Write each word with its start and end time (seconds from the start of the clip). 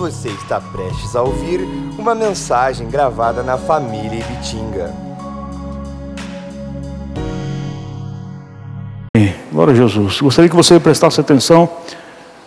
Você 0.00 0.30
está 0.30 0.58
prestes 0.58 1.14
a 1.14 1.20
ouvir 1.20 1.60
uma 1.98 2.14
mensagem 2.14 2.88
gravada 2.88 3.42
na 3.42 3.58
família 3.58 4.20
Ibitinga. 4.20 4.94
Glória 9.52 9.74
a 9.74 9.76
Jesus. 9.76 10.22
Gostaria 10.22 10.48
que 10.48 10.56
você 10.56 10.80
prestasse 10.80 11.20
atenção 11.20 11.68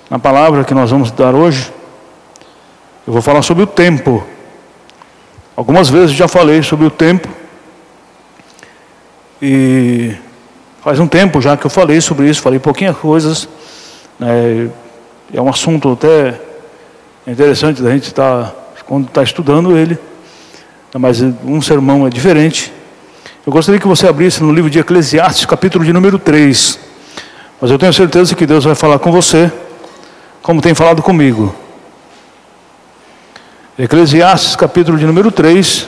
na 0.10 0.18
palavra 0.18 0.64
que 0.64 0.74
nós 0.74 0.90
vamos 0.90 1.12
dar 1.12 1.36
hoje. 1.36 1.72
Eu 3.06 3.14
vou 3.14 3.22
falar 3.22 3.44
sobre 3.44 3.62
o 3.62 3.68
tempo. 3.68 4.24
Algumas 5.56 5.90
vezes 5.90 6.16
já 6.16 6.28
falei 6.28 6.64
sobre 6.64 6.88
o 6.88 6.90
tempo. 6.90 7.30
E 9.40 10.16
faz 10.82 11.00
um 11.00 11.08
tempo 11.08 11.40
já 11.40 11.56
que 11.56 11.68
eu 11.68 11.70
falei 11.70 12.02
sobre 12.02 12.28
isso, 12.28 12.42
falei 12.42 12.58
pouquinhas 12.58 12.98
coisas. 12.98 13.48
Né? 14.18 14.72
É 15.32 15.40
um 15.40 15.50
assunto 15.50 15.92
até 15.92 16.53
interessante 17.32 17.82
da 17.82 17.92
gente 17.92 18.08
estar, 18.08 18.46
tá, 18.46 18.56
quando 18.86 19.08
está 19.08 19.24
estudando 19.24 19.78
ele. 19.78 19.98
Mas 20.94 21.22
um 21.22 21.62
sermão 21.62 22.06
é 22.06 22.10
diferente. 22.10 22.72
Eu 23.46 23.52
gostaria 23.52 23.80
que 23.80 23.88
você 23.88 24.08
abrisse 24.08 24.44
no 24.44 24.54
livro 24.54 24.70
de 24.70 24.80
Eclesiastes, 24.80 25.46
capítulo 25.46 25.84
de 25.84 25.92
número 25.92 26.20
3. 26.20 26.80
Mas 27.60 27.72
eu 27.72 27.80
tenho 27.80 27.94
certeza 27.94 28.36
que 28.36 28.46
Deus 28.46 28.64
vai 28.64 28.76
falar 28.76 29.00
com 29.00 29.12
você, 29.12 29.52
como 30.42 30.62
tem 30.62 30.74
falado 30.74 31.02
comigo. 31.02 31.56
Eclesiastes, 33.78 34.56
capítulo 34.56 34.98
de 34.98 35.06
número 35.06 35.32
3. 35.32 35.88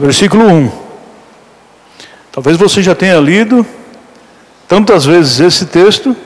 Versículo 0.00 0.46
1. 0.46 0.70
Talvez 2.32 2.56
você 2.56 2.82
já 2.82 2.94
tenha 2.94 3.18
lido 3.18 3.66
tantas 4.66 5.04
vezes 5.04 5.40
esse 5.40 5.66
texto, 5.66 6.16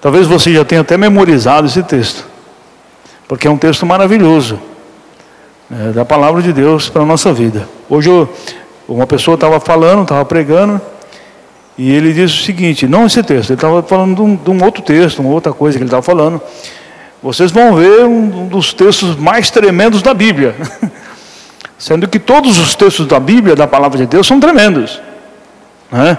talvez 0.00 0.26
você 0.26 0.54
já 0.54 0.64
tenha 0.64 0.80
até 0.80 0.96
memorizado 0.96 1.66
esse 1.66 1.82
texto, 1.82 2.24
porque 3.28 3.46
é 3.46 3.50
um 3.50 3.58
texto 3.58 3.84
maravilhoso 3.84 4.58
é, 5.70 5.92
da 5.92 6.02
palavra 6.02 6.40
de 6.40 6.50
Deus 6.50 6.88
para 6.88 7.02
a 7.02 7.04
nossa 7.04 7.30
vida. 7.30 7.68
Hoje 7.90 8.08
eu, 8.08 8.26
uma 8.88 9.06
pessoa 9.06 9.34
estava 9.34 9.60
falando, 9.60 10.04
estava 10.04 10.24
pregando, 10.24 10.80
e 11.76 11.92
ele 11.92 12.14
disse 12.14 12.40
o 12.40 12.42
seguinte: 12.42 12.86
não 12.86 13.04
esse 13.04 13.22
texto, 13.22 13.50
ele 13.50 13.58
estava 13.58 13.82
falando 13.82 14.14
de 14.14 14.22
um, 14.22 14.34
de 14.34 14.50
um, 14.50 14.64
outro 14.64 14.82
texto, 14.82 15.18
uma 15.18 15.28
outra 15.28 15.52
coisa 15.52 15.76
que 15.76 15.82
ele 15.82 15.88
estava 15.88 16.02
falando. 16.02 16.40
Vocês 17.22 17.50
vão 17.50 17.74
ver 17.74 18.06
um, 18.06 18.44
um 18.44 18.48
dos 18.48 18.72
textos 18.72 19.14
mais 19.14 19.50
tremendos 19.50 20.00
da 20.00 20.14
Bíblia, 20.14 20.54
sendo 21.78 22.08
que 22.08 22.18
todos 22.18 22.58
os 22.58 22.74
textos 22.74 23.06
da 23.06 23.20
Bíblia, 23.20 23.54
da 23.54 23.66
palavra 23.66 23.98
de 23.98 24.06
Deus, 24.06 24.26
são 24.26 24.40
tremendos. 24.40 25.00
Né? 25.90 26.18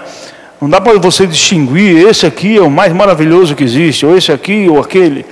Não 0.60 0.68
dá 0.68 0.80
para 0.80 0.98
você 0.98 1.26
distinguir, 1.26 2.06
esse 2.06 2.26
aqui 2.26 2.56
é 2.56 2.60
o 2.60 2.70
mais 2.70 2.92
maravilhoso 2.92 3.54
que 3.54 3.64
existe, 3.64 4.04
ou 4.04 4.16
esse 4.16 4.32
aqui 4.32 4.68
ou 4.68 4.80
aquele. 4.80 5.24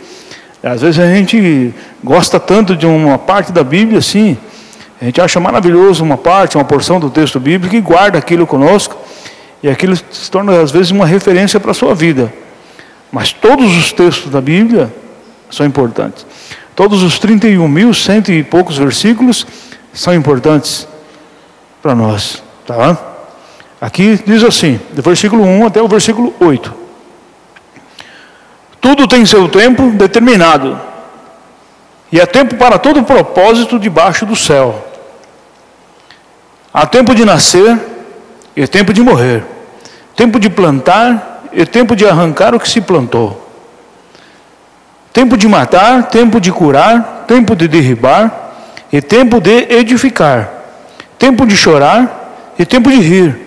Às 0.63 0.83
vezes 0.83 0.99
a 0.99 1.07
gente 1.07 1.75
gosta 2.03 2.41
tanto 2.41 2.77
de 2.77 2.87
uma 2.87 3.19
parte 3.19 3.53
da 3.53 3.63
Bíblia 3.63 3.99
assim, 3.99 4.37
a 5.01 5.05
gente 5.05 5.21
acha 5.21 5.39
maravilhoso 5.39 6.03
uma 6.03 6.17
parte, 6.17 6.57
uma 6.57 6.65
porção 6.65 6.99
do 6.99 7.11
texto 7.11 7.39
bíblico 7.39 7.77
e 7.77 7.81
guarda 7.81 8.19
aquilo 8.19 8.47
conosco, 8.47 8.97
e 9.63 9.69
aquilo 9.69 9.97
se 9.97 10.31
torna 10.31 10.61
às 10.61 10.71
vezes 10.71 10.91
uma 10.91 11.07
referência 11.07 11.61
para 11.61 11.71
a 11.71 11.75
sua 11.75 11.95
vida. 11.95 12.33
Mas 13.13 13.33
todos 13.33 13.77
os 13.77 13.93
textos 13.93 14.31
da 14.31 14.41
Bíblia 14.41 14.93
são 15.51 15.67
importantes. 15.67 16.27
Todos 16.75 17.03
os 17.03 17.19
31 17.19 17.67
mil, 17.69 17.95
cento 17.95 18.31
e 18.31 18.43
poucos 18.43 18.77
versículos 18.77 19.47
são 19.97 20.15
importantes 20.15 20.87
para 21.83 21.95
nós. 21.95 22.43
Tá? 22.67 22.97
Aqui 23.81 24.23
diz 24.25 24.45
assim, 24.45 24.79
do 24.93 25.03
versículo 25.03 25.43
1 25.43 25.67
até 25.67 25.83
o 25.83 25.89
versículo 25.89 26.35
8. 26.39 26.73
Tudo 28.81 29.09
tem 29.09 29.25
seu 29.25 29.49
tempo 29.49 29.91
determinado, 29.91 30.79
e 32.13 32.21
é 32.21 32.27
tempo 32.27 32.55
para 32.55 32.79
todo 32.79 33.03
propósito 33.03 33.79
debaixo 33.79 34.25
do 34.25 34.37
céu. 34.37 34.87
Há 36.73 36.87
tempo 36.87 37.15
de 37.15 37.25
nascer 37.25 37.79
e 38.55 38.67
tempo 38.67 38.93
de 38.93 39.01
morrer, 39.01 39.45
tempo 40.15 40.39
de 40.39 40.51
plantar 40.51 41.43
e 41.53 41.65
tempo 41.65 41.97
de 41.97 42.07
arrancar 42.07 42.55
o 42.55 42.61
que 42.61 42.69
se 42.69 42.81
plantou, 42.81 43.51
tempo 45.13 45.37
de 45.37 45.49
matar, 45.49 46.05
tempo 46.09 46.39
de 46.39 46.53
curar, 46.53 47.25
tempo 47.27 47.57
de 47.57 47.67
derribar 47.67 48.46
e 48.93 49.01
tempo 49.01 49.41
de 49.41 49.67
edificar, 49.71 50.49
tempo 51.19 51.47
de 51.47 51.57
chorar 51.57 52.55
e 52.59 52.65
tempo 52.65 52.91
de 52.91 53.01
rir 53.01 53.47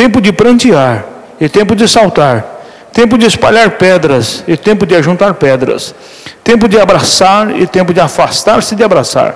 tempo 0.00 0.18
de 0.18 0.32
prantear 0.32 1.04
e 1.38 1.46
tempo 1.46 1.76
de 1.76 1.86
saltar, 1.86 2.42
tempo 2.90 3.18
de 3.18 3.26
espalhar 3.26 3.72
pedras 3.72 4.42
e 4.48 4.56
tempo 4.56 4.86
de 4.86 4.94
ajuntar 4.94 5.34
pedras, 5.34 5.94
tempo 6.42 6.66
de 6.66 6.80
abraçar 6.80 7.54
e 7.60 7.66
tempo 7.66 7.92
de 7.92 8.00
afastar-se 8.00 8.74
de 8.74 8.82
abraçar, 8.82 9.34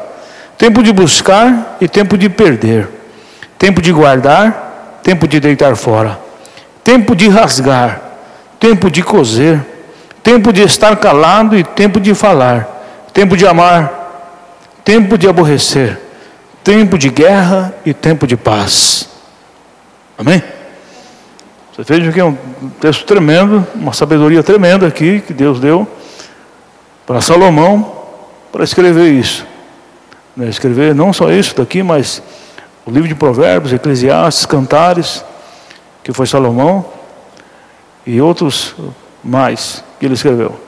tempo 0.56 0.82
de 0.82 0.90
buscar 0.90 1.76
e 1.80 1.86
tempo 1.86 2.16
de 2.16 2.30
perder, 2.30 2.88
tempo 3.58 3.82
de 3.82 3.92
guardar, 3.92 5.00
tempo 5.02 5.28
de 5.28 5.38
deitar 5.38 5.76
fora, 5.76 6.18
tempo 6.82 7.14
de 7.14 7.28
rasgar, 7.28 8.00
tempo 8.58 8.90
de 8.90 9.02
coser, 9.02 9.60
tempo 10.22 10.50
de 10.50 10.62
estar 10.62 10.96
calado 10.96 11.58
e 11.58 11.62
tempo 11.62 12.00
de 12.00 12.14
falar, 12.14 12.66
tempo 13.12 13.36
de 13.36 13.46
amar, 13.46 14.03
tempo 14.84 15.16
de 15.16 15.28
aborrecer, 15.28 15.98
tempo 16.62 16.98
de 16.98 17.08
guerra 17.08 17.74
e 17.84 17.94
tempo 17.94 18.26
de 18.26 18.36
paz. 18.36 19.08
Amém? 20.18 20.42
Você 21.72 21.82
veja 21.82 22.12
que 22.12 22.20
é 22.20 22.24
um 22.24 22.36
texto 22.80 23.04
tremendo, 23.04 23.66
uma 23.74 23.92
sabedoria 23.92 24.42
tremenda 24.42 24.86
aqui 24.86 25.20
que 25.20 25.32
Deus 25.32 25.58
deu 25.58 25.88
para 27.04 27.20
Salomão 27.20 28.04
para 28.52 28.62
escrever 28.62 29.10
isso. 29.12 29.44
Né? 30.36 30.48
Escrever 30.48 30.94
não 30.94 31.12
só 31.12 31.32
isso 31.32 31.56
daqui, 31.56 31.82
mas 31.82 32.22
o 32.86 32.90
livro 32.90 33.08
de 33.08 33.14
Provérbios, 33.14 33.72
Eclesiastes, 33.72 34.46
Cantares, 34.46 35.24
que 36.04 36.12
foi 36.12 36.26
Salomão, 36.26 36.84
e 38.06 38.20
outros 38.20 38.76
mais 39.22 39.82
que 39.98 40.06
ele 40.06 40.14
escreveu. 40.14 40.60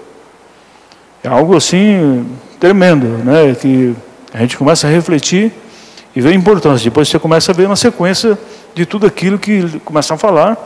É 1.22 1.28
algo 1.28 1.56
assim 1.56 2.26
tremendo, 2.58 3.06
né? 3.24 3.54
Que 3.54 3.94
a 4.32 4.38
gente 4.38 4.56
começa 4.56 4.86
a 4.86 4.90
refletir 4.90 5.52
e 6.14 6.20
ver 6.20 6.30
a 6.30 6.34
importância. 6.34 6.84
Depois 6.84 7.08
você 7.08 7.18
começa 7.18 7.52
a 7.52 7.54
ver 7.54 7.68
na 7.68 7.76
sequência 7.76 8.38
de 8.74 8.84
tudo 8.84 9.06
aquilo 9.06 9.38
que 9.38 9.80
começa 9.80 10.14
a 10.14 10.18
falar, 10.18 10.56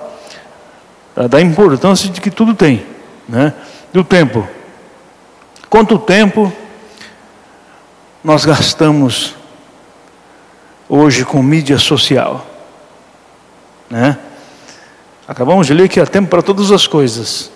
da 1.28 1.41
importância 1.41 2.09
de 2.09 2.21
que 2.21 2.31
tudo 2.31 2.55
tem, 2.55 2.84
né? 3.28 3.53
Do 3.93 4.03
tempo. 4.03 4.47
Quanto 5.69 5.99
tempo 5.99 6.53
nós 8.22 8.45
gastamos 8.45 9.34
hoje 10.89 11.25
com 11.25 11.43
mídia 11.43 11.78
social, 11.78 12.47
né? 13.89 14.19
Acabamos 15.27 15.69
de 15.69 15.75
ler 15.75 15.89
que 15.89 16.01
há 16.01 16.07
tempo 16.07 16.28
para 16.28 16.43
todas 16.43 16.72
as 16.72 16.89
coisas. 16.89 17.53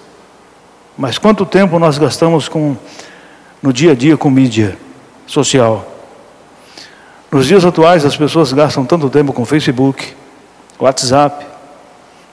Mas 0.97 1.19
quanto 1.19 1.45
tempo 1.45 1.77
nós 1.81 1.99
gastamos 1.99 2.49
com 2.49 2.77
no 3.65 3.73
dia 3.73 3.93
a 3.93 3.95
dia 3.95 4.15
com 4.15 4.29
mídia 4.29 4.77
social? 5.27 5.91
Nos 7.33 7.47
dias 7.47 7.65
atuais 7.65 8.05
as 8.05 8.15
pessoas 8.15 8.53
gastam 8.53 8.85
tanto 8.85 9.09
tempo 9.09 9.33
com 9.33 9.43
Facebook, 9.47 10.15
WhatsApp, 10.79 11.47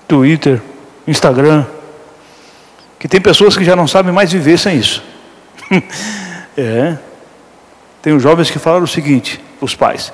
Twitter, 0.10 0.62
Instagram, 1.08 1.66
que 3.00 3.08
tem 3.08 3.22
pessoas 3.22 3.56
que 3.56 3.64
já 3.64 3.78
não 3.78 3.88
sabem 3.88 4.12
mais 4.12 4.34
viver 4.34 4.60
sem 4.60 4.78
isso. 4.78 5.02
é. 6.58 6.98
Tem 8.02 8.12
os 8.12 8.22
jovens 8.22 8.52
que 8.52 8.60
falaram 8.60 8.84
o 8.84 8.88
seguinte, 8.88 9.40
os 9.62 9.74
pais: 9.74 10.12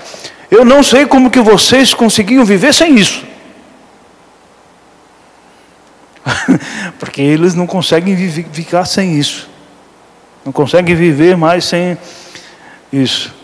Eu 0.52 0.64
não 0.64 0.84
sei 0.84 1.08
como 1.08 1.32
que 1.32 1.40
vocês 1.40 1.96
conseguiam 1.96 2.46
viver 2.46 2.76
sem 2.76 2.96
isso. 2.96 3.26
Porque 7.00 7.24
eles 7.24 7.56
não 7.56 7.66
conseguem 7.66 8.16
ficar 8.52 8.86
sem 8.86 9.18
isso. 9.18 9.57
Não 10.48 10.54
conseguem 10.54 10.96
viver 10.96 11.36
mais 11.36 11.66
sem 11.66 11.98
isso. 12.90 13.36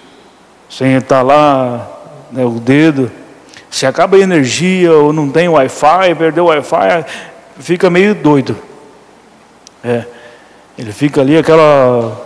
Sem 0.70 0.96
estar 0.96 1.22
lá, 1.22 1.86
né, 2.32 2.46
o 2.46 2.62
dedo 2.62 3.12
se 3.70 3.86
acaba 3.86 4.16
a 4.16 4.22
energia 4.22 4.94
ou 4.94 5.12
não 5.12 5.30
tem 5.30 5.50
Wi-Fi, 5.50 6.16
perdeu 6.18 6.46
o 6.46 6.48
Wi-Fi, 6.48 7.06
fica 7.60 7.90
meio 7.90 8.16
doido. 8.16 8.56
É. 9.84 10.06
Ele 10.78 10.94
fica 10.94 11.20
ali 11.20 11.38
aquela 11.38 12.26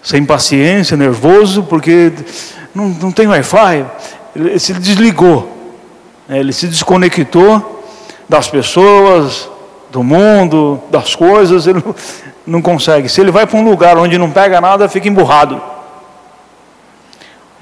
sem 0.00 0.24
paciência, 0.24 0.96
nervoso, 0.96 1.64
porque 1.64 2.12
não, 2.72 2.88
não 2.88 3.10
tem 3.10 3.26
Wi-Fi. 3.26 3.84
Ele 4.36 4.60
se 4.60 4.74
desligou. 4.74 5.74
É, 6.28 6.38
ele 6.38 6.52
se 6.52 6.68
desconectou 6.68 7.84
das 8.28 8.48
pessoas, 8.48 9.50
do 9.90 10.04
mundo, 10.04 10.80
das 10.88 11.16
coisas, 11.16 11.66
ele 11.66 11.82
não, 12.46 12.60
consegue. 12.62 13.08
Se 13.08 13.20
ele 13.20 13.30
vai 13.30 13.46
para 13.46 13.58
um 13.58 13.64
lugar 13.64 13.96
onde 13.96 14.18
não 14.18 14.30
pega 14.30 14.60
nada, 14.60 14.88
fica 14.88 15.08
emburrado. 15.08 15.60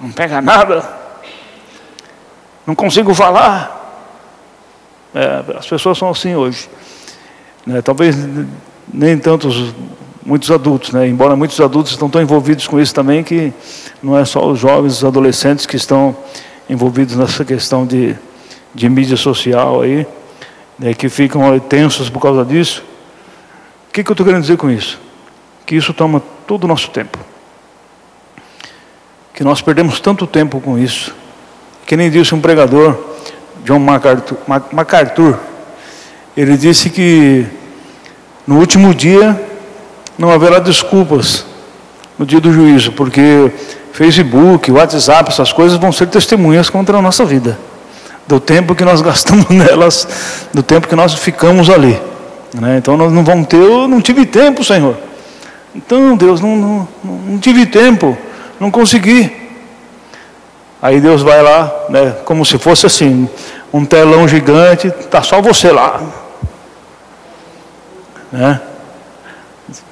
não 0.00 0.10
pega 0.10 0.40
nada, 0.40 0.84
não 2.66 2.74
consigo 2.74 3.14
falar. 3.14 3.80
É, 5.14 5.56
as 5.58 5.66
pessoas 5.66 5.98
são 5.98 6.10
assim 6.10 6.34
hoje. 6.34 6.68
Né? 7.66 7.82
Talvez 7.82 8.16
nem 8.92 9.18
tantos, 9.18 9.74
muitos 10.24 10.50
adultos, 10.50 10.92
né? 10.92 11.06
embora 11.06 11.36
muitos 11.36 11.60
adultos 11.60 11.92
estão 11.92 12.08
tão 12.08 12.20
envolvidos 12.20 12.66
com 12.66 12.80
isso 12.80 12.94
também 12.94 13.22
que 13.22 13.52
não 14.02 14.18
é 14.18 14.24
só 14.24 14.46
os 14.46 14.58
jovens, 14.58 14.98
os 14.98 15.04
adolescentes 15.04 15.66
que 15.66 15.76
estão 15.76 16.16
envolvidos 16.68 17.16
nessa 17.16 17.44
questão 17.44 17.86
de, 17.86 18.16
de 18.74 18.88
mídia 18.88 19.16
social 19.16 19.82
aí, 19.82 20.06
né? 20.78 20.94
que 20.94 21.08
ficam 21.08 21.58
tensos 21.60 22.08
por 22.08 22.20
causa 22.20 22.44
disso. 22.44 22.84
O 23.92 23.94
que, 23.94 24.02
que 24.02 24.10
eu 24.10 24.14
estou 24.14 24.24
querendo 24.24 24.40
dizer 24.40 24.56
com 24.56 24.70
isso? 24.70 24.98
Que 25.66 25.76
isso 25.76 25.92
toma 25.92 26.22
todo 26.46 26.64
o 26.64 26.66
nosso 26.66 26.88
tempo. 26.88 27.18
Que 29.34 29.44
nós 29.44 29.60
perdemos 29.60 30.00
tanto 30.00 30.26
tempo 30.26 30.62
com 30.62 30.78
isso. 30.78 31.14
Que 31.84 31.94
nem 31.94 32.10
disse 32.10 32.34
um 32.34 32.40
pregador, 32.40 32.96
John 33.66 33.80
MacArthur, 33.80 34.38
MacArthur 34.72 35.38
ele 36.34 36.56
disse 36.56 36.88
que 36.88 37.44
no 38.46 38.60
último 38.60 38.94
dia 38.94 39.38
não 40.16 40.30
haverá 40.30 40.58
desculpas 40.58 41.44
no 42.18 42.24
dia 42.24 42.40
do 42.40 42.50
juízo, 42.50 42.92
porque 42.92 43.52
Facebook, 43.92 44.72
WhatsApp, 44.72 45.28
essas 45.28 45.52
coisas 45.52 45.76
vão 45.76 45.92
ser 45.92 46.06
testemunhas 46.06 46.70
contra 46.70 46.96
a 46.96 47.02
nossa 47.02 47.26
vida, 47.26 47.58
do 48.26 48.40
tempo 48.40 48.74
que 48.74 48.86
nós 48.86 49.02
gastamos 49.02 49.48
nelas, 49.52 50.08
do 50.50 50.62
tempo 50.62 50.88
que 50.88 50.96
nós 50.96 51.12
ficamos 51.12 51.68
ali. 51.68 52.00
Né? 52.54 52.78
Então 52.78 52.96
nós 52.96 53.12
não 53.12 53.24
vamos 53.24 53.46
ter, 53.46 53.56
eu 53.56 53.88
não 53.88 54.00
tive 54.00 54.26
tempo, 54.26 54.62
Senhor. 54.62 54.96
Então, 55.74 56.16
Deus, 56.16 56.40
não, 56.40 56.56
não, 56.56 56.88
não 57.02 57.38
tive 57.38 57.64
tempo, 57.64 58.16
não 58.60 58.70
consegui. 58.70 59.32
Aí 60.82 61.00
Deus 61.00 61.22
vai 61.22 61.40
lá, 61.42 61.72
né, 61.88 62.16
como 62.24 62.44
se 62.44 62.58
fosse 62.58 62.84
assim, 62.84 63.28
um 63.72 63.84
telão 63.84 64.26
gigante, 64.28 64.90
tá 64.90 65.22
só 65.22 65.40
você 65.40 65.70
lá. 65.70 66.02
Né? 68.30 68.60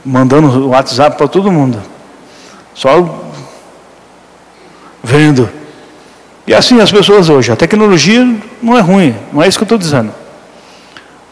Mandando 0.04 0.48
o 0.48 0.68
WhatsApp 0.70 1.16
para 1.16 1.28
todo 1.28 1.52
mundo. 1.52 1.80
Só 2.74 3.20
vendo. 5.02 5.48
E 6.46 6.52
assim 6.52 6.80
as 6.80 6.90
pessoas 6.90 7.28
hoje. 7.28 7.52
A 7.52 7.56
tecnologia 7.56 8.26
não 8.60 8.76
é 8.76 8.80
ruim, 8.80 9.14
não 9.32 9.42
é 9.42 9.48
isso 9.48 9.58
que 9.58 9.62
eu 9.62 9.66
estou 9.66 9.78
dizendo. 9.78 10.12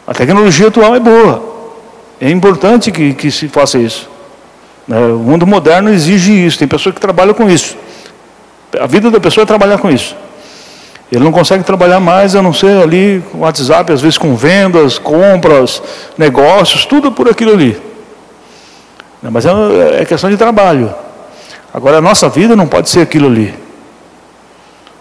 A 0.09 0.13
tecnologia 0.15 0.69
atual 0.69 0.95
é 0.95 0.99
boa. 0.99 1.43
É 2.19 2.31
importante 2.31 2.91
que, 2.91 3.13
que 3.13 3.29
se 3.29 3.47
faça 3.47 3.77
isso. 3.77 4.09
Né, 4.87 4.97
o 4.97 5.19
mundo 5.19 5.45
moderno 5.45 5.91
exige 5.91 6.31
isso. 6.31 6.57
Tem 6.57 6.67
pessoas 6.67 6.95
que 6.95 6.99
trabalham 6.99 7.35
com 7.35 7.47
isso. 7.47 7.77
A 8.79 8.87
vida 8.87 9.11
da 9.11 9.19
pessoa 9.19 9.43
é 9.43 9.45
trabalhar 9.45 9.77
com 9.77 9.87
isso. 9.87 10.15
Ele 11.11 11.23
não 11.23 11.31
consegue 11.31 11.63
trabalhar 11.63 11.99
mais 11.99 12.35
a 12.35 12.41
não 12.41 12.51
ser 12.51 12.81
ali 12.81 13.23
com 13.31 13.41
WhatsApp, 13.41 13.93
às 13.93 14.01
vezes 14.01 14.17
com 14.17 14.35
vendas, 14.35 14.97
compras, 14.97 15.79
negócios, 16.17 16.87
tudo 16.87 17.11
por 17.11 17.29
aquilo 17.29 17.53
ali. 17.53 17.79
Mas 19.21 19.45
é, 19.45 19.51
é 20.01 20.05
questão 20.05 20.27
de 20.27 20.37
trabalho. 20.37 20.91
Agora 21.71 21.99
a 21.99 22.01
nossa 22.01 22.27
vida 22.29 22.55
não 22.55 22.65
pode 22.65 22.89
ser 22.89 23.01
aquilo 23.01 23.27
ali. 23.27 23.53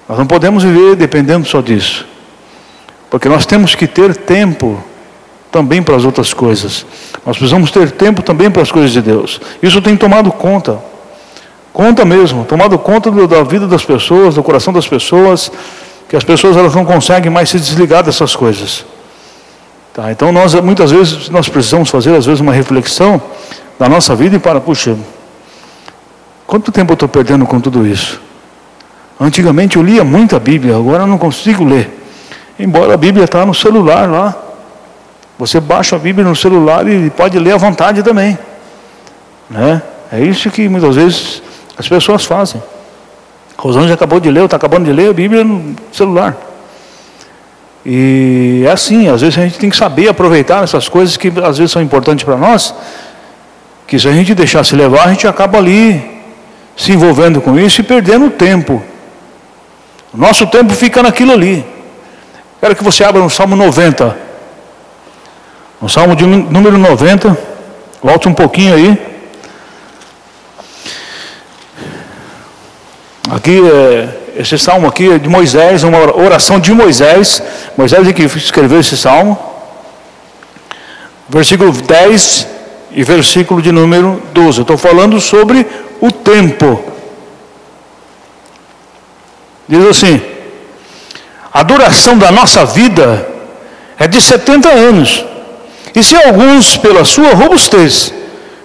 Nós 0.07 0.19
não 0.19 0.27
podemos 0.27 0.65
viver 0.65 0.97
dependendo 0.97 1.49
só 1.49 1.63
disso. 1.63 2.07
Porque 3.09 3.27
nós 3.27 3.47
temos 3.47 3.75
que 3.75 3.87
ter 3.87 4.15
tempo 4.15 4.85
também 5.51 5.83
para 5.83 5.97
as 5.97 6.05
outras 6.05 6.33
coisas. 6.35 6.85
Nós 7.25 7.37
precisamos 7.37 7.71
ter 7.71 7.91
tempo 7.91 8.23
também 8.23 8.51
para 8.51 8.63
as 8.63 8.71
coisas 8.71 8.93
de 8.93 9.01
Deus. 9.01 9.41
Isso 9.63 9.81
tem 9.81 9.97
tomado 9.97 10.31
conta. 10.31 10.79
Conta 11.73 12.05
mesmo, 12.05 12.45
tomado 12.45 12.79
conta 12.79 13.11
da 13.11 13.43
vida 13.43 13.67
das 13.67 13.85
pessoas, 13.85 14.35
do 14.35 14.43
coração 14.43 14.73
das 14.73 14.89
pessoas, 14.89 15.51
que 16.09 16.17
as 16.17 16.25
pessoas 16.25 16.57
elas 16.57 16.75
não 16.75 16.85
conseguem 16.85 17.31
mais 17.31 17.51
se 17.51 17.59
desligar 17.59 18.03
dessas 18.03 18.35
coisas. 18.35 18.85
Tá, 19.95 20.11
então 20.11 20.33
nós 20.33 20.55
muitas 20.55 20.91
vezes 20.91 21.29
nós 21.29 21.49
precisamos 21.49 21.91
fazer 21.91 22.15
às 22.15 22.27
vezes 22.27 22.41
uma 22.41 22.53
reflexão 22.53 23.21
da 23.79 23.89
nossa 23.89 24.15
vida 24.15 24.37
e 24.37 24.39
para, 24.39 24.61
puxa, 24.61 24.97
quanto 26.47 26.73
tempo 26.73 26.93
eu 26.93 26.95
estou 26.95 27.09
perdendo 27.09 27.47
com 27.47 27.61
tudo 27.61 27.87
isso? 27.87 28.21
Antigamente 29.21 29.77
eu 29.77 29.83
lia 29.83 30.05
muito 30.05 30.37
a 30.37 30.39
Bíblia, 30.39 30.77
agora 30.77 31.03
eu 31.03 31.07
não 31.07 31.19
consigo 31.19 31.65
ler. 31.65 31.91
Embora 32.59 32.95
a 32.95 32.97
Bíblia 32.97 33.25
está 33.25 33.45
no 33.45 33.55
celular 33.55 34.09
lá, 34.09 34.48
você 35.39 35.61
baixa 35.61 35.95
a 35.95 35.99
Bíblia 35.99 36.27
no 36.27 36.35
celular 36.35 36.87
e 36.89 37.11
pode 37.11 37.39
ler 37.39 37.53
à 37.53 37.57
vontade 37.57 38.03
também. 38.03 38.37
Né? 39.49 39.81
É 40.13 40.21
isso 40.21 40.51
que 40.51 40.69
muitas 40.69 40.97
vezes 40.97 41.43
as 41.79 41.89
pessoas 41.89 42.25
fazem. 42.25 42.61
Rosângela 43.57 43.95
acabou 43.95 44.19
de 44.19 44.31
ler, 44.31 44.45
está 44.45 44.57
acabando 44.57 44.87
de 44.87 44.93
ler 44.93 45.11
a 45.11 45.13
Bíblia 45.13 45.45
no 45.45 45.77
celular. 45.93 46.37
E 47.87 48.65
é 48.67 48.71
assim, 48.71 49.09
às 49.09 49.21
vezes 49.21 49.39
a 49.39 49.43
gente 49.43 49.59
tem 49.59 49.71
que 49.71 49.77
saber 49.77 50.09
aproveitar 50.09 50.65
essas 50.65 50.89
coisas 50.89 51.17
que 51.17 51.33
às 51.43 51.59
vezes 51.59 51.73
são 51.73 51.81
importantes 51.81 52.25
para 52.25 52.37
nós, 52.37 52.75
que 53.87 53.99
se 53.99 54.09
a 54.09 54.13
gente 54.13 54.35
deixar 54.35 54.65
se 54.65 54.75
levar, 54.75 55.05
a 55.05 55.09
gente 55.09 55.27
acaba 55.27 55.59
ali 55.59 56.19
se 56.77 56.93
envolvendo 56.93 57.41
com 57.41 57.59
isso 57.59 57.81
e 57.81 57.85
perdendo 57.85 58.29
tempo. 58.31 58.83
O 60.13 60.17
nosso 60.17 60.47
tempo 60.47 60.73
fica 60.75 61.03
naquilo 61.03 61.33
ali. 61.33 61.65
Quero 62.61 62.75
que 62.75 62.85
você 62.85 63.05
abra 63.05 63.23
no 63.23 63.31
Salmo 63.31 63.55
90. 63.55 64.28
No 65.81 65.89
Salmo 65.89 66.17
de 66.17 66.27
número 66.27 66.77
90, 66.77 67.39
volte 68.03 68.29
um 68.29 68.35
pouquinho 68.35 68.75
aí. 68.75 68.99
Aqui, 73.31 73.61
é, 73.61 74.09
esse 74.41 74.59
salmo 74.59 74.89
aqui 74.89 75.09
é 75.13 75.19
de 75.19 75.29
Moisés, 75.29 75.85
uma 75.85 76.17
oração 76.17 76.59
de 76.59 76.73
Moisés. 76.73 77.41
Moisés 77.77 78.09
é 78.09 78.13
que 78.13 78.23
escreveu 78.23 78.81
esse 78.81 78.97
salmo. 78.97 79.39
Versículo 81.29 81.71
10 81.71 82.49
e 82.91 83.05
versículo 83.05 83.63
de 83.63 83.71
número 83.71 84.21
12. 84.33 84.59
Eu 84.59 84.63
estou 84.63 84.77
falando 84.77 85.21
sobre 85.21 85.65
o 86.01 86.11
tempo. 86.11 86.83
Diz 89.69 89.87
assim: 89.87 90.21
a 91.53 91.63
duração 91.63 92.19
da 92.19 92.33
nossa 92.33 92.65
vida 92.65 93.29
é 93.97 94.09
de 94.09 94.21
70 94.21 94.69
anos. 94.69 95.25
E 95.95 96.03
se 96.03 96.17
alguns, 96.17 96.77
pela 96.77 97.05
sua 97.05 97.35
robustez, 97.35 98.13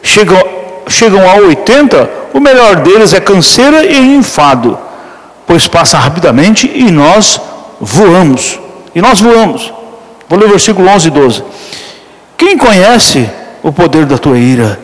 chegam, 0.02 0.42
chegam 0.88 1.30
a 1.30 1.36
80, 1.36 2.09
o 2.33 2.40
melhor 2.40 2.78
deles 2.78 3.14
é 3.14 3.19
canseira 3.19 3.86
e 3.86 4.16
enfado, 4.16 4.78
pois 5.47 5.68
passa 5.68 5.97
rapidamente 5.97 6.69
e 6.74 6.92
nós 6.92 7.40
voamos. 7.80 8.59
E 8.95 9.02
nós 9.02 9.19
voamos. 9.19 9.74
Vou 10.30 10.40
ler 10.40 10.45
o 10.45 10.50
versículo 10.50 10.88
11 10.88 11.07
e 11.07 11.12
12. 11.12 11.44
Quem 12.38 12.57
conhece 12.57 13.30
o 13.62 13.71
poder 13.71 14.06
da 14.06 14.18
tua 14.18 14.38
ira? 14.38 14.80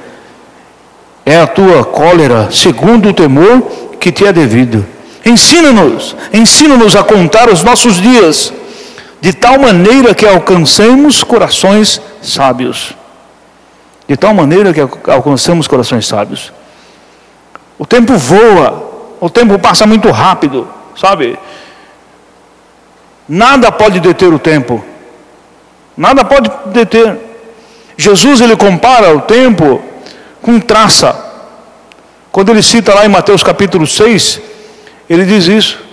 É 1.25 1.41
a 1.41 1.47
tua 1.47 1.83
cólera, 1.83 2.49
segundo 2.51 3.09
o 3.09 3.13
temor 3.13 3.61
que 3.99 4.11
te 4.11 4.25
é 4.25 4.33
devido. 4.33 4.85
Ensina-nos, 5.25 6.15
ensina-nos 6.33 6.95
a 6.95 7.03
contar 7.03 7.49
os 7.49 7.63
nossos 7.63 8.01
dias 8.01 8.53
de 9.21 9.33
tal 9.33 9.59
maneira 9.59 10.15
que 10.15 10.25
alcancemos 10.25 11.23
corações 11.23 12.01
sábios. 12.21 12.93
De 14.07 14.15
tal 14.15 14.33
maneira 14.33 14.73
que 14.73 14.79
alcancemos 15.11 15.67
corações 15.67 16.07
sábios. 16.07 16.51
O 17.77 17.85
tempo 17.85 18.17
voa, 18.17 19.17
o 19.19 19.29
tempo 19.29 19.59
passa 19.59 19.85
muito 19.85 20.09
rápido, 20.09 20.67
sabe? 20.95 21.37
Nada 23.27 23.71
pode 23.71 23.99
deter 23.99 24.33
o 24.33 24.39
tempo. 24.39 24.83
Nada 25.95 26.23
pode 26.23 26.49
deter. 26.67 27.17
Jesus 27.97 28.41
ele 28.41 28.55
compara 28.55 29.15
o 29.15 29.21
tempo 29.21 29.81
com 30.41 30.59
traça. 30.59 31.25
Quando 32.31 32.49
ele 32.49 32.61
cita 32.61 32.93
lá 32.93 33.05
em 33.05 33.09
Mateus 33.09 33.43
capítulo 33.43 33.85
6, 33.85 34.41
ele 35.09 35.25
diz 35.25 35.47
isso. 35.47 35.88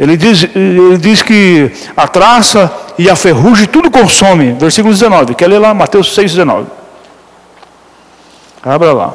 Ele 0.00 0.16
diz, 0.16 0.44
ele 0.56 0.96
diz 0.96 1.20
que 1.20 1.70
a 1.94 2.08
traça 2.08 2.72
e 2.96 3.10
a 3.10 3.14
ferrugem 3.14 3.66
tudo 3.66 3.90
consome. 3.90 4.54
Versículo 4.54 4.94
19. 4.94 5.34
Quer 5.34 5.46
ler 5.46 5.58
lá 5.58 5.74
Mateus 5.74 6.14
6, 6.14 6.32
19. 6.32 6.66
Abra 8.62 8.94
lá. 8.94 9.14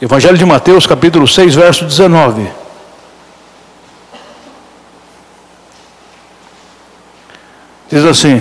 Evangelho 0.00 0.38
de 0.38 0.44
Mateus, 0.44 0.86
capítulo 0.86 1.26
6, 1.26 1.56
verso 1.56 1.84
19. 1.84 2.48
Diz 7.90 8.04
assim: 8.04 8.40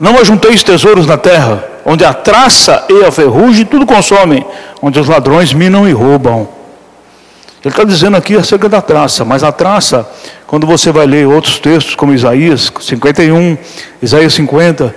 Não 0.00 0.18
ajunteis 0.18 0.64
tesouros 0.64 1.06
na 1.06 1.18
terra, 1.18 1.62
onde 1.84 2.06
a 2.06 2.14
traça 2.14 2.86
e 2.88 3.04
a 3.04 3.12
ferrugem 3.12 3.66
tudo 3.66 3.84
consomem, 3.84 4.46
onde 4.80 4.98
os 4.98 5.06
ladrões 5.06 5.52
minam 5.52 5.86
e 5.86 5.92
roubam. 5.92 6.48
Ele 7.62 7.70
está 7.70 7.84
dizendo 7.84 8.16
aqui 8.16 8.34
acerca 8.34 8.66
da 8.66 8.80
traça, 8.80 9.22
mas 9.22 9.44
a 9.44 9.52
traça, 9.52 10.08
quando 10.46 10.66
você 10.66 10.90
vai 10.90 11.06
ler 11.06 11.26
outros 11.26 11.58
textos, 11.58 11.94
como 11.94 12.14
Isaías 12.14 12.72
51, 12.80 13.58
Isaías 14.00 14.32
50, 14.32 14.96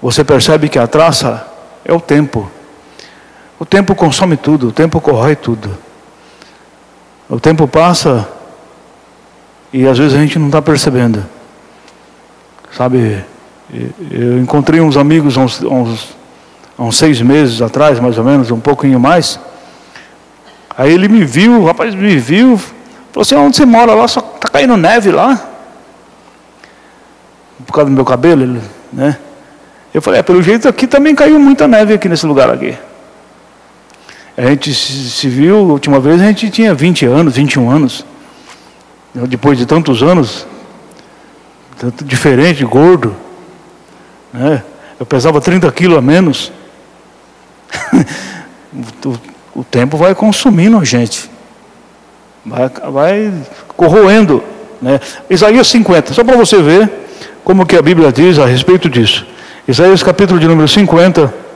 você 0.00 0.22
percebe 0.22 0.68
que 0.68 0.78
a 0.78 0.86
traça 0.86 1.44
é 1.84 1.92
o 1.92 2.00
tempo. 2.00 2.48
O 3.58 3.66
tempo 3.66 3.96
consome 3.96 4.36
tudo, 4.36 4.68
o 4.68 4.72
tempo 4.72 5.00
corrói 5.00 5.34
tudo. 5.34 5.76
O 7.28 7.40
tempo 7.40 7.66
passa 7.66 8.28
e 9.72 9.86
às 9.88 9.98
vezes 9.98 10.16
a 10.16 10.20
gente 10.20 10.38
não 10.38 10.46
está 10.46 10.62
percebendo. 10.62 11.26
Sabe, 12.70 13.24
eu 14.10 14.38
encontrei 14.38 14.80
uns 14.80 14.96
amigos 14.96 15.36
uns, 15.36 15.62
uns, 15.62 16.16
uns, 16.78 16.96
seis 16.96 17.20
meses 17.20 17.60
atrás, 17.60 18.00
mais 18.00 18.16
ou 18.16 18.24
menos, 18.24 18.50
um 18.50 18.60
pouquinho 18.60 18.98
mais. 18.98 19.38
Aí 20.76 20.92
ele 20.92 21.08
me 21.08 21.24
viu, 21.24 21.60
o 21.60 21.66
rapaz 21.66 21.94
me 21.94 22.16
viu, 22.16 22.56
falou 22.56 23.22
assim, 23.22 23.34
onde 23.34 23.56
você 23.56 23.66
mora 23.66 23.94
lá? 23.94 24.08
Só 24.08 24.20
está 24.20 24.48
caindo 24.48 24.76
neve 24.76 25.10
lá. 25.10 25.38
Por 27.66 27.72
causa 27.72 27.90
do 27.90 27.94
meu 27.94 28.04
cabelo, 28.04 28.62
né? 28.92 29.18
Eu 29.92 30.00
falei, 30.00 30.20
é, 30.20 30.22
pelo 30.22 30.42
jeito 30.42 30.68
aqui 30.68 30.86
também 30.86 31.14
caiu 31.14 31.38
muita 31.38 31.66
neve 31.66 31.92
aqui 31.92 32.08
nesse 32.08 32.24
lugar 32.24 32.48
aqui. 32.50 32.76
A 34.36 34.46
gente 34.46 34.72
se 34.72 35.28
viu, 35.28 35.56
a 35.56 35.72
última 35.72 35.98
vez 35.98 36.20
a 36.20 36.24
gente 36.24 36.48
tinha 36.48 36.72
20 36.72 37.06
anos, 37.06 37.34
21 37.34 37.70
anos. 37.70 38.06
Depois 39.12 39.58
de 39.58 39.66
tantos 39.66 40.02
anos, 40.02 40.46
tanto 41.76 42.04
diferente, 42.04 42.64
gordo. 42.64 43.16
Né? 44.32 44.62
Eu 44.98 45.06
pesava 45.06 45.40
30 45.40 45.70
quilos 45.72 45.98
a 45.98 46.00
menos. 46.00 46.52
o, 49.04 49.60
o, 49.60 49.64
tempo 49.64 49.96
vai 49.96 50.14
consumindo 50.14 50.78
a 50.78 50.84
gente. 50.84 51.30
Vai, 52.44 52.68
vai 52.68 53.32
corroendo. 53.76 54.42
Né? 54.80 55.00
Isaías 55.28 55.66
50, 55.68 56.14
só 56.14 56.24
para 56.24 56.36
você 56.36 56.60
ver 56.62 56.90
como 57.44 57.66
que 57.66 57.76
a 57.76 57.82
Bíblia 57.82 58.12
diz 58.12 58.38
a 58.38 58.46
respeito 58.46 58.88
disso. 58.88 59.26
Isaías 59.66 60.02
capítulo 60.02 60.40
de 60.40 60.46
número 60.46 60.68
50. 60.68 61.48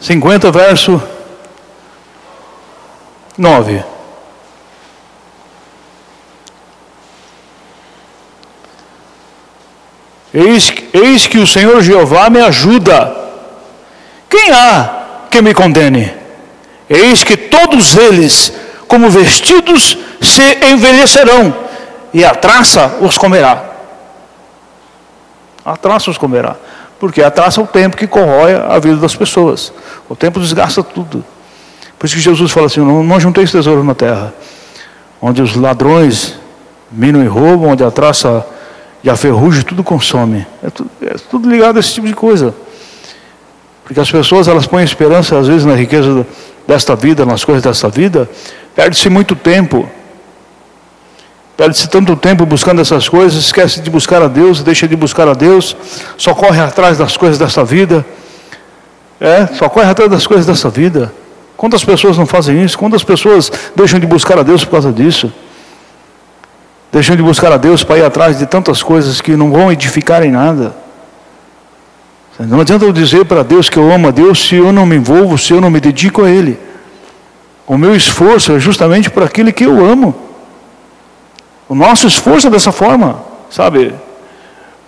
50, 0.00 0.50
verso 0.50 1.00
9. 3.36 3.84
Eis, 10.32 10.72
eis 10.92 11.26
que 11.26 11.38
o 11.38 11.46
Senhor 11.46 11.82
Jeová 11.82 12.30
me 12.30 12.40
ajuda. 12.40 13.16
Quem 14.28 14.52
há 14.52 14.90
que 15.30 15.42
me 15.42 15.52
condene? 15.52 16.12
Eis 16.88 17.24
que 17.24 17.36
todos 17.36 17.96
eles, 17.96 18.52
como 18.86 19.10
vestidos, 19.10 19.98
se 20.20 20.58
envelhecerão, 20.66 21.54
e 22.12 22.24
a 22.24 22.34
traça 22.34 22.98
os 23.00 23.16
comerá. 23.16 23.64
A 25.64 25.76
traça 25.76 26.10
os 26.10 26.18
comerá. 26.18 26.56
Porque 26.98 27.22
a 27.22 27.30
traça 27.30 27.60
é 27.60 27.64
o 27.64 27.66
tempo 27.66 27.96
que 27.96 28.06
corrói 28.06 28.54
a 28.54 28.78
vida 28.78 28.96
das 28.96 29.16
pessoas. 29.16 29.72
O 30.08 30.14
tempo 30.14 30.38
desgasta 30.38 30.82
tudo. 30.82 31.24
Por 31.98 32.06
isso 32.06 32.16
que 32.16 32.20
Jesus 32.20 32.50
fala 32.52 32.66
assim: 32.66 32.80
não, 32.80 33.02
não 33.02 33.18
junteis 33.18 33.50
tesouro 33.50 33.82
na 33.82 33.94
terra, 33.94 34.34
onde 35.20 35.40
os 35.40 35.54
ladrões 35.54 36.34
minam 36.90 37.22
e 37.22 37.26
roubam, 37.26 37.70
onde 37.70 37.84
a 37.84 37.90
traça 37.90 38.44
e 39.02 39.10
a 39.10 39.16
ferrugem 39.16 39.62
tudo 39.62 39.82
consome. 39.82 40.46
É 40.62 40.70
tudo, 40.70 40.90
é 41.02 41.14
tudo 41.30 41.50
ligado 41.50 41.76
a 41.76 41.80
esse 41.80 41.94
tipo 41.94 42.06
de 42.06 42.14
coisa. 42.14 42.54
Porque 43.84 43.98
as 43.98 44.10
pessoas 44.10 44.48
elas 44.48 44.66
põem 44.66 44.84
esperança 44.84 45.38
às 45.38 45.48
vezes 45.48 45.64
na 45.64 45.74
riqueza 45.74 46.26
desta 46.66 46.94
vida, 46.94 47.26
nas 47.26 47.44
coisas 47.44 47.62
desta 47.62 47.88
vida, 47.88 48.28
perde-se 48.74 49.08
muito 49.08 49.34
tempo 49.34 49.88
Perde-se 51.60 51.90
tanto 51.90 52.16
tempo 52.16 52.46
buscando 52.46 52.80
essas 52.80 53.06
coisas, 53.06 53.38
esquece 53.38 53.82
de 53.82 53.90
buscar 53.90 54.22
a 54.22 54.28
Deus, 54.28 54.62
deixa 54.62 54.88
de 54.88 54.96
buscar 54.96 55.28
a 55.28 55.34
Deus, 55.34 55.76
só 56.16 56.34
corre 56.34 56.58
atrás 56.58 56.96
das 56.96 57.18
coisas 57.18 57.38
dessa 57.38 57.62
vida. 57.62 58.02
É, 59.20 59.46
só 59.48 59.68
corre 59.68 59.90
atrás 59.90 60.10
das 60.10 60.26
coisas 60.26 60.46
dessa 60.46 60.70
vida. 60.70 61.12
Quantas 61.58 61.84
pessoas 61.84 62.16
não 62.16 62.24
fazem 62.24 62.64
isso? 62.64 62.78
Quantas 62.78 63.04
pessoas 63.04 63.52
deixam 63.76 64.00
de 64.00 64.06
buscar 64.06 64.38
a 64.38 64.42
Deus 64.42 64.64
por 64.64 64.70
causa 64.70 64.90
disso? 64.90 65.30
Deixam 66.92 67.14
de 67.14 67.22
buscar 67.22 67.52
a 67.52 67.56
Deus 67.56 67.84
para 67.84 67.98
ir 67.98 68.04
atrás 68.04 68.38
de 68.38 68.46
tantas 68.46 68.82
coisas 68.82 69.20
que 69.20 69.36
não 69.36 69.50
vão 69.50 69.70
edificar 69.70 70.24
em 70.24 70.30
nada. 70.30 70.74
Não 72.38 72.60
adianta 72.60 72.84
eu 72.84 72.92
dizer 72.92 73.26
para 73.26 73.42
Deus 73.42 73.68
que 73.68 73.76
eu 73.76 73.92
amo 73.92 74.08
a 74.08 74.10
Deus 74.10 74.48
se 74.48 74.56
eu 74.56 74.72
não 74.72 74.86
me 74.86 74.96
envolvo, 74.96 75.36
se 75.36 75.52
eu 75.52 75.60
não 75.60 75.70
me 75.70 75.78
dedico 75.78 76.22
a 76.22 76.30
Ele. 76.30 76.58
O 77.66 77.76
meu 77.76 77.94
esforço 77.94 78.52
é 78.52 78.58
justamente 78.58 79.10
por 79.10 79.22
aquele 79.22 79.52
que 79.52 79.64
eu 79.64 79.84
amo. 79.84 80.14
O 81.68 81.74
nosso 81.74 82.06
esforço 82.06 82.48
é 82.48 82.50
dessa 82.50 82.72
forma, 82.72 83.22
sabe? 83.50 83.94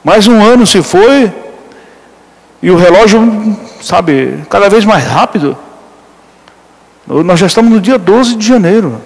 Mais 0.02 0.26
um 0.26 0.42
ano 0.42 0.66
se 0.66 0.82
foi 0.82 1.32
e 2.61 2.71
o 2.71 2.76
relógio, 2.76 3.56
sabe, 3.80 4.42
cada 4.49 4.68
vez 4.68 4.85
mais 4.85 5.04
rápido. 5.04 5.56
Nós 7.06 7.38
já 7.38 7.47
estamos 7.47 7.71
no 7.71 7.80
dia 7.80 7.99
12 7.99 8.37
de 8.37 8.47
janeiro. 8.47 9.00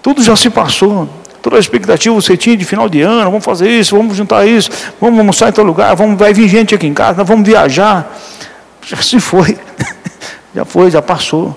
Tudo 0.00 0.22
já 0.22 0.36
se 0.36 0.48
passou. 0.48 1.08
Toda 1.42 1.56
a 1.56 1.58
expectativa 1.58 2.14
você 2.14 2.36
tinha 2.36 2.56
de 2.56 2.64
final 2.64 2.88
de 2.88 3.02
ano, 3.02 3.24
vamos 3.24 3.44
fazer 3.44 3.68
isso, 3.68 3.96
vamos 3.96 4.16
juntar 4.16 4.46
isso, 4.46 4.70
vamos 5.00 5.18
almoçar 5.18 5.48
em 5.48 5.52
tal 5.52 5.64
lugar, 5.64 5.94
vamos, 5.96 6.16
vai 6.16 6.32
vir 6.32 6.48
gente 6.48 6.72
aqui 6.72 6.86
em 6.86 6.94
casa, 6.94 7.24
vamos 7.24 7.44
viajar. 7.44 8.16
Já 8.86 8.96
se 8.96 9.20
foi. 9.20 9.58
já 10.54 10.64
foi, 10.64 10.90
já 10.90 11.00
passou. 11.00 11.56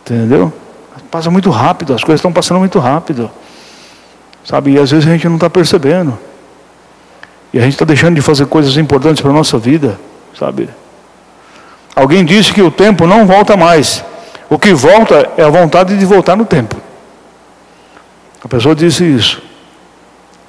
Entendeu? 0.00 0.52
Passa 1.10 1.28
muito 1.28 1.50
rápido, 1.50 1.92
as 1.92 2.04
coisas 2.04 2.20
estão 2.20 2.32
passando 2.32 2.60
muito 2.60 2.78
rápido. 2.78 3.30
Sabe, 4.44 4.72
e 4.72 4.78
às 4.78 4.90
vezes 4.90 5.06
a 5.08 5.10
gente 5.10 5.26
não 5.28 5.34
está 5.34 5.50
percebendo. 5.50 6.16
E 7.52 7.58
a 7.58 7.62
gente 7.62 7.72
está 7.72 7.84
deixando 7.84 8.14
de 8.14 8.22
fazer 8.22 8.46
coisas 8.46 8.76
importantes 8.76 9.20
para 9.20 9.30
a 9.30 9.34
nossa 9.34 9.58
vida, 9.58 9.98
sabe? 10.38 10.70
Alguém 11.94 12.24
disse 12.24 12.52
que 12.52 12.62
o 12.62 12.70
tempo 12.70 13.06
não 13.06 13.26
volta 13.26 13.56
mais. 13.56 14.04
O 14.48 14.58
que 14.58 14.72
volta 14.72 15.30
é 15.36 15.42
a 15.42 15.50
vontade 15.50 15.98
de 15.98 16.04
voltar 16.04 16.36
no 16.36 16.44
tempo. 16.44 16.76
A 18.44 18.48
pessoa 18.48 18.74
disse 18.74 19.04
isso. 19.04 19.42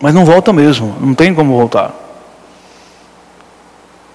Mas 0.01 0.13
não 0.13 0.25
volta 0.25 0.51
mesmo, 0.51 0.95
não 0.99 1.13
tem 1.13 1.33
como 1.33 1.57
voltar. 1.57 1.93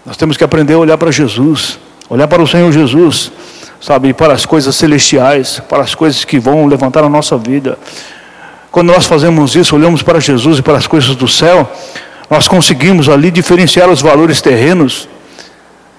Nós 0.05 0.17
temos 0.17 0.37
que 0.37 0.45
aprender 0.45 0.75
a 0.75 0.79
olhar 0.79 0.99
para 0.99 1.11
Jesus, 1.11 1.79
olhar 2.09 2.27
para 2.29 2.43
o 2.43 2.47
Senhor 2.47 2.71
Jesus, 2.73 3.31
sabe, 3.81 4.13
para 4.13 4.33
as 4.33 4.45
coisas 4.45 4.75
celestiais, 4.75 5.61
para 5.69 5.83
as 5.83 5.95
coisas 5.95 6.25
que 6.25 6.39
vão 6.39 6.67
levantar 6.67 7.05
a 7.05 7.09
nossa 7.09 7.37
vida. 7.37 7.79
Quando 8.71 8.93
nós 8.93 9.07
fazemos 9.07 9.55
isso, 9.55 9.75
olhamos 9.77 10.03
para 10.03 10.21
Jesus 10.21 10.59
e 10.59 10.63
para 10.63 10.77
as 10.77 10.87
coisas 10.87 11.15
do 11.17 11.29
céu, 11.29 11.71
nós 12.29 12.47
conseguimos 12.47 13.09
ali 13.09 13.31
diferenciar 13.31 13.89
os 13.89 14.03
valores 14.03 14.41
terrenos 14.41 15.09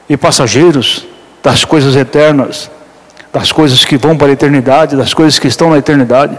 e 0.08 0.16
passageiros 0.16 1.06
das 1.42 1.66
coisas 1.66 1.96
eternas, 1.96 2.70
das 3.34 3.52
coisas 3.52 3.86
que 3.86 3.98
vão 3.98 4.18
para 4.18 4.28
a 4.28 4.32
eternidade, 4.32 4.96
das 4.96 5.14
coisas 5.14 5.40
que 5.40 5.48
estão 5.48 5.70
na 5.70 5.78
eternidade. 5.78 6.38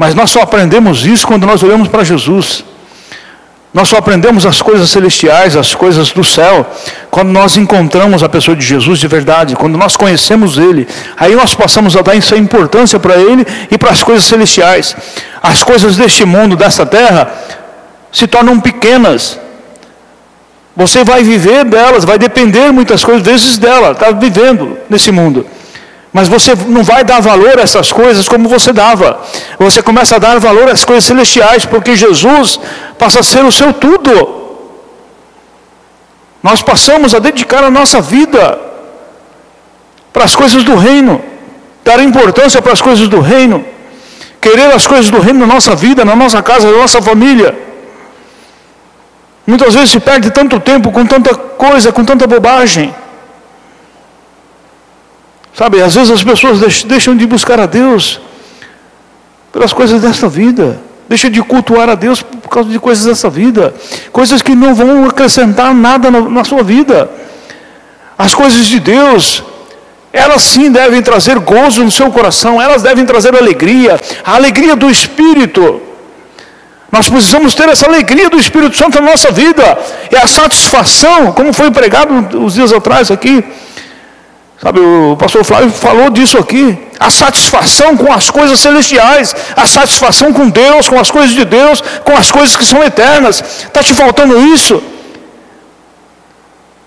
Mas 0.00 0.14
nós 0.14 0.30
só 0.30 0.40
aprendemos 0.40 1.04
isso 1.04 1.26
quando 1.26 1.46
nós 1.46 1.62
olhamos 1.62 1.86
para 1.86 2.02
Jesus. 2.02 2.64
Nós 3.70 3.86
só 3.86 3.98
aprendemos 3.98 4.46
as 4.46 4.62
coisas 4.62 4.88
celestiais, 4.88 5.58
as 5.58 5.74
coisas 5.74 6.10
do 6.10 6.24
céu, 6.24 6.66
quando 7.10 7.28
nós 7.28 7.58
encontramos 7.58 8.22
a 8.22 8.28
pessoa 8.30 8.56
de 8.56 8.64
Jesus 8.64 8.98
de 8.98 9.06
verdade, 9.06 9.54
quando 9.54 9.76
nós 9.76 9.96
conhecemos 9.96 10.56
Ele. 10.56 10.88
Aí 11.18 11.36
nós 11.36 11.54
passamos 11.54 11.98
a 11.98 12.00
dar 12.00 12.16
essa 12.16 12.34
importância 12.34 12.98
para 12.98 13.16
Ele 13.16 13.46
e 13.70 13.76
para 13.76 13.90
as 13.90 14.02
coisas 14.02 14.24
celestiais. 14.24 14.96
As 15.42 15.62
coisas 15.62 15.98
deste 15.98 16.24
mundo, 16.24 16.56
desta 16.56 16.86
terra, 16.86 17.30
se 18.10 18.26
tornam 18.26 18.58
pequenas. 18.58 19.38
Você 20.74 21.04
vai 21.04 21.22
viver 21.22 21.62
delas, 21.66 22.06
vai 22.06 22.18
depender 22.18 22.72
muitas 22.72 23.04
coisas 23.04 23.22
vezes 23.22 23.58
dela, 23.58 23.90
está 23.90 24.12
vivendo 24.12 24.78
nesse 24.88 25.12
mundo. 25.12 25.44
Mas 26.12 26.26
você 26.28 26.54
não 26.66 26.82
vai 26.82 27.04
dar 27.04 27.20
valor 27.20 27.58
a 27.58 27.62
essas 27.62 27.92
coisas 27.92 28.28
como 28.28 28.48
você 28.48 28.72
dava. 28.72 29.20
Você 29.58 29.80
começa 29.82 30.16
a 30.16 30.18
dar 30.18 30.40
valor 30.40 30.68
às 30.68 30.84
coisas 30.84 31.04
celestiais, 31.04 31.64
porque 31.64 31.94
Jesus 31.94 32.58
passa 32.98 33.20
a 33.20 33.22
ser 33.22 33.44
o 33.44 33.52
seu 33.52 33.72
tudo. 33.72 34.40
Nós 36.42 36.62
passamos 36.62 37.14
a 37.14 37.18
dedicar 37.18 37.62
a 37.62 37.70
nossa 37.70 38.00
vida 38.00 38.58
para 40.12 40.24
as 40.24 40.34
coisas 40.34 40.64
do 40.64 40.74
reino, 40.74 41.22
dar 41.84 42.02
importância 42.02 42.60
para 42.60 42.72
as 42.72 42.80
coisas 42.80 43.06
do 43.06 43.20
reino, 43.20 43.64
querer 44.40 44.74
as 44.74 44.86
coisas 44.86 45.10
do 45.10 45.20
reino 45.20 45.46
na 45.46 45.54
nossa 45.54 45.76
vida, 45.76 46.04
na 46.04 46.16
nossa 46.16 46.42
casa, 46.42 46.70
na 46.70 46.78
nossa 46.78 47.00
família. 47.00 47.56
Muitas 49.46 49.74
vezes 49.74 49.90
se 49.90 50.00
perde 50.00 50.30
tanto 50.30 50.58
tempo 50.58 50.90
com 50.90 51.06
tanta 51.06 51.34
coisa, 51.34 51.92
com 51.92 52.04
tanta 52.04 52.26
bobagem. 52.26 52.94
Sabe, 55.60 55.82
às 55.82 55.94
vezes 55.94 56.10
as 56.10 56.24
pessoas 56.24 56.82
deixam 56.84 57.14
de 57.14 57.26
buscar 57.26 57.60
a 57.60 57.66
Deus 57.66 58.18
pelas 59.52 59.74
coisas 59.74 60.00
desta 60.00 60.26
vida. 60.26 60.80
Deixa 61.06 61.28
de 61.28 61.42
cultuar 61.42 61.86
a 61.90 61.94
Deus 61.94 62.22
por 62.22 62.48
causa 62.48 62.70
de 62.70 62.78
coisas 62.78 63.04
dessa 63.04 63.28
vida. 63.28 63.74
Coisas 64.10 64.40
que 64.40 64.54
não 64.54 64.74
vão 64.74 65.06
acrescentar 65.06 65.74
nada 65.74 66.10
na, 66.10 66.22
na 66.22 66.44
sua 66.44 66.62
vida. 66.62 67.10
As 68.16 68.32
coisas 68.32 68.64
de 68.64 68.80
Deus, 68.80 69.44
elas 70.10 70.40
sim 70.40 70.72
devem 70.72 71.02
trazer 71.02 71.38
gozo 71.40 71.84
no 71.84 71.90
seu 71.90 72.10
coração, 72.10 72.58
elas 72.58 72.82
devem 72.82 73.04
trazer 73.04 73.36
alegria, 73.36 74.00
a 74.24 74.36
alegria 74.36 74.74
do 74.74 74.88
Espírito. 74.88 75.82
Nós 76.90 77.06
precisamos 77.10 77.54
ter 77.54 77.68
essa 77.68 77.86
alegria 77.86 78.30
do 78.30 78.38
Espírito 78.38 78.78
Santo 78.78 78.98
na 78.98 79.10
nossa 79.10 79.30
vida. 79.30 79.78
É 80.10 80.16
a 80.16 80.26
satisfação, 80.26 81.32
como 81.32 81.52
foi 81.52 81.70
pregado 81.70 82.42
os 82.42 82.54
dias 82.54 82.72
atrás 82.72 83.10
aqui. 83.10 83.44
Sabe, 84.62 84.78
o 84.78 85.16
pastor 85.16 85.42
Flávio 85.42 85.70
falou 85.70 86.10
disso 86.10 86.36
aqui. 86.38 86.78
A 86.98 87.08
satisfação 87.08 87.96
com 87.96 88.12
as 88.12 88.28
coisas 88.28 88.60
celestiais, 88.60 89.34
a 89.56 89.66
satisfação 89.66 90.34
com 90.34 90.50
Deus, 90.50 90.86
com 90.86 91.00
as 91.00 91.10
coisas 91.10 91.30
de 91.30 91.46
Deus, 91.46 91.82
com 92.04 92.14
as 92.14 92.30
coisas 92.30 92.54
que 92.56 92.64
são 92.64 92.82
eternas. 92.82 93.42
Está 93.64 93.82
te 93.82 93.94
faltando 93.94 94.38
isso? 94.54 94.82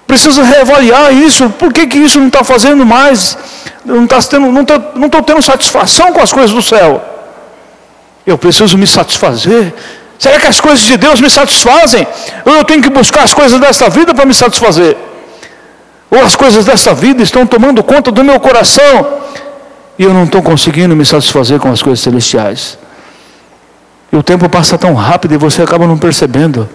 Precisa 0.06 0.44
reavaliar 0.44 1.12
isso. 1.12 1.50
Por 1.50 1.74
que, 1.74 1.88
que 1.88 1.98
isso 1.98 2.20
não 2.20 2.28
está 2.28 2.44
fazendo 2.44 2.86
mais? 2.86 3.36
Não 3.84 4.04
estou 4.04 4.22
tendo, 4.22 4.52
não 4.52 4.66
não 4.96 5.10
tendo 5.10 5.42
satisfação 5.42 6.14
com 6.14 6.22
as 6.22 6.32
coisas 6.32 6.52
do 6.52 6.62
céu. 6.62 7.04
Eu 8.26 8.38
preciso 8.38 8.78
me 8.78 8.86
satisfazer. 8.86 9.74
Será 10.20 10.40
que 10.40 10.46
as 10.46 10.62
coisas 10.62 10.86
de 10.86 10.96
Deus 10.96 11.20
me 11.20 11.30
satisfazem? 11.30 12.06
Ou 12.46 12.54
eu 12.54 12.64
tenho 12.64 12.84
que 12.84 12.90
buscar 12.92 13.24
as 13.24 13.34
coisas 13.34 13.60
desta 13.60 13.90
vida 13.90 14.14
para 14.14 14.26
me 14.28 14.34
satisfazer? 14.34 14.96
Ou 16.14 16.22
as 16.22 16.36
coisas 16.36 16.66
desta 16.66 16.94
vida 16.94 17.24
estão 17.24 17.44
tomando 17.44 17.84
conta 17.84 18.12
do 18.12 18.24
meu 18.24 18.40
coração 18.40 19.18
e 19.98 20.04
eu 20.04 20.14
não 20.14 20.26
estou 20.26 20.44
conseguindo 20.44 20.96
me 20.96 21.04
satisfazer 21.04 21.60
com 21.60 21.72
as 21.72 21.82
coisas 21.82 22.02
celestiais? 22.02 22.78
E 24.12 24.16
o 24.16 24.22
tempo 24.22 24.48
passa 24.48 24.78
tão 24.78 24.94
rápido 24.94 25.34
e 25.34 25.38
você 25.38 25.64
acaba 25.64 25.88
não 25.88 25.98
percebendo. 25.98 26.70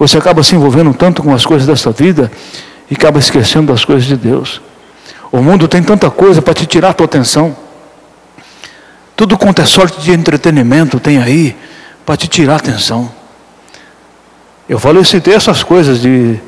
Você 0.00 0.18
acaba 0.18 0.42
se 0.42 0.56
envolvendo 0.56 0.92
tanto 0.92 1.22
com 1.22 1.32
as 1.32 1.46
coisas 1.46 1.64
desta 1.64 1.92
vida 1.92 2.28
e 2.90 2.94
acaba 2.94 3.20
esquecendo 3.20 3.72
das 3.72 3.84
coisas 3.84 4.04
de 4.04 4.16
Deus. 4.16 4.60
O 5.30 5.40
mundo 5.40 5.68
tem 5.68 5.80
tanta 5.80 6.10
coisa 6.10 6.42
para 6.42 6.52
te 6.52 6.66
tirar 6.66 6.88
a 6.88 6.92
tua 6.92 7.06
atenção. 7.06 7.56
Tudo 9.14 9.38
quanto 9.38 9.62
é 9.62 9.64
sorte 9.64 10.00
de 10.00 10.10
entretenimento 10.10 10.98
tem 10.98 11.22
aí 11.22 11.56
para 12.04 12.16
te 12.16 12.26
tirar 12.26 12.54
a 12.54 12.56
atenção. 12.56 13.08
Eu 14.68 14.80
falei, 14.80 15.04
citei 15.04 15.34
essas 15.34 15.62
coisas 15.62 16.00
de 16.00 16.40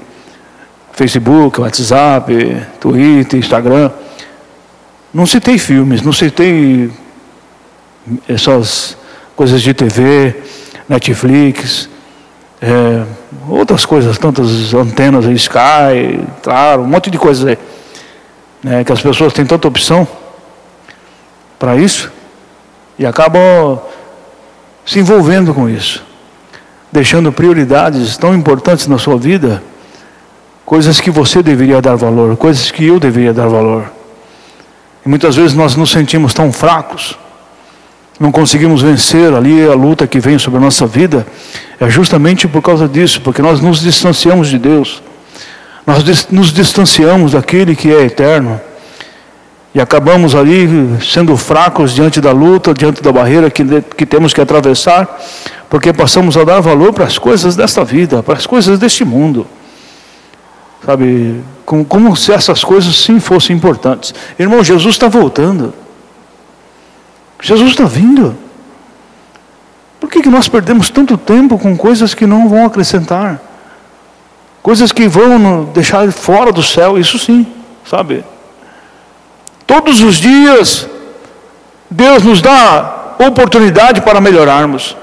Facebook, 0.94 1.60
WhatsApp, 1.60 2.32
Twitter, 2.80 3.38
Instagram. 3.38 3.90
Não 5.12 5.26
citei 5.26 5.58
filmes, 5.58 6.02
não 6.02 6.12
citei 6.12 6.90
essas 8.28 8.96
coisas 9.34 9.60
de 9.60 9.74
TV, 9.74 10.36
Netflix, 10.88 11.88
é, 12.60 13.04
outras 13.48 13.84
coisas, 13.84 14.16
tantas 14.18 14.72
antenas, 14.72 15.24
Sky, 15.24 16.20
claro, 16.42 16.82
um 16.82 16.86
monte 16.86 17.10
de 17.10 17.18
coisas 17.18 17.44
aí. 17.44 17.58
Né, 18.62 18.82
que 18.82 18.92
as 18.92 19.02
pessoas 19.02 19.32
têm 19.32 19.44
tanta 19.44 19.68
opção 19.68 20.08
para 21.58 21.76
isso 21.76 22.10
e 22.98 23.04
acabam 23.04 23.78
se 24.86 24.98
envolvendo 24.98 25.52
com 25.52 25.68
isso, 25.68 26.02
deixando 26.90 27.30
prioridades 27.32 28.16
tão 28.16 28.34
importantes 28.34 28.86
na 28.86 28.96
sua 28.96 29.18
vida, 29.18 29.62
coisas 30.64 31.00
que 31.00 31.10
você 31.10 31.42
deveria 31.42 31.80
dar 31.80 31.96
valor, 31.96 32.36
coisas 32.36 32.70
que 32.70 32.86
eu 32.86 32.98
deveria 32.98 33.32
dar 33.32 33.48
valor. 33.48 33.90
E 35.04 35.08
muitas 35.08 35.36
vezes 35.36 35.54
nós 35.54 35.76
nos 35.76 35.90
sentimos 35.90 36.32
tão 36.32 36.52
fracos, 36.52 37.18
não 38.18 38.32
conseguimos 38.32 38.80
vencer 38.80 39.32
ali 39.34 39.66
a 39.66 39.74
luta 39.74 40.06
que 40.06 40.20
vem 40.20 40.38
sobre 40.38 40.58
a 40.58 40.62
nossa 40.62 40.86
vida, 40.86 41.26
é 41.78 41.90
justamente 41.90 42.48
por 42.48 42.62
causa 42.62 42.88
disso, 42.88 43.20
porque 43.20 43.42
nós 43.42 43.60
nos 43.60 43.80
distanciamos 43.80 44.48
de 44.48 44.58
Deus, 44.58 45.02
nós 45.86 46.02
nos 46.30 46.52
distanciamos 46.52 47.32
daquele 47.32 47.76
que 47.76 47.92
é 47.92 48.04
eterno. 48.04 48.60
E 49.74 49.80
acabamos 49.80 50.36
ali 50.36 50.68
sendo 51.02 51.36
fracos 51.36 51.92
diante 51.92 52.20
da 52.20 52.30
luta, 52.30 52.72
diante 52.72 53.02
da 53.02 53.10
barreira 53.10 53.50
que, 53.50 53.64
que 53.96 54.06
temos 54.06 54.32
que 54.32 54.40
atravessar, 54.40 55.20
porque 55.68 55.92
passamos 55.92 56.36
a 56.36 56.44
dar 56.44 56.60
valor 56.60 56.92
para 56.92 57.04
as 57.04 57.18
coisas 57.18 57.56
desta 57.56 57.84
vida, 57.84 58.22
para 58.22 58.34
as 58.34 58.46
coisas 58.46 58.78
deste 58.78 59.04
mundo. 59.04 59.44
Sabe, 60.84 61.42
como, 61.64 61.84
como 61.84 62.16
se 62.16 62.32
essas 62.32 62.62
coisas 62.62 62.94
sim 62.96 63.18
fossem 63.18 63.56
importantes. 63.56 64.14
Irmão, 64.38 64.62
Jesus 64.62 64.94
está 64.94 65.08
voltando. 65.08 65.72
Jesus 67.40 67.70
está 67.70 67.84
vindo. 67.84 68.36
Por 69.98 70.10
que, 70.10 70.20
que 70.20 70.28
nós 70.28 70.48
perdemos 70.48 70.90
tanto 70.90 71.16
tempo 71.16 71.58
com 71.58 71.76
coisas 71.76 72.12
que 72.12 72.26
não 72.26 72.48
vão 72.48 72.66
acrescentar? 72.66 73.40
Coisas 74.62 74.92
que 74.92 75.08
vão 75.08 75.64
deixar 75.74 76.10
fora 76.12 76.52
do 76.52 76.62
céu, 76.62 76.98
isso 76.98 77.18
sim, 77.18 77.46
sabe? 77.84 78.24
Todos 79.66 80.02
os 80.02 80.16
dias, 80.16 80.86
Deus 81.90 82.22
nos 82.22 82.42
dá 82.42 83.14
oportunidade 83.18 84.02
para 84.02 84.20
melhorarmos. 84.20 84.96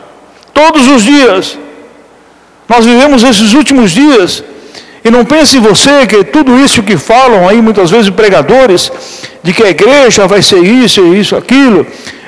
Todos 0.53 0.87
os 0.87 1.03
dias. 1.03 1.57
Nós 2.67 2.85
vivemos 2.85 3.23
esses 3.23 3.53
últimos 3.53 3.91
dias. 3.91 4.43
E 5.03 5.09
não 5.09 5.25
pense 5.25 5.57
você 5.57 6.05
que 6.05 6.23
tudo 6.23 6.59
isso 6.59 6.83
que 6.83 6.95
falam 6.95 7.47
aí, 7.47 7.61
muitas 7.61 7.89
vezes, 7.89 8.09
pregadores, 8.09 8.91
de 9.41 9.53
que 9.53 9.63
a 9.63 9.69
igreja 9.69 10.27
vai 10.27 10.41
ser 10.41 10.59
isso, 10.59 11.13
isso, 11.13 11.35
aquilo. 11.35 11.85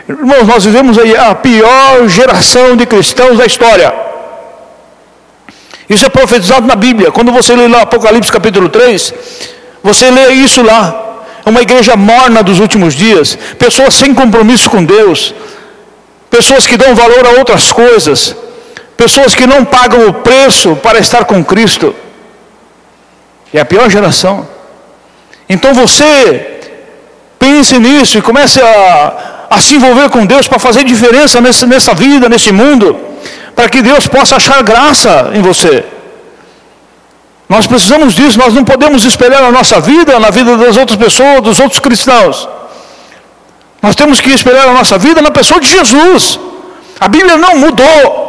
Irmãos, 0.10 0.48
nós 0.48 0.66
vivemos 0.66 0.98
aí 0.98 1.16
a 1.16 1.36
pior 1.36 2.08
geração 2.08 2.76
de 2.76 2.86
cristãos 2.86 3.38
da 3.38 3.46
história. 3.46 3.94
Isso 5.90 6.06
é 6.06 6.10
profetizado 6.10 6.66
na 6.66 6.76
Bíblia. 6.76 7.12
Quando 7.12 7.32
você 7.32 7.56
lê 7.56 7.68
lá 7.68 7.82
Apocalipse 7.82 8.32
capítulo 8.32 8.70
3, 8.70 9.14
você 9.84 10.10
lê 10.10 10.34
isso 10.34 10.64
lá. 10.64 11.02
É 11.46 11.50
uma 11.50 11.62
igreja 11.62 11.96
morna 11.96 12.42
dos 12.42 12.60
últimos 12.60 12.96
dias, 12.96 13.38
pessoas 13.60 13.94
sem 13.94 14.14
compromisso 14.14 14.70
com 14.70 14.84
Deus, 14.84 15.34
pessoas 16.30 16.66
que 16.66 16.78
dão 16.78 16.96
valor 16.96 17.28
a 17.28 17.32
outras 17.32 17.72
coisas, 17.72 18.36
pessoas 18.96 19.36
que 19.36 19.46
não 19.46 19.66
pagam 19.66 20.08
o 20.08 20.14
preço 20.14 20.76
para 20.78 21.00
estar 21.00 21.26
com 21.26 21.44
Cristo. 21.44 21.94
É 23.54 23.60
a 23.60 23.66
pior 23.66 23.90
geração. 23.90 24.48
Então 25.48 25.74
você 25.74 26.72
pense 27.38 27.78
nisso 27.78 28.18
e 28.18 28.22
comece 28.22 28.60
a, 28.62 29.46
a 29.50 29.60
se 29.62 29.76
envolver 29.76 30.10
com 30.10 30.26
Deus 30.26 30.48
para 30.48 30.60
fazer 30.60 30.84
diferença 30.84 31.40
nessa, 31.40 31.66
nessa 31.68 31.94
vida, 31.94 32.28
nesse 32.28 32.52
mundo, 32.52 32.98
para 33.56 33.70
que 33.70 33.82
Deus 33.82 34.08
possa 34.08 34.38
achar 34.38 34.64
graça 34.64 35.32
em 35.34 35.42
você. 35.42 35.86
Nós 37.48 37.68
precisamos 37.68 38.16
disso, 38.16 38.40
nós 38.40 38.54
não 38.54 38.64
podemos 38.64 39.06
esperar 39.06 39.42
na 39.42 39.52
nossa 39.52 39.80
vida, 39.80 40.20
na 40.20 40.32
vida 40.32 40.58
das 40.58 40.76
outras 40.76 40.98
pessoas, 40.98 41.42
dos 41.42 41.60
outros 41.60 41.80
cristãos. 41.80 42.50
Nós 43.82 43.96
temos 43.96 44.22
que 44.22 44.32
esperar 44.32 44.68
a 44.70 44.74
nossa 44.74 44.98
vida 44.98 45.22
na 45.22 45.30
pessoa 45.30 45.60
de 45.60 45.68
Jesus. 45.68 46.40
A 47.00 47.08
Bíblia 47.08 47.38
não 47.38 47.58
mudou. 47.58 48.24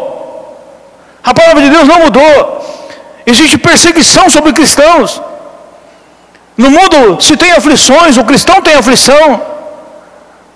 A 1.23 1.33
palavra 1.33 1.63
de 1.63 1.71
Deus 1.71 1.87
não 1.87 2.01
mudou. 2.01 2.74
Existe 3.27 3.57
perseguição 3.57 4.29
sobre 4.29 4.53
cristãos. 4.53 5.21
No 6.57 6.71
mundo 6.71 7.21
se 7.21 7.37
tem 7.37 7.53
aflições, 7.53 8.17
o 8.17 8.25
cristão 8.25 8.61
tem 8.63 8.75
aflição. 8.75 9.43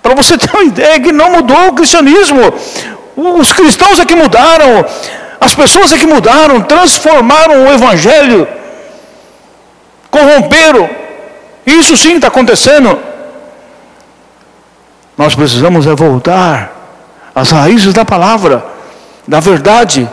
Para 0.01 0.15
você 0.15 0.37
ter 0.39 0.49
uma 0.53 0.63
ideia 0.63 0.99
que 0.99 1.11
não 1.11 1.31
mudou 1.31 1.69
o 1.69 1.73
cristianismo. 1.73 2.53
Os 3.15 3.51
cristãos 3.51 3.99
é 3.99 4.05
que 4.05 4.15
mudaram. 4.15 4.85
As 5.41 5.55
pessoas 5.55 5.91
é 5.93 5.97
que 5.97 6.05
mudaram, 6.05 6.61
transformaram 6.61 7.65
o 7.65 7.71
Evangelho, 7.71 8.47
corromperam. 10.11 10.89
Isso 11.65 11.95
sim 11.95 12.15
está 12.15 12.27
acontecendo. 12.27 12.99
Nós 15.17 15.35
precisamos 15.35 15.87
é 15.87 15.95
voltar 15.95 16.71
às 17.33 17.51
raízes 17.51 17.93
da 17.93 18.03
palavra, 18.03 18.65
da 19.27 19.39
verdade, 19.39 20.09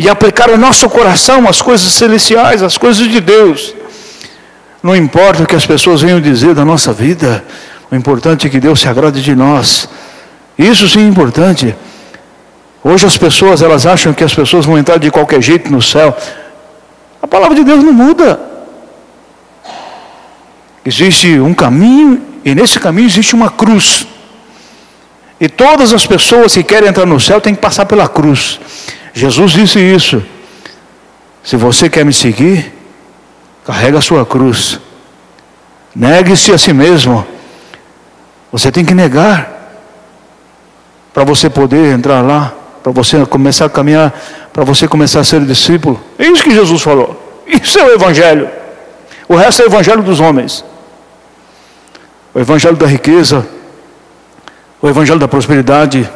e 0.00 0.08
aplicar 0.08 0.48
o 0.48 0.56
nosso 0.56 0.88
coração 0.88 1.46
às 1.46 1.60
coisas 1.60 1.92
celestiais, 1.92 2.62
às 2.62 2.78
coisas 2.78 3.06
de 3.06 3.20
Deus. 3.20 3.74
Não 4.82 4.96
importa 4.96 5.42
o 5.42 5.46
que 5.46 5.54
as 5.54 5.66
pessoas 5.66 6.00
venham 6.00 6.18
dizer 6.22 6.54
da 6.54 6.64
nossa 6.64 6.90
vida, 6.90 7.44
o 7.90 7.94
importante 7.94 8.46
é 8.46 8.50
que 8.50 8.58
Deus 8.58 8.80
se 8.80 8.88
agrade 8.88 9.20
de 9.20 9.34
nós. 9.36 9.90
Isso 10.58 10.88
sim 10.88 11.00
é 11.00 11.06
importante. 11.06 11.76
Hoje 12.82 13.04
as 13.04 13.18
pessoas, 13.18 13.60
elas 13.60 13.84
acham 13.84 14.14
que 14.14 14.24
as 14.24 14.32
pessoas 14.32 14.64
vão 14.64 14.78
entrar 14.78 14.96
de 14.96 15.10
qualquer 15.10 15.42
jeito 15.42 15.70
no 15.70 15.82
céu. 15.82 16.16
A 17.20 17.26
palavra 17.26 17.54
de 17.54 17.62
Deus 17.62 17.84
não 17.84 17.92
muda. 17.92 18.40
Existe 20.82 21.38
um 21.38 21.52
caminho 21.52 22.22
e 22.42 22.54
nesse 22.54 22.80
caminho 22.80 23.06
existe 23.06 23.34
uma 23.34 23.50
cruz. 23.50 24.06
E 25.38 25.46
todas 25.46 25.92
as 25.92 26.06
pessoas 26.06 26.54
que 26.54 26.62
querem 26.62 26.88
entrar 26.88 27.04
no 27.04 27.20
céu 27.20 27.38
têm 27.38 27.54
que 27.54 27.60
passar 27.60 27.84
pela 27.84 28.08
cruz. 28.08 28.58
Jesus 29.12 29.52
disse 29.52 29.78
isso. 29.78 30.22
Se 31.42 31.56
você 31.56 31.88
quer 31.88 32.04
me 32.04 32.12
seguir, 32.12 32.72
carrega 33.64 33.98
a 33.98 34.02
sua 34.02 34.24
cruz. 34.26 34.80
Negue-se 35.94 36.52
a 36.52 36.58
si 36.58 36.72
mesmo. 36.72 37.26
Você 38.52 38.70
tem 38.70 38.84
que 38.84 38.94
negar 38.94 39.50
para 41.12 41.24
você 41.24 41.48
poder 41.50 41.92
entrar 41.92 42.20
lá 42.20 42.54
para 42.82 42.92
você 42.92 43.24
começar 43.26 43.66
a 43.66 43.70
caminhar, 43.70 44.12
para 44.52 44.64
você 44.64 44.88
começar 44.88 45.20
a 45.20 45.24
ser 45.24 45.44
discípulo. 45.44 46.00
É 46.18 46.26
isso 46.26 46.42
que 46.42 46.50
Jesus 46.50 46.80
falou. 46.82 47.42
Isso 47.46 47.78
é 47.78 47.84
o 47.84 47.92
Evangelho. 47.92 48.48
O 49.28 49.36
resto 49.36 49.62
é 49.62 49.64
o 49.66 49.68
Evangelho 49.68 50.02
dos 50.02 50.20
homens. 50.20 50.64
O 52.34 52.38
Evangelho 52.38 52.76
da 52.76 52.86
riqueza, 52.86 53.46
o 54.80 54.88
Evangelho 54.88 55.18
da 55.18 55.28
prosperidade. 55.28 56.08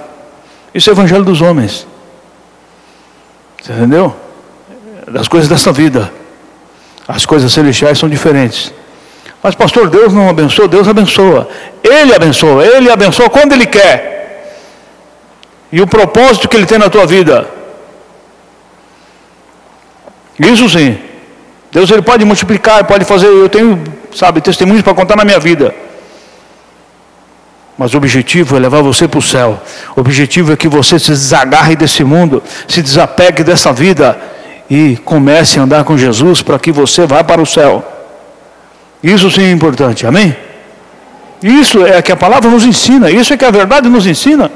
Isso 0.74 0.88
é 0.88 0.92
o 0.92 0.94
Evangelho 0.94 1.24
dos 1.24 1.40
homens. 1.40 1.86
Entendeu? 3.68 4.14
Das 5.10 5.28
coisas 5.28 5.48
dessa 5.48 5.72
vida. 5.72 6.12
As 7.06 7.26
coisas 7.26 7.52
celestiais 7.52 7.98
são 7.98 8.08
diferentes. 8.08 8.72
Mas, 9.42 9.54
pastor, 9.54 9.88
Deus 9.90 10.12
não 10.12 10.28
abençoa, 10.28 10.68
Deus 10.68 10.88
abençoa. 10.88 11.48
Ele 11.82 12.14
abençoa, 12.14 12.64
Ele 12.66 12.90
abençoa 12.90 13.28
quando 13.28 13.52
Ele 13.52 13.66
quer. 13.66 14.56
E 15.70 15.80
o 15.82 15.86
propósito 15.86 16.48
que 16.48 16.56
Ele 16.56 16.66
tem 16.66 16.78
na 16.78 16.88
tua 16.88 17.06
vida. 17.06 17.46
Isso 20.38 20.68
sim. 20.68 20.98
Deus 21.70 21.90
ele 21.90 22.02
pode 22.02 22.24
multiplicar, 22.24 22.84
pode 22.84 23.04
fazer. 23.04 23.26
Eu 23.26 23.48
tenho, 23.48 23.82
sabe, 24.14 24.40
testemunhos 24.40 24.82
para 24.82 24.94
contar 24.94 25.16
na 25.16 25.24
minha 25.24 25.40
vida. 25.40 25.74
Mas 27.76 27.92
o 27.92 27.96
objetivo 27.96 28.56
é 28.56 28.60
levar 28.60 28.82
você 28.82 29.08
para 29.08 29.18
o 29.18 29.22
céu. 29.22 29.60
O 29.96 30.00
objetivo 30.00 30.52
é 30.52 30.56
que 30.56 30.68
você 30.68 30.98
se 30.98 31.10
desagarre 31.10 31.74
desse 31.74 32.04
mundo, 32.04 32.42
se 32.68 32.80
desapegue 32.80 33.42
dessa 33.42 33.72
vida 33.72 34.16
e 34.70 34.96
comece 35.04 35.58
a 35.58 35.62
andar 35.62 35.84
com 35.84 35.98
Jesus 35.98 36.40
para 36.40 36.58
que 36.58 36.70
você 36.70 37.06
vá 37.06 37.24
para 37.24 37.42
o 37.42 37.46
céu. 37.46 37.84
Isso 39.02 39.30
sim 39.30 39.42
é 39.42 39.50
importante, 39.50 40.06
amém? 40.06 40.36
Isso 41.42 41.84
é 41.84 42.00
que 42.00 42.12
a 42.12 42.16
palavra 42.16 42.48
nos 42.50 42.64
ensina, 42.64 43.10
isso 43.10 43.34
é 43.34 43.36
que 43.36 43.44
a 43.44 43.50
verdade 43.50 43.88
nos 43.88 44.06
ensina. 44.06 44.50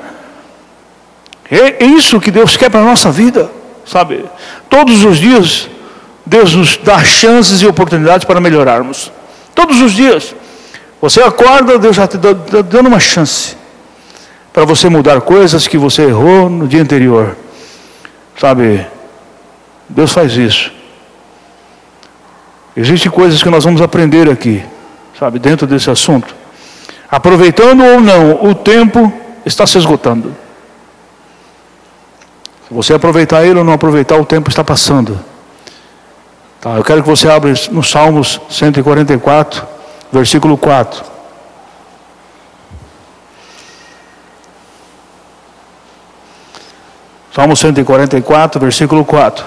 É 1.50 1.84
isso 1.84 2.20
que 2.20 2.30
Deus 2.30 2.56
quer 2.56 2.70
para 2.70 2.80
a 2.80 2.84
nossa 2.84 3.10
vida, 3.10 3.50
sabe? 3.84 4.24
Todos 4.70 5.04
os 5.04 5.18
dias 5.18 5.68
Deus 6.28 6.54
nos 6.54 6.76
dá 6.76 7.02
chances 7.02 7.62
e 7.62 7.66
oportunidades 7.66 8.26
para 8.26 8.38
melhorarmos. 8.38 9.10
Todos 9.54 9.80
os 9.80 9.92
dias. 9.92 10.34
Você 11.00 11.20
acorda, 11.22 11.78
Deus 11.78 11.94
já 11.94 12.06
te 12.06 12.18
dá, 12.18 12.32
dando 12.32 12.88
uma 12.88 12.98
chance 12.98 13.56
para 14.52 14.64
você 14.64 14.88
mudar 14.88 15.20
coisas 15.20 15.68
que 15.68 15.78
você 15.78 16.02
errou 16.02 16.50
no 16.50 16.66
dia 16.66 16.82
anterior. 16.82 17.36
Sabe? 18.36 18.86
Deus 19.88 20.12
faz 20.12 20.32
isso. 20.32 20.72
Existem 22.76 23.10
coisas 23.10 23.42
que 23.42 23.48
nós 23.48 23.64
vamos 23.64 23.80
aprender 23.80 24.30
aqui, 24.30 24.64
sabe, 25.18 25.38
dentro 25.38 25.66
desse 25.66 25.90
assunto. 25.90 26.34
Aproveitando 27.10 27.84
ou 27.84 28.00
não, 28.00 28.44
o 28.44 28.54
tempo 28.54 29.12
está 29.44 29.66
se 29.66 29.78
esgotando. 29.78 30.34
Se 32.68 32.74
você 32.74 32.94
aproveitar 32.94 33.44
ele 33.44 33.58
ou 33.58 33.64
não 33.64 33.72
aproveitar, 33.72 34.16
o 34.16 34.26
tempo 34.26 34.50
está 34.50 34.62
passando. 34.62 35.18
Tá, 36.60 36.74
eu 36.74 36.84
quero 36.84 37.02
que 37.02 37.08
você 37.08 37.28
abra 37.28 37.52
no 37.70 37.82
Salmos 37.82 38.40
144, 38.50 39.66
versículo 40.12 40.56
4. 40.56 41.04
Salmo 47.34 47.54
144, 47.54 48.60
versículo 48.60 49.04
4. 49.04 49.44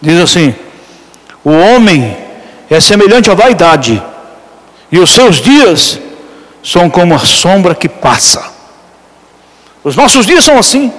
Diz 0.00 0.18
assim: 0.20 0.54
O 1.44 1.50
homem 1.50 2.16
é 2.70 2.80
semelhante 2.80 3.30
à 3.30 3.34
vaidade, 3.34 4.02
e 4.90 4.98
os 4.98 5.10
seus 5.10 5.36
dias 5.36 5.98
são 6.62 6.88
como 6.88 7.14
a 7.14 7.18
sombra 7.18 7.74
que 7.74 7.88
passa. 7.88 8.55
Os 9.86 9.94
nossos 9.94 10.26
dias 10.26 10.42
são 10.42 10.58
assim. 10.58 10.92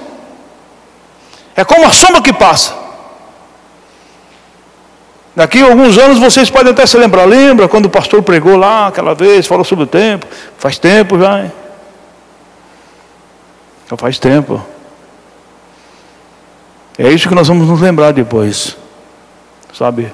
É 1.54 1.62
como 1.62 1.86
a 1.86 1.90
sombra 1.90 2.22
que 2.22 2.32
passa. 2.32 2.74
Daqui 5.36 5.60
a 5.60 5.66
alguns 5.66 5.98
anos 5.98 6.18
vocês 6.18 6.48
podem 6.48 6.72
até 6.72 6.86
se 6.86 6.96
lembrar. 6.96 7.26
Lembra 7.26 7.68
quando 7.68 7.84
o 7.84 7.90
pastor 7.90 8.22
pregou 8.22 8.56
lá 8.56 8.86
aquela 8.86 9.14
vez, 9.14 9.46
falou 9.46 9.62
sobre 9.62 9.84
o 9.84 9.86
tempo? 9.86 10.26
Faz 10.56 10.78
tempo 10.78 11.18
já. 11.18 11.44
Hein? 11.44 11.52
Já 13.90 13.96
faz 13.98 14.18
tempo. 14.18 14.64
É 16.96 17.12
isso 17.12 17.28
que 17.28 17.34
nós 17.34 17.48
vamos 17.48 17.68
nos 17.68 17.82
lembrar 17.82 18.12
depois. 18.12 18.74
Sabe? 19.74 20.10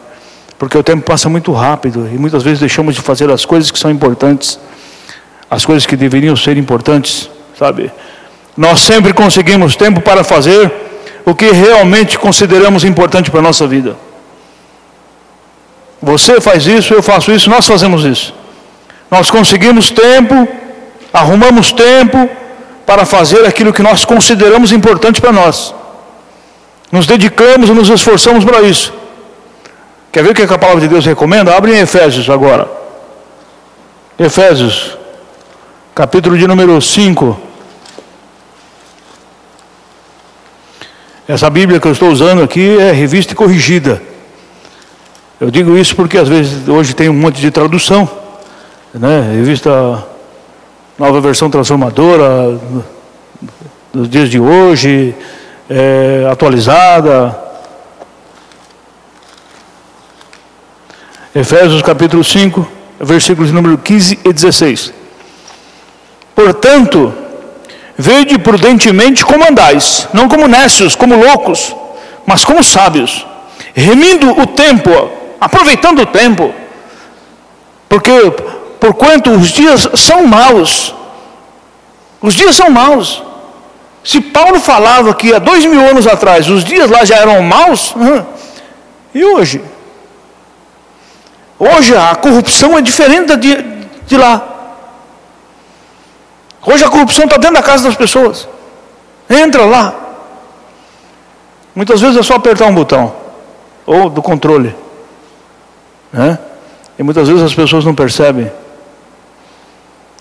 Porque 0.59 0.77
o 0.77 0.83
tempo 0.83 1.05
passa 1.05 1.29
muito 1.29 1.53
rápido 1.53 2.11
e 2.13 2.19
muitas 2.19 2.43
vezes 2.43 2.59
deixamos 2.59 2.97
de 2.97 3.01
fazer 3.01 3.31
as 3.31 3.45
coisas 3.45 3.71
que 3.71 3.79
são 3.79 3.91
importantes 3.93 4.59
as 5.55 5.65
coisas 5.65 5.87
que 5.87 5.97
deveriam 5.97 6.35
ser 6.35 6.57
importantes, 6.57 7.31
sabe? 7.57 7.93
Nós 8.57 8.81
sempre 8.81 9.12
conseguimos 9.12 9.75
tempo 9.75 10.01
para 10.01 10.23
fazer 10.23 10.73
o 11.25 11.35
que 11.35 11.51
realmente 11.51 12.19
consideramos 12.19 12.85
importante 12.85 13.31
para 13.31 13.40
a 13.40 13.43
nossa 13.43 13.67
vida. 13.67 13.97
Você 16.01 16.40
faz 16.40 16.67
isso, 16.67 16.93
eu 16.93 17.03
faço 17.03 17.33
isso, 17.33 17.49
nós 17.49 17.67
fazemos 17.67 18.05
isso. 18.05 18.35
Nós 19.11 19.31
conseguimos 19.31 19.90
tempo, 19.90 20.47
arrumamos 21.12 21.73
tempo 21.73 22.29
para 22.85 23.05
fazer 23.05 23.47
aquilo 23.47 23.73
que 23.73 23.83
nós 23.83 24.05
consideramos 24.05 24.71
importante 24.71 25.21
para 25.21 25.33
nós. 25.33 25.75
Nos 26.93 27.07
dedicamos 27.07 27.71
e 27.71 27.73
nos 27.73 27.88
esforçamos 27.88 28.45
para 28.45 28.61
isso. 28.62 28.93
Quer 30.12 30.23
ver 30.23 30.31
o 30.31 30.35
que 30.35 30.43
a 30.43 30.59
palavra 30.59 30.83
de 30.83 30.88
Deus 30.88 31.05
recomenda? 31.05 31.57
Abre 31.57 31.75
em 31.75 31.81
Efésios 31.81 32.29
agora. 32.31 32.69
Efésios 34.19 34.97
capítulo 35.95 36.37
de 36.37 36.47
número 36.47 36.81
5. 36.81 37.54
Essa 41.27 41.49
Bíblia 41.49 41.81
que 41.81 41.89
eu 41.89 41.93
estou 41.93 42.11
usando 42.11 42.43
aqui 42.43 42.77
é 42.79 42.93
revista 42.93 43.35
corrigida. 43.35 44.03
Eu 45.41 45.51
digo 45.51 45.75
isso 45.75 45.97
porque 45.97 46.19
às 46.19 46.29
vezes 46.29 46.69
hoje 46.69 46.95
tem 46.95 47.09
um 47.09 47.15
monte 47.15 47.41
de 47.41 47.51
tradução, 47.51 48.07
né? 48.93 49.33
Revista 49.35 50.07
Nova 50.99 51.23
Versão 51.23 51.49
Transformadora 51.49 52.61
dos 53.91 54.07
dias 54.07 54.29
de 54.29 54.39
hoje, 54.39 55.15
é, 55.71 56.29
atualizada. 56.31 57.35
Efésios 61.35 61.81
capítulo 61.81 62.23
5, 62.23 62.69
versículos 63.01 63.51
número 63.51 63.79
15 63.79 64.19
e 64.23 64.31
16. 64.31 64.93
Portanto, 66.35 67.24
vede 67.96 68.38
prudentemente 68.38 69.24
como 69.24 69.48
andais, 69.48 70.09
não 70.12 70.28
como 70.28 70.48
necios, 70.48 70.94
como 70.94 71.16
loucos, 71.16 71.74
mas 72.26 72.44
como 72.44 72.62
sábios, 72.62 73.26
remindo 73.74 74.30
o 74.40 74.46
tempo, 74.46 74.90
aproveitando 75.40 76.02
o 76.02 76.07
tempo, 76.07 76.52
porque 77.88 78.12
porquanto 78.80 79.30
os 79.30 79.48
dias 79.48 79.88
são 79.94 80.26
maus, 80.26 80.94
os 82.20 82.35
dias 82.35 82.57
são 82.57 82.70
maus. 82.70 83.22
Se 84.02 84.20
Paulo 84.20 84.61
falava 84.61 85.14
que 85.14 85.33
há 85.33 85.38
dois 85.38 85.64
mil 85.64 85.80
anos 85.80 86.07
atrás 86.07 86.48
os 86.50 86.62
dias 86.64 86.90
lá 86.90 87.04
já 87.04 87.16
eram 87.16 87.42
maus, 87.42 87.94
e 89.14 89.24
hoje? 89.24 89.62
Hoje 91.59 91.96
a 91.96 92.14
corrupção 92.16 92.76
é 92.76 92.83
diferente 92.83 93.37
de, 93.37 93.64
de 94.07 94.16
lá. 94.16 94.54
Hoje 96.66 96.85
a 96.85 96.88
corrupção 96.88 97.24
está 97.24 97.37
dentro 97.37 97.57
da 97.57 97.62
casa 97.62 97.85
das 97.85 97.96
pessoas. 97.96 98.48
Entra 99.29 99.64
lá. 99.64 99.94
Muitas 101.74 102.00
vezes 102.00 102.16
é 102.16 102.22
só 102.22 102.35
apertar 102.35 102.66
um 102.66 102.74
botão. 102.74 103.14
Ou 103.85 104.09
do 104.09 104.22
controle. 104.22 104.74
Né? 106.12 106.38
E 106.98 107.03
muitas 107.03 107.29
vezes 107.29 107.42
as 107.42 107.55
pessoas 107.55 107.85
não 107.85 107.94
percebem. 107.94 108.44
Eu 108.46 108.53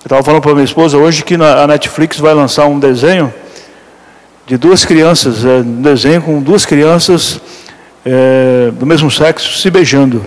estava 0.05 0.23
falando 0.23 0.41
para 0.41 0.53
minha 0.53 0.65
esposa 0.65 0.97
hoje 0.97 1.23
que 1.23 1.35
a 1.35 1.65
Netflix 1.65 2.19
vai 2.19 2.33
lançar 2.33 2.65
um 2.65 2.77
desenho 2.77 3.33
de 4.45 4.57
duas 4.57 4.83
crianças, 4.83 5.45
é, 5.45 5.59
um 5.59 5.81
desenho 5.81 6.21
com 6.21 6.41
duas 6.41 6.65
crianças 6.65 7.39
é, 8.05 8.69
do 8.71 8.85
mesmo 8.85 9.09
sexo 9.09 9.57
se 9.59 9.69
beijando. 9.69 10.25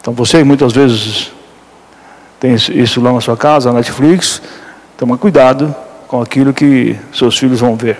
Então 0.00 0.12
você 0.12 0.44
muitas 0.44 0.72
vezes 0.72 1.32
tem 2.38 2.54
isso 2.54 3.00
lá 3.00 3.12
na 3.12 3.20
sua 3.20 3.36
casa, 3.36 3.70
a 3.70 3.72
Netflix, 3.72 4.42
Toma 4.96 5.18
cuidado 5.18 5.74
com 6.08 6.22
aquilo 6.22 6.54
que 6.54 6.96
seus 7.12 7.36
filhos 7.36 7.60
vão 7.60 7.76
ver. 7.76 7.98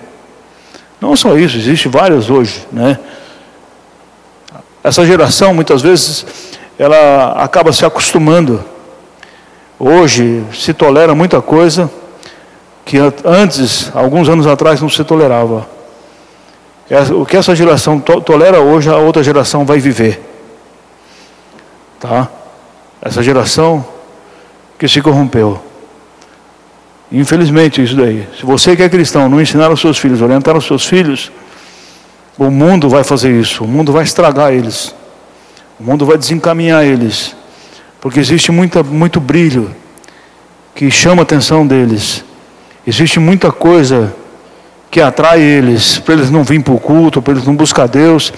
Não 0.99 1.15
só 1.15 1.37
isso, 1.37 1.57
existe 1.57 1.87
várias 1.87 2.29
hoje, 2.29 2.65
né? 2.71 2.99
Essa 4.83 5.05
geração 5.05 5.53
muitas 5.53 5.81
vezes 5.81 6.25
ela 6.79 7.33
acaba 7.43 7.71
se 7.71 7.85
acostumando. 7.85 8.63
Hoje 9.77 10.43
se 10.53 10.73
tolera 10.73 11.13
muita 11.13 11.41
coisa 11.41 11.89
que 12.83 12.97
antes, 13.25 13.91
alguns 13.93 14.29
anos 14.29 14.47
atrás, 14.47 14.81
não 14.81 14.89
se 14.89 15.03
tolerava. 15.03 15.67
O 17.19 17.25
que 17.25 17.35
essa 17.35 17.53
geração 17.53 17.99
tolera 17.99 18.61
hoje, 18.61 18.89
a 18.89 18.95
outra 18.95 19.21
geração 19.21 19.65
vai 19.65 19.77
viver. 19.77 20.23
Tá? 21.99 22.29
Essa 23.01 23.21
geração 23.21 23.85
que 24.79 24.87
se 24.87 25.01
corrompeu. 25.01 25.66
Infelizmente, 27.11 27.81
isso 27.81 27.95
daí. 27.95 28.27
Se 28.37 28.45
você 28.45 28.75
que 28.75 28.83
é 28.83 28.89
cristão 28.89 29.29
não 29.29 29.41
ensinar 29.41 29.71
os 29.71 29.79
seus 29.79 29.97
filhos, 29.97 30.21
orientar 30.21 30.57
os 30.57 30.65
seus 30.65 30.85
filhos, 30.85 31.31
o 32.37 32.51
mundo 32.51 32.89
vai 32.89 33.03
fazer 33.03 33.31
isso. 33.31 33.63
O 33.63 33.67
mundo 33.67 33.91
vai 33.91 34.03
estragar 34.03 34.51
eles. 34.51 34.93
O 35.79 35.83
mundo 35.83 36.05
vai 36.05 36.17
desencaminhar 36.17 36.85
eles. 36.85 37.35
Porque 38.01 38.19
existe 38.19 38.51
muita, 38.51 38.83
muito 38.83 39.19
brilho 39.19 39.73
que 40.75 40.91
chama 40.91 41.21
a 41.21 41.23
atenção 41.23 41.65
deles. 41.65 42.23
Existe 42.85 43.19
muita 43.19 43.51
coisa 43.51 44.13
que 44.91 45.01
atrai 45.01 45.41
eles, 45.41 45.99
para 45.99 46.13
eles 46.13 46.29
não 46.29 46.43
virem 46.43 46.61
para 46.61 46.73
o 46.73 46.79
culto, 46.79 47.21
para 47.21 47.33
eles 47.33 47.45
não 47.45 47.55
buscar 47.55 47.87
Deus. 47.87 48.31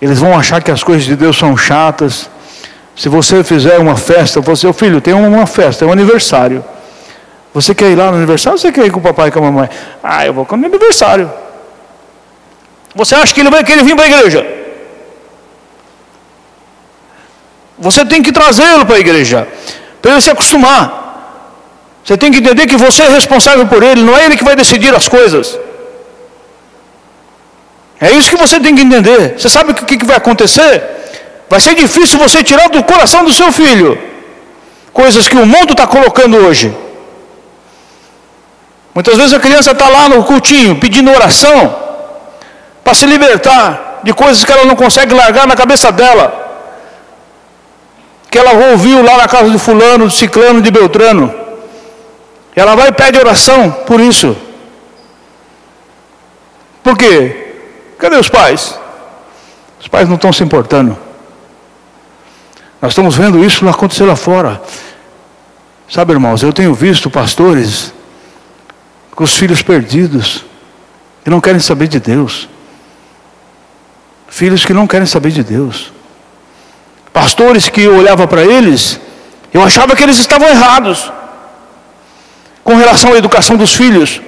Eles 0.00 0.18
vão 0.18 0.38
achar 0.38 0.62
que 0.62 0.70
as 0.70 0.82
coisas 0.82 1.04
de 1.04 1.16
Deus 1.16 1.36
são 1.36 1.56
chatas. 1.56 2.30
Se 2.96 3.08
você 3.08 3.42
fizer 3.44 3.78
uma 3.78 3.96
festa, 3.96 4.40
você, 4.40 4.72
filho, 4.72 5.00
tem 5.00 5.14
uma 5.14 5.46
festa, 5.46 5.84
é 5.84 5.88
um 5.88 5.92
aniversário. 5.92 6.64
Você 7.54 7.72
quer 7.72 7.90
ir 7.92 7.94
lá 7.94 8.10
no 8.10 8.16
aniversário 8.16 8.56
ou 8.56 8.58
você 8.58 8.72
quer 8.72 8.84
ir 8.84 8.90
com 8.90 8.98
o 8.98 9.02
papai 9.02 9.28
e 9.28 9.30
com 9.30 9.38
a 9.38 9.42
mamãe? 9.42 9.70
Ah, 10.02 10.26
eu 10.26 10.34
vou 10.34 10.44
com 10.44 10.56
o 10.56 10.58
aniversário. 10.58 11.30
Você 12.96 13.14
acha 13.14 13.32
que 13.32 13.40
ele 13.40 13.50
vai 13.50 13.62
querer 13.62 13.84
vir 13.84 13.94
para 13.94 14.04
a 14.04 14.08
igreja? 14.08 14.44
Você 17.78 18.04
tem 18.04 18.20
que 18.22 18.32
trazê-lo 18.32 18.84
para 18.84 18.96
a 18.96 18.98
igreja, 18.98 19.46
para 20.02 20.12
ele 20.12 20.20
se 20.20 20.30
acostumar. 20.30 20.82
Você 22.04 22.16
tem 22.16 22.30
que 22.32 22.38
entender 22.38 22.66
que 22.66 22.76
você 22.76 23.04
é 23.04 23.08
responsável 23.08 23.66
por 23.66 23.82
ele, 23.82 24.02
não 24.02 24.16
é 24.16 24.24
ele 24.26 24.36
que 24.36 24.44
vai 24.44 24.56
decidir 24.56 24.94
as 24.94 25.08
coisas. 25.08 25.58
É 28.00 28.10
isso 28.10 28.30
que 28.30 28.36
você 28.36 28.58
tem 28.60 28.74
que 28.74 28.82
entender. 28.82 29.38
Você 29.38 29.48
sabe 29.48 29.70
o 29.70 29.74
que, 29.74 29.96
que 29.96 30.04
vai 30.04 30.16
acontecer? 30.16 30.82
Vai 31.48 31.60
ser 31.60 31.74
difícil 31.74 32.18
você 32.18 32.42
tirar 32.42 32.68
do 32.68 32.82
coração 32.82 33.24
do 33.24 33.32
seu 33.32 33.52
filho 33.52 33.96
coisas 34.92 35.28
que 35.28 35.36
o 35.36 35.46
mundo 35.46 35.72
está 35.72 35.86
colocando 35.86 36.36
hoje. 36.36 36.74
Muitas 38.94 39.16
vezes 39.16 39.34
a 39.34 39.40
criança 39.40 39.72
está 39.72 39.88
lá 39.88 40.08
no 40.08 40.22
cultinho 40.22 40.78
pedindo 40.78 41.10
oração 41.10 41.76
para 42.84 42.94
se 42.94 43.06
libertar 43.06 44.00
de 44.04 44.12
coisas 44.12 44.44
que 44.44 44.52
ela 44.52 44.64
não 44.64 44.76
consegue 44.76 45.12
largar 45.12 45.46
na 45.46 45.56
cabeça 45.56 45.90
dela. 45.90 46.42
Que 48.30 48.38
ela 48.38 48.70
ouviu 48.70 49.02
lá 49.02 49.16
na 49.16 49.26
casa 49.26 49.50
do 49.50 49.58
fulano, 49.58 50.04
do 50.04 50.10
ciclano, 50.10 50.62
de 50.62 50.70
Beltrano. 50.70 51.34
Ela 52.54 52.76
vai 52.76 52.88
e 52.88 52.92
pede 52.92 53.18
oração 53.18 53.70
por 53.70 54.00
isso. 54.00 54.36
Por 56.82 56.96
quê? 56.96 57.54
Cadê 57.98 58.16
os 58.16 58.28
pais? 58.28 58.78
Os 59.80 59.88
pais 59.88 60.08
não 60.08 60.14
estão 60.14 60.32
se 60.32 60.44
importando. 60.44 60.96
Nós 62.80 62.92
estamos 62.92 63.16
vendo 63.16 63.42
isso 63.42 63.66
acontecer 63.68 64.04
lá 64.04 64.14
fora. 64.14 64.60
Sabe, 65.88 66.12
irmãos, 66.12 66.42
eu 66.42 66.52
tenho 66.52 66.74
visto 66.74 67.10
pastores 67.10 67.92
com 69.14 69.24
os 69.24 69.36
filhos 69.36 69.62
perdidos, 69.62 70.44
que 71.22 71.30
não 71.30 71.40
querem 71.40 71.60
saber 71.60 71.88
de 71.88 72.00
Deus. 72.00 72.48
Filhos 74.28 74.64
que 74.64 74.72
não 74.72 74.86
querem 74.86 75.06
saber 75.06 75.30
de 75.30 75.44
Deus. 75.44 75.92
Pastores 77.12 77.68
que 77.68 77.82
eu 77.82 77.96
olhava 77.96 78.26
para 78.26 78.44
eles, 78.44 79.00
eu 79.52 79.62
achava 79.62 79.94
que 79.94 80.02
eles 80.02 80.18
estavam 80.18 80.48
errados 80.48 81.12
com 82.64 82.74
relação 82.74 83.12
à 83.12 83.16
educação 83.16 83.56
dos 83.56 83.74
filhos. 83.74 84.20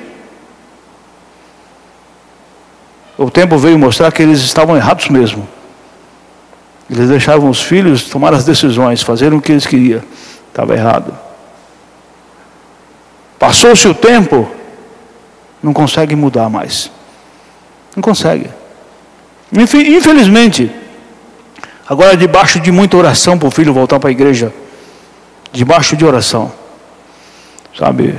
O 3.18 3.30
tempo 3.30 3.58
veio 3.58 3.78
mostrar 3.78 4.12
que 4.12 4.22
eles 4.22 4.40
estavam 4.40 4.76
errados 4.76 5.08
mesmo. 5.08 5.48
Eles 6.88 7.08
deixavam 7.08 7.50
os 7.50 7.60
filhos 7.60 8.04
tomar 8.04 8.32
as 8.32 8.44
decisões, 8.44 9.02
fazerem 9.02 9.36
o 9.36 9.42
que 9.42 9.52
eles 9.52 9.66
queriam. 9.66 10.02
Estava 10.48 10.74
errado. 10.74 11.18
Passou-se 13.38 13.88
o 13.88 13.94
tempo, 13.94 14.48
não 15.66 15.72
consegue 15.72 16.14
mudar 16.14 16.48
mais. 16.48 16.90
Não 17.94 18.02
consegue. 18.02 18.48
Infelizmente, 19.52 20.70
agora 21.88 22.16
debaixo 22.16 22.60
de 22.60 22.70
muita 22.70 22.96
oração 22.96 23.36
para 23.36 23.48
o 23.48 23.50
filho 23.50 23.74
voltar 23.74 23.98
para 23.98 24.08
a 24.08 24.12
igreja. 24.12 24.54
Debaixo 25.52 25.96
de 25.96 26.04
oração. 26.04 26.52
Sabe? 27.76 28.16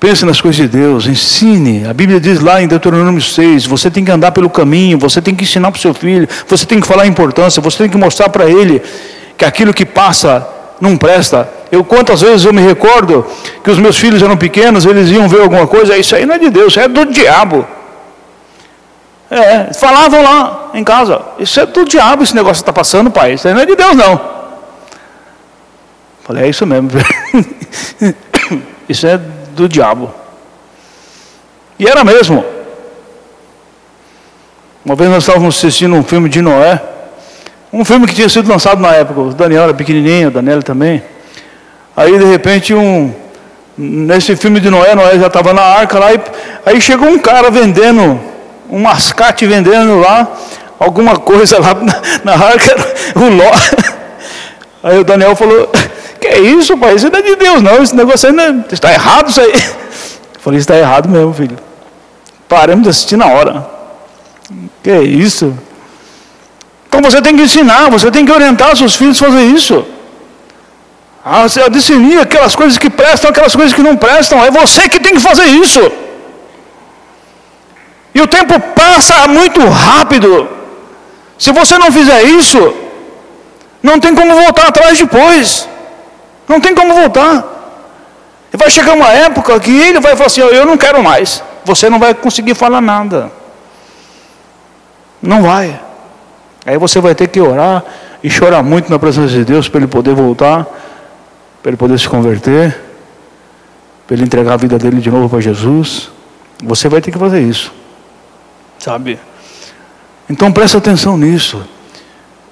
Pense 0.00 0.24
nas 0.24 0.40
coisas 0.40 0.56
de 0.56 0.68
Deus, 0.68 1.06
ensine. 1.06 1.86
A 1.86 1.92
Bíblia 1.92 2.20
diz 2.20 2.40
lá 2.40 2.60
em 2.60 2.66
Deuteronômio 2.66 3.22
6: 3.22 3.64
você 3.64 3.90
tem 3.90 4.04
que 4.04 4.10
andar 4.10 4.32
pelo 4.32 4.50
caminho, 4.50 4.98
você 4.98 5.22
tem 5.22 5.36
que 5.36 5.44
ensinar 5.44 5.70
para 5.70 5.78
o 5.78 5.80
seu 5.80 5.94
filho, 5.94 6.28
você 6.48 6.66
tem 6.66 6.80
que 6.80 6.86
falar 6.86 7.04
a 7.04 7.06
importância, 7.06 7.62
você 7.62 7.78
tem 7.78 7.88
que 7.88 7.96
mostrar 7.96 8.28
para 8.28 8.48
ele 8.48 8.82
que 9.36 9.44
aquilo 9.44 9.72
que 9.72 9.86
passa 9.86 10.57
não 10.80 10.96
presta. 10.96 11.48
Eu 11.70 11.84
quantas 11.84 12.20
vezes 12.20 12.44
eu 12.44 12.52
me 12.52 12.62
recordo 12.62 13.26
que 13.62 13.70
os 13.70 13.78
meus 13.78 13.96
filhos 13.98 14.22
eram 14.22 14.36
pequenos, 14.36 14.86
eles 14.86 15.10
iam 15.10 15.28
ver 15.28 15.42
alguma 15.42 15.66
coisa, 15.66 15.96
isso 15.96 16.14
aí 16.14 16.24
não 16.24 16.34
é 16.34 16.38
de 16.38 16.50
Deus, 16.50 16.68
isso 16.68 16.80
é 16.80 16.88
do 16.88 17.04
diabo. 17.06 17.66
É, 19.30 19.74
falavam 19.74 20.22
lá 20.22 20.70
em 20.72 20.82
casa, 20.82 21.20
isso 21.38 21.60
é 21.60 21.66
do 21.66 21.84
diabo 21.84 22.22
esse 22.22 22.34
negócio 22.34 22.62
está 22.62 22.72
passando, 22.72 23.10
pai, 23.10 23.34
isso 23.34 23.46
aí 23.46 23.52
não 23.52 23.60
é 23.60 23.66
de 23.66 23.76
Deus 23.76 23.94
não. 23.94 24.38
Falei, 26.24 26.44
é 26.44 26.48
isso 26.48 26.66
mesmo. 26.66 26.90
isso 28.88 29.06
é 29.06 29.18
do 29.54 29.68
diabo. 29.68 30.12
E 31.78 31.86
era 31.86 32.04
mesmo. 32.04 32.44
Uma 34.84 34.94
vez 34.94 35.10
nós 35.10 35.22
estávamos 35.22 35.56
assistindo 35.56 35.94
um 35.94 36.02
filme 36.02 36.28
de 36.28 36.42
Noé, 36.42 36.82
um 37.72 37.84
filme 37.84 38.06
que 38.06 38.14
tinha 38.14 38.28
sido 38.28 38.48
lançado 38.48 38.80
na 38.80 38.94
época, 38.94 39.20
o 39.20 39.34
Daniel 39.34 39.64
era 39.64 39.74
pequenininho, 39.74 40.28
a 40.28 40.30
Daniela 40.30 40.62
também. 40.62 41.02
Aí 41.96 42.18
de 42.18 42.24
repente 42.24 42.74
um 42.74 43.12
nesse 43.76 44.34
filme 44.34 44.58
de 44.58 44.68
Noé, 44.68 44.94
Noé 44.94 45.18
já 45.18 45.28
estava 45.28 45.52
na 45.52 45.62
arca 45.62 45.98
lá, 45.98 46.12
e, 46.12 46.20
aí 46.66 46.80
chegou 46.80 47.08
um 47.08 47.18
cara 47.18 47.48
vendendo, 47.48 48.20
um 48.68 48.80
mascate 48.80 49.46
vendendo 49.46 50.00
lá, 50.00 50.26
alguma 50.80 51.16
coisa 51.16 51.60
lá 51.60 51.74
na, 51.74 52.02
na 52.24 52.44
arca, 52.44 52.74
o 53.14 53.28
Ló. 53.28 53.52
Aí 54.82 54.98
o 54.98 55.04
Daniel 55.04 55.34
falou, 55.36 55.70
que 56.20 56.26
é 56.26 56.40
isso, 56.40 56.76
pai? 56.76 56.94
Isso 56.94 57.10
não 57.10 57.18
é 57.18 57.22
de 57.22 57.36
Deus, 57.36 57.62
não. 57.62 57.82
Esse 57.82 57.94
negócio 57.94 58.28
aí 58.28 58.36
é... 58.38 58.74
está 58.74 58.92
errado 58.92 59.28
isso 59.28 59.40
aí. 59.40 59.52
Eu 59.52 60.40
falei, 60.40 60.60
está 60.60 60.76
errado 60.76 61.08
mesmo, 61.08 61.32
filho. 61.34 61.56
Paramos 62.48 62.84
de 62.84 62.90
assistir 62.90 63.16
na 63.16 63.26
hora. 63.26 63.66
Que 64.82 64.90
é 64.90 65.02
isso? 65.02 65.52
Então 66.88 67.02
você 67.02 67.20
tem 67.20 67.36
que 67.36 67.42
ensinar, 67.42 67.90
você 67.90 68.10
tem 68.10 68.24
que 68.24 68.32
orientar 68.32 68.76
seus 68.76 68.96
filhos 68.96 69.22
a 69.22 69.26
fazer 69.26 69.44
isso. 69.44 69.84
A, 71.24 71.42
a 71.42 71.68
discernir 71.68 72.18
aquelas 72.18 72.56
coisas 72.56 72.78
que 72.78 72.88
prestam, 72.88 73.30
aquelas 73.30 73.54
coisas 73.54 73.74
que 73.74 73.82
não 73.82 73.96
prestam. 73.96 74.42
É 74.42 74.50
você 74.50 74.88
que 74.88 74.98
tem 74.98 75.14
que 75.14 75.20
fazer 75.20 75.44
isso. 75.44 75.80
E 78.14 78.20
o 78.20 78.26
tempo 78.26 78.58
passa 78.74 79.28
muito 79.28 79.60
rápido. 79.68 80.48
Se 81.38 81.52
você 81.52 81.76
não 81.78 81.92
fizer 81.92 82.22
isso, 82.22 82.74
não 83.82 84.00
tem 84.00 84.14
como 84.14 84.34
voltar 84.34 84.68
atrás 84.68 84.98
depois. 84.98 85.68
Não 86.48 86.60
tem 86.60 86.74
como 86.74 86.94
voltar. 86.94 87.44
E 88.52 88.56
vai 88.56 88.70
chegar 88.70 88.94
uma 88.94 89.10
época 89.10 89.60
que 89.60 89.70
ele 89.70 90.00
vai 90.00 90.16
falar 90.16 90.26
assim: 90.26 90.40
Eu 90.40 90.64
não 90.64 90.78
quero 90.78 91.02
mais. 91.02 91.42
Você 91.64 91.90
não 91.90 91.98
vai 91.98 92.14
conseguir 92.14 92.54
falar 92.54 92.80
nada. 92.80 93.30
Não 95.20 95.42
vai. 95.42 95.78
Aí 96.68 96.76
você 96.76 97.00
vai 97.00 97.14
ter 97.14 97.28
que 97.28 97.40
orar 97.40 97.82
e 98.22 98.28
chorar 98.28 98.62
muito 98.62 98.90
na 98.90 98.98
presença 98.98 99.32
de 99.32 99.42
Deus 99.42 99.70
para 99.70 99.80
ele 99.80 99.86
poder 99.86 100.14
voltar, 100.14 100.66
para 101.62 101.70
ele 101.70 101.78
poder 101.78 101.98
se 101.98 102.06
converter, 102.06 102.78
para 104.06 104.14
ele 104.14 104.24
entregar 104.24 104.52
a 104.52 104.56
vida 104.58 104.78
dele 104.78 105.00
de 105.00 105.10
novo 105.10 105.30
para 105.30 105.40
Jesus. 105.40 106.10
Você 106.62 106.86
vai 106.86 107.00
ter 107.00 107.10
que 107.10 107.16
fazer 107.16 107.40
isso. 107.40 107.72
Sabe? 108.78 109.18
Então 110.28 110.52
presta 110.52 110.76
atenção 110.76 111.16
nisso. 111.16 111.66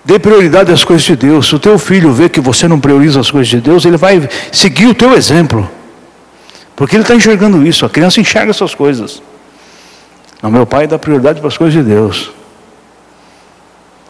Dê 0.03 0.19
prioridade 0.19 0.73
às 0.73 0.83
coisas 0.83 1.05
de 1.05 1.15
Deus. 1.15 1.47
Se 1.47 1.55
o 1.55 1.59
teu 1.59 1.79
filho 1.79 2.11
vê 2.11 2.31
que 2.31 2.41
você 2.41 2.67
não 2.67 2.81
prioriza 2.81 3.21
as 3.21 3.31
coisas 3.31 3.49
de 3.49 3.61
Deus, 3.61 3.85
ele 3.85 3.99
vai 3.99 4.27
seguir 4.51 4.87
o 4.87 4.95
teu 4.95 5.13
exemplo. 5.13 5.71
Porque 6.75 6.97
ele 6.97 7.03
está 7.03 7.15
enxergando 7.15 7.67
isso. 7.67 7.85
A 7.85 7.91
criança 7.91 8.19
enxerga 8.19 8.49
essas 8.49 8.75
coisas. 8.75 9.23
O 10.43 10.49
meu 10.49 10.65
pai 10.65 10.87
dá 10.87 10.99
prioridade 10.99 11.39
para 11.39 11.49
as 11.49 11.59
coisas 11.59 11.75
de 11.75 11.83
Deus. 11.87 12.31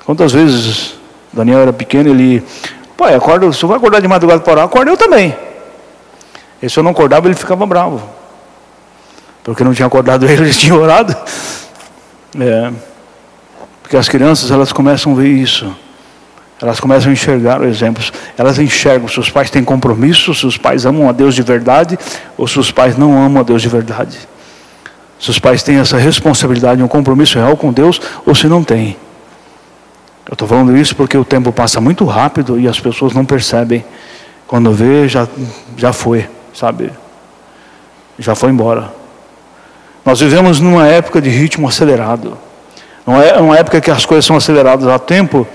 Quantas 0.07 0.33
vezes 0.33 0.95
Daniel 1.33 1.59
era 1.59 1.73
pequeno, 1.73 2.09
ele, 2.09 2.43
pai, 2.97 3.15
acorda, 3.15 3.53
se 3.53 3.61
eu 3.63 3.69
vai 3.69 3.77
acordar 3.77 4.01
de 4.01 4.07
madrugada 4.07 4.41
para 4.41 4.53
orar, 4.53 4.65
acorda 4.65 4.89
eu 4.89 4.97
também. 4.97 5.37
E 6.63 6.71
se 6.71 6.79
eu 6.79 6.85
não 6.85 6.93
acordava, 6.93 7.27
ele 7.27 7.35
ficava 7.35 7.67
bravo. 7.67 8.01
Porque 9.43 9.65
não 9.65 9.75
tinha 9.75 9.87
acordado 9.87 10.25
ele, 10.31 10.45
ele 10.45 10.55
tinha 10.55 10.77
orado. 10.77 11.15
É. 12.39 12.73
Porque 13.83 13.97
as 13.97 14.09
crianças, 14.09 14.51
elas 14.53 14.73
começam 14.73 15.13
a 15.13 15.17
ver 15.17 15.29
isso. 15.29 15.75
Elas 16.63 16.79
começam 16.79 17.11
a 17.11 17.13
enxergar 17.13 17.61
exemplos. 17.65 18.13
Elas 18.39 18.61
enxergam 18.61 19.09
se 19.09 19.19
os 19.19 19.29
pais 19.29 19.51
têm 19.51 19.65
compromisso, 19.65 20.33
se 20.33 20.47
os 20.47 20.57
pais 20.57 20.87
amam 20.87 21.09
a 21.09 21.13
Deus 21.13 21.35
de 21.35 21.43
verdade, 21.43 21.99
ou 22.39 22.47
se 22.47 22.59
os 22.61 22.71
pais 22.71 22.97
não 22.97 23.21
amam 23.21 23.41
a 23.41 23.43
Deus 23.43 23.61
de 23.61 23.69
verdade. 23.69 24.17
Se 25.19 25.31
os 25.31 25.39
pais 25.39 25.65
têm 25.65 25.79
essa 25.79 25.99
responsabilidade, 25.99 26.83
um 26.83 26.89
compromisso 26.89 27.39
real 27.39 27.57
com 27.57 27.73
Deus, 27.73 28.01
ou 28.25 28.35
se 28.35 28.47
não 28.47 28.63
têm. 28.63 28.97
Eu 30.29 30.33
estou 30.33 30.49
falando 30.49 30.77
isso 30.77 30.97
porque 30.97 31.17
o 31.17 31.25
tempo 31.25 31.53
passa 31.53 31.81
muito 31.81 32.05
rápido 32.05 32.59
e 32.59 32.67
as 32.67 32.81
pessoas 32.81 33.15
não 33.15 33.25
percebem. 33.25 33.85
Quando 34.47 34.73
vê, 34.73 35.09
já, 35.09 35.29
já 35.77 35.93
foi, 35.93 36.29
sabe? 36.53 36.91
Já 38.19 38.35
foi 38.35 38.51
embora. 38.51 38.93
Nós 40.05 40.21
vivemos 40.21 40.61
numa 40.61 40.87
época 40.87 41.21
de 41.21 41.31
ritmo 41.31 41.69
acelerado. 41.69 42.37
Não 43.07 43.23
é 43.23 43.39
uma 43.41 43.57
época 43.57 43.81
que 43.81 43.91
as 43.91 44.05
coisas 44.05 44.25
são 44.25 44.37
aceleradas 44.37 44.89
a 44.89 44.99
tempo 44.99 45.47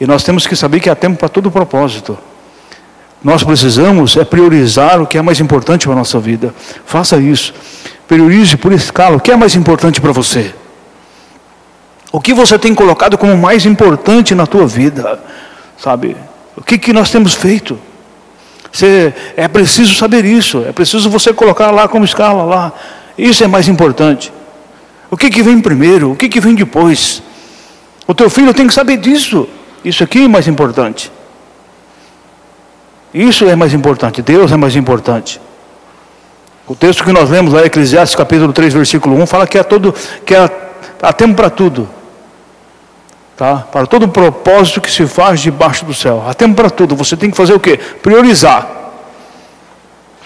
E 0.00 0.06
nós 0.06 0.24
temos 0.24 0.46
que 0.46 0.56
saber 0.56 0.80
que 0.80 0.88
há 0.88 0.94
tempo 0.94 1.18
para 1.18 1.28
todo 1.28 1.50
propósito. 1.50 2.18
Nós 3.22 3.42
precisamos 3.44 4.16
é 4.16 4.24
priorizar 4.24 5.00
o 5.00 5.06
que 5.06 5.16
é 5.16 5.22
mais 5.22 5.38
importante 5.38 5.86
para 5.86 5.94
a 5.94 5.98
nossa 5.98 6.18
vida. 6.18 6.54
Faça 6.84 7.16
isso. 7.16 7.54
Priorize 8.08 8.56
por 8.56 8.72
escala 8.72 9.16
o 9.16 9.20
que 9.20 9.30
é 9.30 9.36
mais 9.36 9.54
importante 9.54 10.00
para 10.00 10.12
você. 10.12 10.54
O 12.14 12.20
que 12.20 12.32
você 12.32 12.56
tem 12.56 12.72
colocado 12.72 13.18
como 13.18 13.36
mais 13.36 13.66
importante 13.66 14.36
na 14.36 14.46
tua 14.46 14.68
vida? 14.68 15.18
Sabe? 15.76 16.16
O 16.56 16.62
que, 16.62 16.78
que 16.78 16.92
nós 16.92 17.10
temos 17.10 17.34
feito? 17.34 17.76
Você, 18.70 19.12
é 19.36 19.48
preciso 19.48 19.96
saber 19.96 20.24
isso. 20.24 20.64
É 20.64 20.70
preciso 20.70 21.10
você 21.10 21.32
colocar 21.32 21.72
lá 21.72 21.88
como 21.88 22.04
escala 22.04 22.44
lá. 22.44 22.72
Isso 23.18 23.42
é 23.42 23.48
mais 23.48 23.66
importante. 23.66 24.32
O 25.10 25.16
que, 25.16 25.28
que 25.28 25.42
vem 25.42 25.60
primeiro? 25.60 26.12
O 26.12 26.14
que, 26.14 26.28
que 26.28 26.38
vem 26.38 26.54
depois? 26.54 27.20
O 28.06 28.14
teu 28.14 28.30
filho 28.30 28.54
tem 28.54 28.68
que 28.68 28.74
saber 28.74 28.98
disso. 28.98 29.48
Isso 29.84 30.04
aqui 30.04 30.22
é 30.22 30.28
mais 30.28 30.46
importante. 30.46 31.10
Isso 33.12 33.44
é 33.44 33.56
mais 33.56 33.74
importante, 33.74 34.22
Deus 34.22 34.52
é 34.52 34.56
mais 34.56 34.76
importante. 34.76 35.40
O 36.64 36.76
texto 36.76 37.02
que 37.02 37.10
nós 37.10 37.28
lemos 37.28 37.52
lá, 37.52 37.66
Eclesiastes 37.66 38.14
capítulo 38.14 38.52
3, 38.52 38.72
versículo 38.72 39.20
1, 39.20 39.26
fala 39.26 39.48
que, 39.48 39.58
é 39.58 39.64
todo, 39.64 39.92
que 40.24 40.32
há, 40.32 40.48
há 41.02 41.12
tempo 41.12 41.34
para 41.34 41.50
tudo. 41.50 41.88
Tá? 43.36 43.56
Para 43.56 43.86
todo 43.86 44.04
o 44.04 44.08
propósito 44.08 44.80
que 44.80 44.90
se 44.90 45.06
faz 45.06 45.40
debaixo 45.40 45.84
do 45.84 45.92
céu. 45.92 46.24
Há 46.26 46.34
tempo 46.34 46.54
para 46.54 46.70
tudo. 46.70 46.94
Você 46.94 47.16
tem 47.16 47.30
que 47.30 47.36
fazer 47.36 47.52
o 47.52 47.60
quê? 47.60 47.78
Priorizar. 48.02 48.68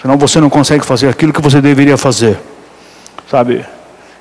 Senão 0.01 0.17
você 0.17 0.39
não 0.39 0.49
consegue 0.49 0.85
fazer 0.85 1.09
aquilo 1.09 1.33
que 1.33 1.41
você 1.41 1.59
deveria 1.59 1.97
fazer. 1.97 2.39
Sabe? 3.29 3.65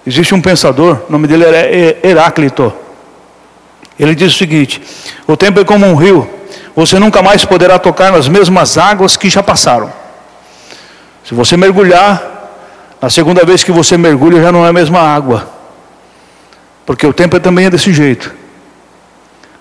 Existe 0.07 0.35
um 0.35 0.41
pensador, 0.41 1.03
o 1.09 1.13
nome 1.13 1.27
dele 1.27 1.45
é 1.45 1.99
Heráclito. 2.03 2.73
Ele 3.99 4.15
diz 4.15 4.35
o 4.35 4.39
seguinte: 4.39 4.83
o 5.27 5.37
tempo 5.37 5.61
é 5.61 5.65
como 5.65 5.87
um 5.87 5.95
rio 5.95 6.39
você 6.79 6.97
nunca 6.97 7.21
mais 7.21 7.45
poderá 7.45 7.77
tocar 7.77 8.13
nas 8.13 8.29
mesmas 8.29 8.79
águas 8.79 9.17
que 9.17 9.29
já 9.29 9.43
passaram. 9.43 9.93
Se 11.25 11.35
você 11.35 11.57
mergulhar, 11.57 12.23
na 13.03 13.11
segunda 13.11 13.45
vez 13.45 13.65
que 13.65 13.73
você 13.73 13.99
mergulha 13.99 14.41
já 14.41 14.53
não 14.53 14.65
é 14.65 14.69
a 14.69 14.73
mesma 14.73 15.01
água. 15.01 15.51
Porque 16.87 17.05
o 17.05 17.13
tempo 17.13 17.41
também 17.41 17.67
é 17.67 17.71
desse 17.71 17.93
jeito. 17.93 18.33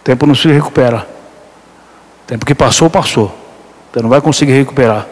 Tempo 0.08 0.26
não 0.26 0.34
se 0.34 0.48
recupera. 0.48 1.06
Tempo 2.26 2.46
que 2.46 2.56
passou, 2.56 2.90
passou. 2.90 3.38
Você 3.92 4.02
não 4.02 4.08
vai 4.08 4.22
conseguir 4.22 4.54
recuperar. 4.54 5.06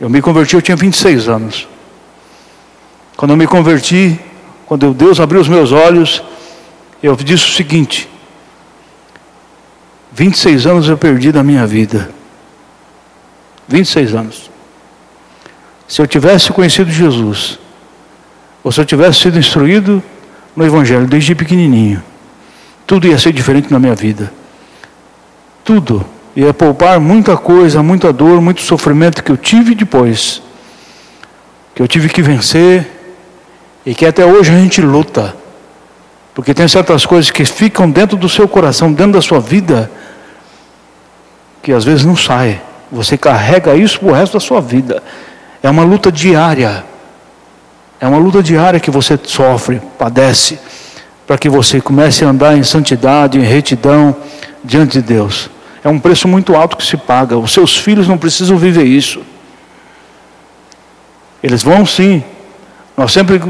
Eu 0.00 0.10
me 0.10 0.20
converti, 0.20 0.56
eu 0.56 0.60
tinha 0.60 0.76
26 0.76 1.28
anos. 1.28 1.68
Quando 3.16 3.30
eu 3.30 3.36
me 3.36 3.46
converti, 3.46 4.18
quando 4.66 4.92
Deus 4.92 5.20
abriu 5.20 5.40
os 5.40 5.46
meus 5.46 5.70
olhos, 5.70 6.24
eu 7.00 7.14
disse 7.14 7.44
o 7.44 7.52
seguinte: 7.52 8.10
26 10.10 10.66
anos 10.66 10.88
eu 10.88 10.98
perdi 10.98 11.30
da 11.30 11.44
minha 11.44 11.64
vida. 11.68 12.10
26 13.68 14.12
anos. 14.12 14.50
Se 15.86 16.02
eu 16.02 16.06
tivesse 16.08 16.50
conhecido 16.50 16.90
Jesus, 16.90 17.60
ou 18.64 18.72
se 18.72 18.80
eu 18.80 18.84
tivesse 18.84 19.20
sido 19.20 19.38
instruído 19.38 20.02
no 20.56 20.66
Evangelho 20.66 21.06
desde 21.06 21.32
pequenininho, 21.32 22.02
tudo 22.86 23.06
ia 23.06 23.18
ser 23.18 23.32
diferente 23.32 23.72
na 23.72 23.78
minha 23.78 23.94
vida. 23.94 24.32
Tudo. 25.64 26.04
Ia 26.36 26.52
poupar 26.52 26.98
muita 27.00 27.36
coisa, 27.36 27.82
muita 27.82 28.12
dor, 28.12 28.40
muito 28.40 28.60
sofrimento 28.60 29.22
que 29.22 29.30
eu 29.30 29.36
tive 29.36 29.74
depois. 29.74 30.42
Que 31.74 31.82
eu 31.82 31.88
tive 31.88 32.08
que 32.08 32.20
vencer 32.22 32.90
e 33.86 33.94
que 33.94 34.04
até 34.04 34.24
hoje 34.24 34.52
a 34.52 34.58
gente 34.58 34.80
luta. 34.80 35.34
Porque 36.34 36.52
tem 36.52 36.66
certas 36.66 37.06
coisas 37.06 37.30
que 37.30 37.44
ficam 37.44 37.88
dentro 37.88 38.16
do 38.16 38.28
seu 38.28 38.48
coração, 38.48 38.92
dentro 38.92 39.12
da 39.12 39.22
sua 39.22 39.40
vida, 39.40 39.90
que 41.62 41.72
às 41.72 41.84
vezes 41.84 42.04
não 42.04 42.16
sai. 42.16 42.60
Você 42.90 43.16
carrega 43.16 43.74
isso 43.74 44.00
para 44.00 44.08
o 44.08 44.12
resto 44.12 44.34
da 44.34 44.40
sua 44.40 44.60
vida. 44.60 45.02
É 45.62 45.70
uma 45.70 45.84
luta 45.84 46.10
diária. 46.10 46.84
É 48.00 48.06
uma 48.06 48.18
luta 48.18 48.42
diária 48.42 48.80
que 48.80 48.90
você 48.90 49.18
sofre, 49.22 49.80
padece, 49.96 50.58
para 51.26 51.38
que 51.38 51.48
você 51.48 51.80
comece 51.80 52.24
a 52.24 52.28
andar 52.28 52.56
em 52.56 52.62
santidade, 52.62 53.38
em 53.38 53.42
retidão 53.42 54.14
diante 54.62 55.00
de 55.00 55.02
Deus. 55.02 55.50
É 55.82 55.88
um 55.88 55.98
preço 55.98 56.26
muito 56.28 56.54
alto 56.54 56.76
que 56.76 56.84
se 56.84 56.96
paga. 56.96 57.36
Os 57.36 57.52
seus 57.52 57.76
filhos 57.76 58.08
não 58.08 58.16
precisam 58.16 58.56
viver 58.56 58.84
isso. 58.84 59.22
Eles 61.42 61.62
vão 61.62 61.84
sim. 61.84 62.22
Nós 62.96 63.12
sempre 63.12 63.40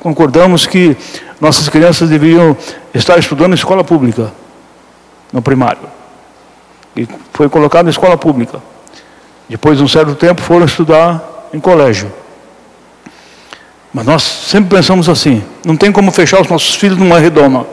concordamos 0.00 0.66
que 0.66 0.96
nossas 1.40 1.68
crianças 1.68 2.08
deveriam 2.08 2.56
estar 2.94 3.18
estudando 3.18 3.52
em 3.52 3.54
escola 3.54 3.82
pública, 3.82 4.32
no 5.32 5.42
primário. 5.42 5.82
E 6.96 7.08
foi 7.32 7.48
colocado 7.48 7.84
na 7.84 7.90
escola 7.90 8.16
pública. 8.16 8.62
Depois 9.48 9.78
de 9.78 9.84
um 9.84 9.88
certo 9.88 10.14
tempo 10.14 10.40
foram 10.40 10.66
estudar 10.66 11.48
em 11.52 11.58
colégio. 11.58 12.12
Mas 13.92 14.06
nós 14.06 14.22
sempre 14.22 14.76
pensamos 14.76 15.08
assim: 15.08 15.42
não 15.64 15.76
tem 15.76 15.92
como 15.92 16.10
fechar 16.10 16.40
os 16.40 16.48
nossos 16.48 16.74
filhos 16.74 16.98
numa 16.98 17.18
redoma. 17.18 17.66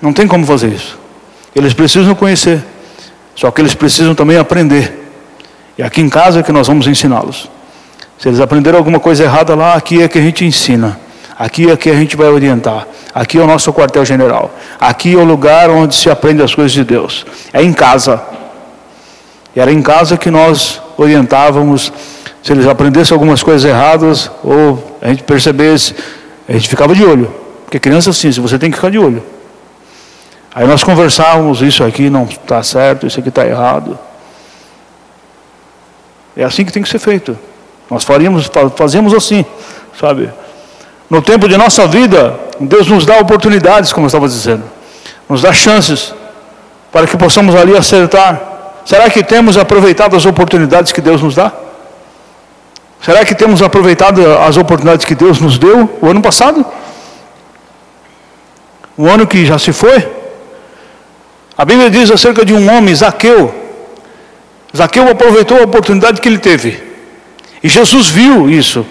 Não 0.00 0.12
tem 0.12 0.26
como 0.26 0.44
fazer 0.46 0.68
isso. 0.68 0.98
Eles 1.54 1.72
precisam 1.74 2.14
conhecer. 2.14 2.64
Só 3.34 3.50
que 3.50 3.60
eles 3.60 3.74
precisam 3.74 4.14
também 4.14 4.36
aprender. 4.36 5.12
E 5.76 5.82
aqui 5.82 6.00
em 6.00 6.08
casa 6.08 6.40
é 6.40 6.42
que 6.42 6.50
nós 6.50 6.66
vamos 6.66 6.86
ensiná-los. 6.86 7.48
Se 8.18 8.28
eles 8.28 8.40
aprenderam 8.40 8.78
alguma 8.78 8.98
coisa 8.98 9.22
errada 9.22 9.54
lá, 9.54 9.74
aqui 9.74 10.02
é 10.02 10.08
que 10.08 10.18
a 10.18 10.22
gente 10.22 10.44
ensina. 10.44 10.98
Aqui 11.38 11.70
é 11.70 11.76
que 11.76 11.88
a 11.88 11.94
gente 11.94 12.16
vai 12.16 12.26
orientar. 12.28 12.86
Aqui 13.14 13.38
é 13.38 13.40
o 13.40 13.46
nosso 13.46 13.72
quartel-general. 13.72 14.50
Aqui 14.80 15.14
é 15.14 15.16
o 15.16 15.24
lugar 15.24 15.70
onde 15.70 15.94
se 15.94 16.10
aprende 16.10 16.42
as 16.42 16.52
coisas 16.52 16.72
de 16.72 16.82
Deus. 16.82 17.24
É 17.52 17.62
em 17.62 17.72
casa. 17.72 18.20
Era 19.54 19.72
em 19.72 19.80
casa 19.80 20.16
que 20.16 20.32
nós 20.32 20.82
orientávamos. 20.96 21.92
Se 22.48 22.54
eles 22.54 22.66
aprendessem 22.66 23.14
algumas 23.14 23.42
coisas 23.42 23.62
erradas, 23.62 24.30
ou 24.42 24.96
a 25.02 25.08
gente 25.08 25.22
percebesse, 25.22 25.94
a 26.48 26.52
gente 26.54 26.66
ficava 26.66 26.94
de 26.94 27.04
olho. 27.04 27.30
Porque 27.66 27.78
criança, 27.78 28.10
sim, 28.10 28.30
você 28.30 28.58
tem 28.58 28.70
que 28.70 28.76
ficar 28.76 28.90
de 28.90 28.98
olho. 28.98 29.22
Aí 30.54 30.66
nós 30.66 30.82
conversávamos, 30.82 31.60
isso 31.60 31.84
aqui 31.84 32.08
não 32.08 32.24
está 32.24 32.62
certo, 32.62 33.06
isso 33.06 33.20
aqui 33.20 33.28
está 33.28 33.46
errado. 33.46 33.98
É 36.34 36.42
assim 36.42 36.64
que 36.64 36.72
tem 36.72 36.82
que 36.82 36.88
ser 36.88 36.98
feito. 36.98 37.38
Nós 37.90 38.02
faríamos, 38.02 38.50
fazemos 38.74 39.12
assim, 39.12 39.44
sabe? 40.00 40.30
No 41.10 41.20
tempo 41.20 41.50
de 41.50 41.56
nossa 41.58 41.86
vida, 41.86 42.34
Deus 42.58 42.88
nos 42.88 43.04
dá 43.04 43.18
oportunidades, 43.18 43.92
como 43.92 44.06
eu 44.06 44.08
estava 44.08 44.26
dizendo, 44.26 44.64
nos 45.28 45.42
dá 45.42 45.52
chances 45.52 46.14
para 46.90 47.06
que 47.06 47.14
possamos 47.18 47.54
ali 47.54 47.76
acertar. 47.76 48.40
Será 48.86 49.10
que 49.10 49.22
temos 49.22 49.58
aproveitado 49.58 50.16
as 50.16 50.24
oportunidades 50.24 50.92
que 50.92 51.02
Deus 51.02 51.20
nos 51.20 51.34
dá? 51.34 51.52
Será 53.00 53.24
que 53.24 53.34
temos 53.34 53.62
aproveitado 53.62 54.20
as 54.38 54.56
oportunidades 54.56 55.04
que 55.04 55.14
Deus 55.14 55.40
nos 55.40 55.58
deu 55.58 55.88
o 56.00 56.08
ano 56.08 56.20
passado? 56.20 56.64
O 58.96 59.06
ano 59.06 59.26
que 59.26 59.46
já 59.46 59.58
se 59.58 59.72
foi? 59.72 60.06
A 61.56 61.64
Bíblia 61.64 61.90
diz 61.90 62.10
acerca 62.10 62.44
de 62.44 62.52
um 62.52 62.70
homem, 62.70 62.94
Zaqueu. 62.94 63.54
Zaqueu 64.76 65.08
aproveitou 65.08 65.58
a 65.58 65.62
oportunidade 65.62 66.20
que 66.20 66.28
ele 66.28 66.38
teve. 66.38 66.82
E 67.62 67.68
Jesus 67.68 68.08
viu 68.08 68.50
isso. 68.50 68.84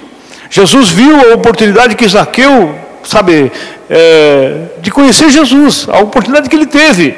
Jesus 0.49 0.89
viu 0.89 1.31
a 1.31 1.35
oportunidade 1.35 1.95
que 1.95 2.07
Zaqueu, 2.07 2.73
sabe, 3.03 3.51
é, 3.89 4.65
de 4.79 4.89
conhecer 4.91 5.29
Jesus, 5.29 5.87
a 5.89 5.99
oportunidade 5.99 6.49
que 6.49 6.55
ele 6.55 6.65
teve. 6.65 7.17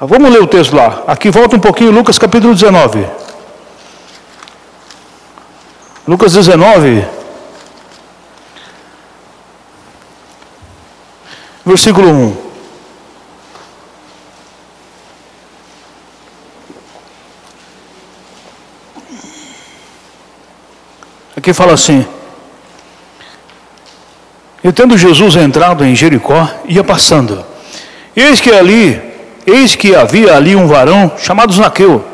Ah, 0.00 0.06
vamos 0.06 0.30
ler 0.30 0.42
o 0.42 0.46
texto 0.46 0.74
lá. 0.74 1.02
Aqui 1.06 1.30
volta 1.30 1.56
um 1.56 1.60
pouquinho, 1.60 1.90
Lucas 1.90 2.18
capítulo 2.18 2.54
19. 2.54 3.04
Lucas 6.06 6.34
19. 6.34 7.02
Versículo 11.64 12.10
1. 12.10 12.36
Aqui 21.38 21.54
fala 21.54 21.72
assim: 21.72 22.06
E 24.62 24.70
tendo 24.72 24.98
Jesus 24.98 25.36
entrado 25.36 25.86
em 25.86 25.96
Jericó, 25.96 26.46
ia 26.66 26.84
passando. 26.84 27.44
Eis 28.14 28.42
que 28.42 28.50
ali, 28.50 29.00
eis 29.46 29.74
que 29.74 29.94
havia 29.94 30.36
ali 30.36 30.54
um 30.54 30.68
varão 30.68 31.12
chamado 31.16 31.54
Zaqueu. 31.54 32.04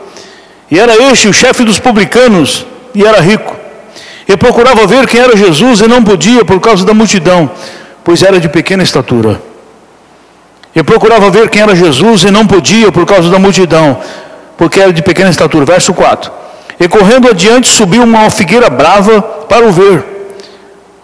E 0.71 0.79
era 0.79 0.97
este 1.11 1.27
o 1.27 1.33
chefe 1.33 1.65
dos 1.65 1.81
publicanos, 1.81 2.65
e 2.95 3.05
era 3.05 3.21
rico. 3.21 3.61
E 4.31 4.37
procurava 4.37 4.87
ver 4.87 5.09
quem 5.09 5.21
era 5.21 5.37
Jesus, 5.37 5.81
e 5.81 5.89
não 5.89 6.05
podia 6.05 6.45
por 6.45 6.61
causa 6.61 6.85
da 6.85 6.95
multidão, 6.95 7.51
pois 8.05 8.23
era 8.23 8.39
de 8.39 8.49
pequena 8.49 8.81
estatura. 8.81 9.43
E 10.73 10.85
procurava 10.85 11.29
ver 11.31 11.51
quem 11.51 11.63
era 11.63 11.75
Jesus, 11.75 12.23
e 12.23 12.31
não 12.31 12.47
podia 12.47 12.93
por 12.93 13.05
causa 13.05 13.29
da 13.29 13.41
multidão, 13.41 13.99
porque 14.57 14.79
era 14.79 14.93
de 14.93 15.03
pequena 15.03 15.31
estatura. 15.31 15.65
Verso 15.65 15.93
4. 15.93 16.31
E 16.79 16.87
correndo 16.87 17.29
adiante 17.29 17.69
subiu 17.69 18.05
uma 18.05 18.31
figueira 18.31 18.71
brava 18.71 19.21
para 19.21 19.67
o 19.67 19.73
ver, 19.73 20.05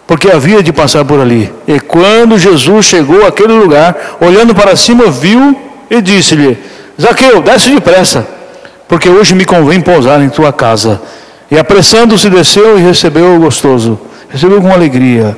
porque 0.07 0.31
havia 0.31 0.63
de 0.63 0.71
passar 0.71 1.03
por 1.03 1.19
ali. 1.19 1.53
E 1.67 1.81
quando 1.81 2.39
Jesus 2.39 2.85
chegou 2.85 3.27
àquele 3.27 3.51
lugar, 3.51 4.15
olhando 4.21 4.55
para 4.55 4.73
cima, 4.77 5.07
viu 5.07 5.53
e 5.89 6.01
disse-lhe: 6.01 6.57
Zaqueu, 6.99 7.41
desce 7.41 7.71
depressa, 7.71 8.25
porque 8.87 9.09
hoje 9.09 9.35
me 9.35 9.43
convém 9.43 9.81
pousar 9.81 10.21
em 10.21 10.29
tua 10.29 10.53
casa. 10.53 11.01
E 11.49 11.57
apressando-se, 11.57 12.29
desceu 12.29 12.77
e 12.77 12.81
recebeu 12.81 13.35
o 13.35 13.39
gostoso, 13.39 13.99
recebeu 14.29 14.61
com 14.61 14.71
alegria. 14.71 15.37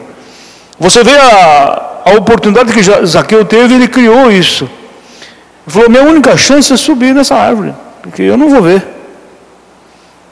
Você 0.80 1.04
vê 1.04 1.16
a, 1.16 2.02
a 2.06 2.12
oportunidade 2.14 2.74
que 2.74 2.82
Zaqueu 3.06 3.46
teve, 3.46 3.76
ele 3.76 3.88
criou 3.88 4.32
isso. 4.32 4.64
Ele 4.64 5.74
falou: 5.74 5.90
minha 5.90 6.04
única 6.04 6.36
chance 6.36 6.74
é 6.74 6.78
subir 6.78 7.14
nessa 7.14 7.36
árvore, 7.36 7.74
porque 8.02 8.24
eu 8.24 8.38
não 8.38 8.50
vou 8.50 8.62
ver. 8.62 8.84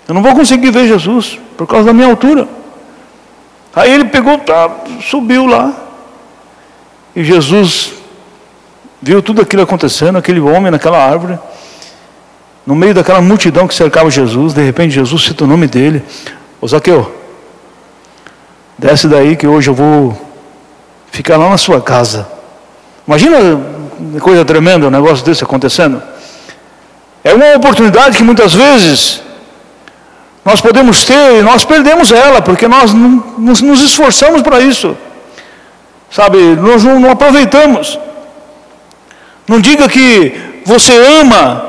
Eu 0.08 0.16
não 0.16 0.24
vou 0.24 0.34
conseguir 0.34 0.72
ver 0.72 0.88
Jesus 0.88 1.38
por 1.58 1.68
causa 1.68 1.88
da 1.88 1.94
minha 1.94 2.08
altura. 2.08 2.48
Aí 3.76 3.92
ele 3.92 4.06
pegou, 4.06 4.40
tá, 4.40 4.72
subiu 5.02 5.46
lá. 5.46 5.74
E 7.16 7.24
Jesus 7.24 7.94
viu 9.02 9.22
tudo 9.22 9.42
aquilo 9.42 9.62
acontecendo, 9.62 10.18
aquele 10.18 10.40
homem 10.40 10.72
naquela 10.72 10.98
árvore, 10.98 11.38
no 12.68 12.76
meio 12.76 12.94
daquela 12.94 13.22
multidão 13.22 13.66
que 13.66 13.74
cercava 13.74 14.12
Jesus. 14.12 14.54
De 14.54 14.62
repente, 14.62 14.94
Jesus 14.94 15.24
cita 15.24 15.46
o 15.46 15.48
nome 15.48 15.68
dele: 15.68 16.04
Ô 16.60 16.68
Zaqueu, 16.68 17.16
desce 18.78 19.08
daí 19.08 19.38
que 19.38 19.48
hoje 19.48 19.70
eu 19.70 19.74
vou 19.74 20.16
ficar 21.10 21.38
lá 21.38 21.50
na 21.50 21.58
sua 21.58 21.82
casa. 21.82 22.28
Imagina 23.08 23.38
coisa 24.20 24.44
tremenda 24.44 24.86
um 24.86 24.92
negócio 24.92 25.26
desse 25.26 25.46
acontecendo. 25.46 26.04
É 27.24 27.34
uma 27.34 27.56
oportunidade 27.56 28.18
que 28.18 28.24
muitas 28.24 28.54
vezes 28.54 29.22
nós 30.44 30.60
podemos 30.60 31.06
ter 31.06 31.40
e 31.40 31.42
nós 31.42 31.64
perdemos 31.64 32.12
ela, 32.12 32.42
porque 32.42 32.68
nós 32.68 32.94
não, 32.94 33.24
nos, 33.38 33.62
esforçamos 33.82 34.42
para 34.42 34.60
isso. 34.60 34.96
Sabe, 36.12 36.38
nós 36.56 36.84
não 36.84 37.10
aproveitamos. 37.10 37.98
Não 39.48 39.60
diga 39.60 39.88
que 39.88 40.62
você 40.66 40.94
ama 41.22 41.67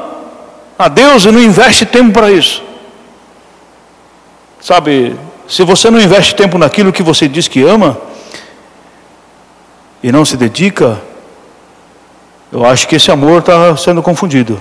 a 0.79 0.89
Deus 0.89 1.25
e 1.25 1.31
não 1.31 1.41
investe 1.41 1.85
tempo 1.85 2.13
para 2.13 2.31
isso. 2.31 2.63
Sabe, 4.61 5.17
se 5.49 5.65
você 5.65 5.91
não 5.91 6.01
investe 6.01 6.35
tempo 6.35 6.57
naquilo 6.57 6.93
que 6.93 7.03
você 7.03 7.27
diz 7.27 7.49
que 7.49 7.63
ama 7.63 7.99
e 10.03 10.13
não 10.13 10.25
se 10.25 10.37
dedica, 10.37 11.01
eu 12.53 12.65
acho 12.65 12.87
que 12.87 12.97
esse 12.97 13.11
amor 13.11 13.41
está 13.41 13.77
sendo 13.77 14.03
confundido. 14.03 14.61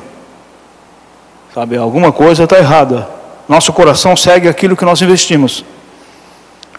Sabe, 1.53 1.77
alguma 1.77 2.11
coisa 2.11 2.43
está 2.43 2.57
errada. 2.57 3.07
Nosso 3.47 3.71
coração 3.71 4.15
segue 4.15 4.47
aquilo 4.47 4.75
que 4.75 4.85
nós 4.85 5.01
investimos. 5.01 5.63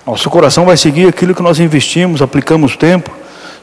Nosso 0.06 0.28
coração 0.30 0.64
vai 0.64 0.76
seguir 0.76 1.08
aquilo 1.08 1.34
que 1.34 1.42
nós 1.42 1.60
investimos, 1.60 2.22
aplicamos 2.22 2.76
tempo. 2.76 3.10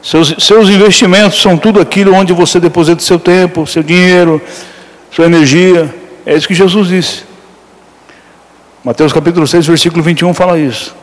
Seus, 0.02 0.34
seus 0.38 0.68
investimentos 0.68 1.40
são 1.40 1.56
tudo 1.56 1.80
aquilo 1.80 2.14
onde 2.14 2.32
você 2.32 2.60
deposita 2.60 3.02
seu 3.02 3.18
tempo, 3.18 3.66
seu 3.66 3.82
dinheiro, 3.82 4.40
sua 5.10 5.26
energia. 5.26 5.94
É 6.24 6.34
isso 6.34 6.48
que 6.48 6.54
Jesus 6.54 6.88
disse. 6.88 7.24
Mateus 8.84 9.12
capítulo 9.12 9.46
6, 9.46 9.66
versículo 9.66 10.02
21 10.02 10.32
fala 10.32 10.58
isso. 10.58 10.94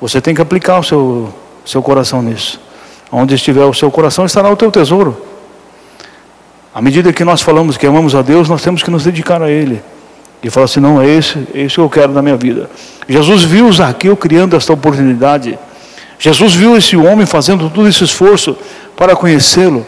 Você 0.00 0.20
tem 0.20 0.34
que 0.34 0.42
aplicar 0.42 0.80
o 0.80 0.82
seu, 0.82 1.32
seu 1.64 1.82
coração 1.82 2.20
nisso. 2.20 2.60
Onde 3.10 3.34
estiver 3.34 3.64
o 3.64 3.72
seu 3.72 3.90
coração, 3.90 4.26
estará 4.26 4.50
o 4.50 4.56
teu 4.56 4.70
tesouro. 4.70 5.16
À 6.74 6.82
medida 6.82 7.12
que 7.12 7.24
nós 7.24 7.40
falamos 7.40 7.76
que 7.76 7.86
amamos 7.86 8.14
a 8.16 8.22
Deus, 8.22 8.48
nós 8.48 8.62
temos 8.62 8.82
que 8.82 8.90
nos 8.90 9.04
dedicar 9.04 9.40
a 9.40 9.48
Ele. 9.48 9.80
E 10.42 10.50
fala 10.50 10.64
assim: 10.64 10.80
não, 10.80 11.00
é 11.00 11.06
esse, 11.06 11.38
é 11.54 11.62
isso 11.62 11.76
que 11.76 11.80
eu 11.80 11.88
quero 11.88 12.12
na 12.12 12.20
minha 12.20 12.36
vida. 12.36 12.68
Jesus 13.08 13.44
viu 13.44 13.72
Zaqueu 13.72 14.16
criando 14.16 14.56
esta 14.56 14.72
oportunidade. 14.72 15.58
Jesus 16.18 16.54
viu 16.54 16.76
esse 16.76 16.96
homem 16.96 17.26
fazendo 17.26 17.70
todo 17.70 17.88
esse 17.88 18.02
esforço 18.02 18.56
para 18.96 19.14
conhecê-lo. 19.14 19.86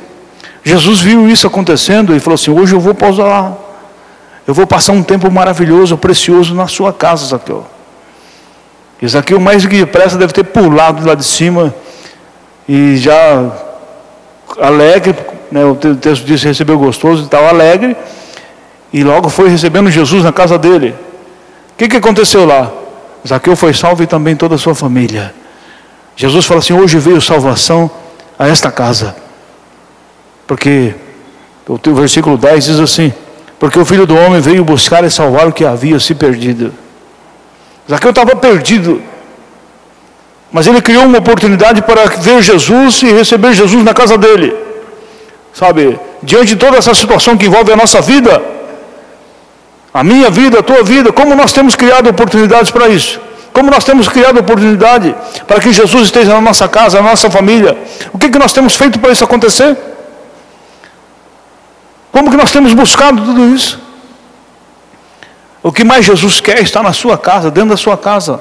Jesus 0.67 1.01
viu 1.01 1.29
isso 1.29 1.47
acontecendo 1.47 2.13
e 2.13 2.19
falou 2.19 2.35
assim: 2.35 2.51
hoje 2.51 2.75
eu 2.75 2.81
vou 2.81 2.93
pausar 2.93 3.29
lá. 3.29 3.57
Eu 4.45 4.53
vou 4.53 4.67
passar 4.67 4.95
um 4.95 5.03
tempo 5.03 5.31
maravilhoso, 5.31 5.97
precioso 5.97 6.57
na 6.57 6.67
sua 6.67 6.93
casa, 6.93 7.25
Zaqueu. 7.25 7.65
E 9.01 9.07
Zaqueu, 9.07 9.39
mais 9.39 9.63
do 9.63 9.69
que 9.69 9.79
depressa, 9.79 10.19
deve 10.19 10.33
ter 10.33 10.43
pulado 10.43 11.07
lá 11.07 11.15
de 11.15 11.25
cima 11.25 11.73
e 12.69 12.97
já 12.97 13.53
alegre, 14.61 15.15
né, 15.53 15.65
o 15.65 15.77
texto 15.77 16.25
diz 16.25 16.43
recebeu 16.43 16.77
gostoso 16.77 17.27
e 17.27 17.29
tal, 17.29 17.47
alegre 17.47 17.97
e 18.93 19.05
logo 19.05 19.29
foi 19.29 19.49
recebendo 19.49 19.89
Jesus 19.89 20.25
na 20.25 20.33
casa 20.33 20.59
dele. 20.59 20.97
O 21.75 21.77
que, 21.77 21.87
que 21.87 21.97
aconteceu 21.97 22.45
lá? 22.45 22.73
Zaqueu 23.27 23.55
foi 23.55 23.73
salvo 23.73 24.03
e 24.03 24.07
também 24.07 24.35
toda 24.35 24.57
a 24.57 24.59
sua 24.59 24.75
família. 24.75 25.33
Jesus 26.17 26.45
fala 26.45 26.59
assim: 26.59 26.73
hoje 26.73 26.99
veio 26.99 27.21
salvação 27.21 27.89
a 28.37 28.49
esta 28.49 28.73
casa. 28.73 29.26
Porque 30.47 30.95
o 31.67 31.95
versículo 31.95 32.39
10 32.39 32.65
diz 32.65 32.81
assim: 32.81 33.13
Porque 33.59 33.79
o 33.79 33.85
filho 33.85 34.07
do 34.07 34.17
homem 34.17 34.41
veio 34.41 34.65
buscar 34.65 35.05
e 35.05 35.11
salvar 35.11 35.49
o 35.49 35.53
que 35.53 35.65
havia 35.65 35.99
se 35.99 36.15
perdido. 36.15 36.73
Zaqueu 37.91 38.11
estava 38.11 38.35
perdido, 38.37 39.03
mas 40.51 40.67
ele 40.67 40.81
criou 40.81 41.05
uma 41.05 41.19
oportunidade 41.19 41.83
para 41.83 42.05
ver 42.07 42.43
Jesus 42.43 43.03
e 43.03 43.13
receber 43.13 43.53
Jesus 43.53 43.85
na 43.85 43.95
casa 43.95 44.17
dele. 44.17 44.55
Sabe, 45.53 45.99
diante 46.23 46.49
de 46.49 46.57
toda 46.57 46.77
essa 46.77 46.95
situação 46.95 47.37
que 47.37 47.47
envolve 47.47 47.73
a 47.73 47.77
nossa 47.77 48.01
vida, 48.01 48.43
a 49.95 50.05
minha 50.05 50.29
vida, 50.29 50.59
a 50.59 50.63
tua 50.63 50.83
vida, 50.83 51.13
como 51.13 51.35
nós 51.35 51.53
temos 51.53 51.75
criado 51.75 52.09
oportunidades 52.09 52.71
para 52.71 52.89
isso? 52.89 53.21
Como 53.53 53.71
nós 53.71 53.85
temos 53.85 54.07
criado 54.07 54.39
oportunidade 54.39 55.15
para 55.47 55.59
que 55.59 55.73
Jesus 55.73 56.05
esteja 56.05 56.35
na 56.35 56.41
nossa 56.41 56.69
casa, 56.69 57.01
na 57.01 57.11
nossa 57.11 57.31
família? 57.31 57.77
O 58.13 58.19
que, 58.19 58.29
que 58.29 58.39
nós 58.39 58.53
temos 58.53 58.77
feito 58.77 58.99
para 58.99 59.13
isso 59.13 59.25
acontecer? 59.25 59.75
Como 62.17 62.31
que 62.31 62.37
nós 62.39 62.51
temos 62.51 62.73
buscado 62.73 63.23
tudo 63.23 63.55
isso? 63.55 63.79
O 65.63 65.71
que 65.71 65.85
mais 65.85 66.03
Jesus 66.03 66.41
quer 66.41 66.63
está 66.63 66.83
na 66.83 66.95
sua 66.95 67.19
casa, 67.19 67.51
dentro 67.51 67.69
da 67.69 67.77
sua 67.77 67.95
casa, 67.95 68.41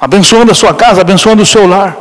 abençoando 0.00 0.50
a 0.50 0.54
sua 0.54 0.72
casa, 0.72 1.02
abençoando 1.02 1.42
o 1.42 1.44
seu 1.44 1.66
lar. 1.66 1.98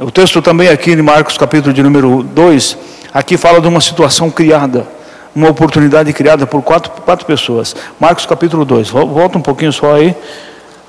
O 0.00 0.10
texto 0.10 0.42
também 0.42 0.68
aqui 0.68 0.90
em 0.90 1.00
Marcos, 1.00 1.38
capítulo 1.38 1.72
de 1.72 1.80
número 1.80 2.24
2, 2.24 2.76
aqui 3.14 3.36
fala 3.36 3.60
de 3.60 3.68
uma 3.68 3.80
situação 3.80 4.32
criada 4.32 4.88
uma 5.32 5.48
oportunidade 5.48 6.12
criada 6.12 6.44
por 6.48 6.62
quatro, 6.62 6.90
quatro 6.90 7.24
pessoas. 7.24 7.76
Marcos 8.00 8.26
capítulo 8.26 8.64
2. 8.64 8.88
Volta 8.88 9.38
um 9.38 9.42
pouquinho 9.42 9.72
só 9.72 9.94
aí. 9.94 10.12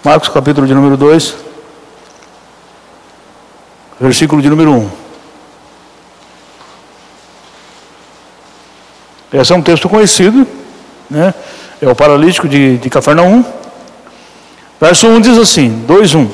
Marcos 0.04 0.30
capítulo 0.30 0.66
de 0.66 0.74
número 0.74 0.98
2. 0.98 1.36
Versículo 4.00 4.42
de 4.42 4.50
número 4.50 4.72
1. 4.72 5.01
Esse 9.34 9.54
é 9.54 9.56
um 9.56 9.62
texto 9.62 9.88
conhecido, 9.88 10.46
né? 11.10 11.34
É 11.82 11.88
o 11.88 11.96
paralítico 11.96 12.48
de, 12.48 12.78
de 12.78 12.90
Cafarnaum. 12.90 13.44
Verso 14.80 15.08
1 15.08 15.22
diz 15.22 15.38
assim: 15.38 15.70
2, 15.88 16.16
1. 16.16 16.30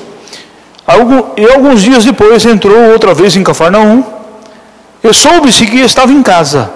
E 1.37 1.45
alguns 1.51 1.81
dias 1.81 2.05
depois 2.05 2.45
entrou 2.45 2.91
outra 2.91 3.13
vez 3.13 3.35
em 3.35 3.43
Cafarnaum, 3.43 4.03
e 5.03 5.13
soube-se 5.13 5.65
que 5.65 5.77
estava 5.81 6.11
em 6.11 6.23
casa. 6.23 6.71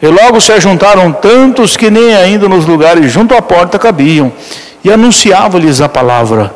E 0.00 0.06
logo 0.06 0.40
se 0.40 0.52
ajuntaram 0.52 1.12
tantos 1.12 1.76
que 1.76 1.90
nem 1.90 2.14
ainda 2.14 2.48
nos 2.48 2.66
lugares 2.66 3.10
junto 3.10 3.34
à 3.34 3.42
porta 3.42 3.78
cabiam, 3.78 4.32
e 4.82 4.92
anunciava-lhes 4.92 5.80
a 5.80 5.88
palavra. 5.88 6.54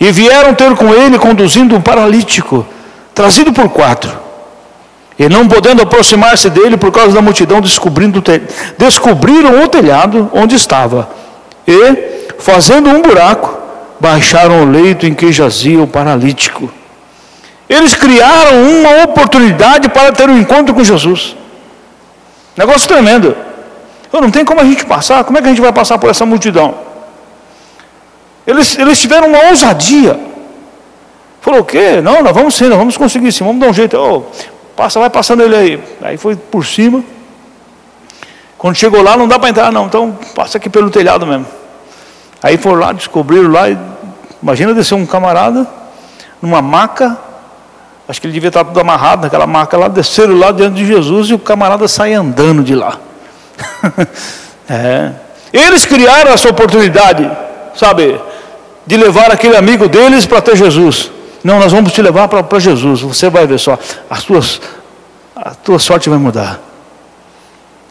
E 0.00 0.10
vieram 0.10 0.54
ter 0.54 0.74
com 0.74 0.92
ele 0.92 1.18
conduzindo 1.18 1.76
um 1.76 1.80
paralítico, 1.80 2.66
trazido 3.14 3.52
por 3.52 3.68
quatro. 3.68 4.10
E 5.18 5.28
não 5.28 5.46
podendo 5.46 5.82
aproximar-se 5.82 6.48
dele 6.48 6.76
por 6.76 6.90
causa 6.90 7.12
da 7.12 7.20
multidão, 7.20 7.60
descobrindo, 7.60 8.22
descobriram 8.78 9.62
o 9.62 9.68
telhado 9.68 10.30
onde 10.32 10.54
estava. 10.54 11.10
E, 11.66 12.34
fazendo 12.38 12.88
um 12.88 13.02
buraco, 13.02 13.58
baixaram 14.00 14.62
o 14.62 14.70
leito 14.70 15.06
em 15.06 15.14
que 15.14 15.30
jazia 15.30 15.80
o 15.80 15.86
paralítico. 15.86 16.70
Eles 17.68 17.94
criaram 17.94 18.62
uma 18.62 19.04
oportunidade 19.04 19.88
para 19.88 20.12
ter 20.12 20.28
um 20.28 20.38
encontro 20.38 20.74
com 20.74 20.82
Jesus. 20.82 21.36
Negócio 22.56 22.88
tremendo. 22.88 23.36
Eu 24.12 24.20
não 24.20 24.30
tem 24.30 24.44
como 24.44 24.60
a 24.60 24.64
gente 24.64 24.84
passar, 24.84 25.24
como 25.24 25.38
é 25.38 25.40
que 25.40 25.46
a 25.46 25.50
gente 25.50 25.62
vai 25.62 25.72
passar 25.72 25.98
por 25.98 26.10
essa 26.10 26.26
multidão? 26.26 26.74
Eles, 28.46 28.76
eles 28.78 29.00
tiveram 29.00 29.28
uma 29.28 29.46
ousadia. 29.46 30.18
Falou, 31.40 31.60
o 31.60 31.64
quê? 31.64 32.00
Não, 32.02 32.22
nós 32.22 32.34
vamos 32.34 32.54
sim, 32.54 32.68
nós 32.68 32.78
vamos 32.78 32.96
conseguir 32.96 33.32
sim, 33.32 33.44
vamos 33.44 33.60
dar 33.60 33.68
um 33.68 33.72
jeito. 33.72 33.96
Oh, 33.96 34.24
passa, 34.76 35.00
vai 35.00 35.10
passando 35.10 35.42
ele 35.42 35.56
aí. 35.56 35.84
Aí 36.02 36.16
foi 36.16 36.36
por 36.36 36.64
cima. 36.64 37.02
Quando 38.58 38.76
chegou 38.76 39.02
lá, 39.02 39.16
não 39.16 39.26
dá 39.26 39.38
para 39.38 39.48
entrar, 39.48 39.72
não. 39.72 39.86
Então 39.86 40.18
passa 40.34 40.58
aqui 40.58 40.68
pelo 40.68 40.90
telhado 40.90 41.26
mesmo. 41.26 41.46
Aí 42.42 42.56
foram 42.56 42.80
lá, 42.80 42.92
descobriram 42.92 43.50
lá. 43.50 43.62
Imagina 44.42 44.74
descer 44.74 44.94
um 44.94 45.06
camarada 45.06 45.66
numa 46.40 46.60
maca 46.60 47.18
Acho 48.08 48.20
que 48.20 48.26
ele 48.26 48.34
devia 48.34 48.48
estar 48.48 48.64
tudo 48.64 48.78
amarrado 48.78 49.22
naquela 49.22 49.46
marca 49.46 49.78
lá, 49.78 49.86
desceram 49.86 50.36
lá 50.36 50.50
diante 50.50 50.74
de 50.74 50.84
Jesus 50.84 51.30
e 51.30 51.34
o 51.34 51.38
camarada 51.38 51.86
sai 51.86 52.12
andando 52.12 52.62
de 52.62 52.74
lá. 52.74 52.98
é. 54.68 55.12
Eles 55.52 55.86
criaram 55.86 56.32
essa 56.32 56.48
oportunidade, 56.50 57.30
sabe? 57.74 58.20
de 58.86 58.96
levar 58.96 59.30
aquele 59.30 59.56
amigo 59.56 59.88
deles 59.88 60.26
para 60.26 60.40
ter 60.40 60.56
Jesus. 60.56 61.10
Não, 61.42 61.58
nós 61.58 61.72
vamos 61.72 61.92
te 61.92 62.00
levar 62.00 62.28
para 62.28 62.58
Jesus. 62.60 63.00
Você 63.00 63.28
vai 63.28 63.46
ver 63.46 63.58
só, 63.58 63.78
as 64.08 64.22
tuas, 64.22 64.60
a 65.34 65.50
tua 65.54 65.78
sorte 65.78 66.08
vai 66.08 66.18
mudar. 66.18 66.60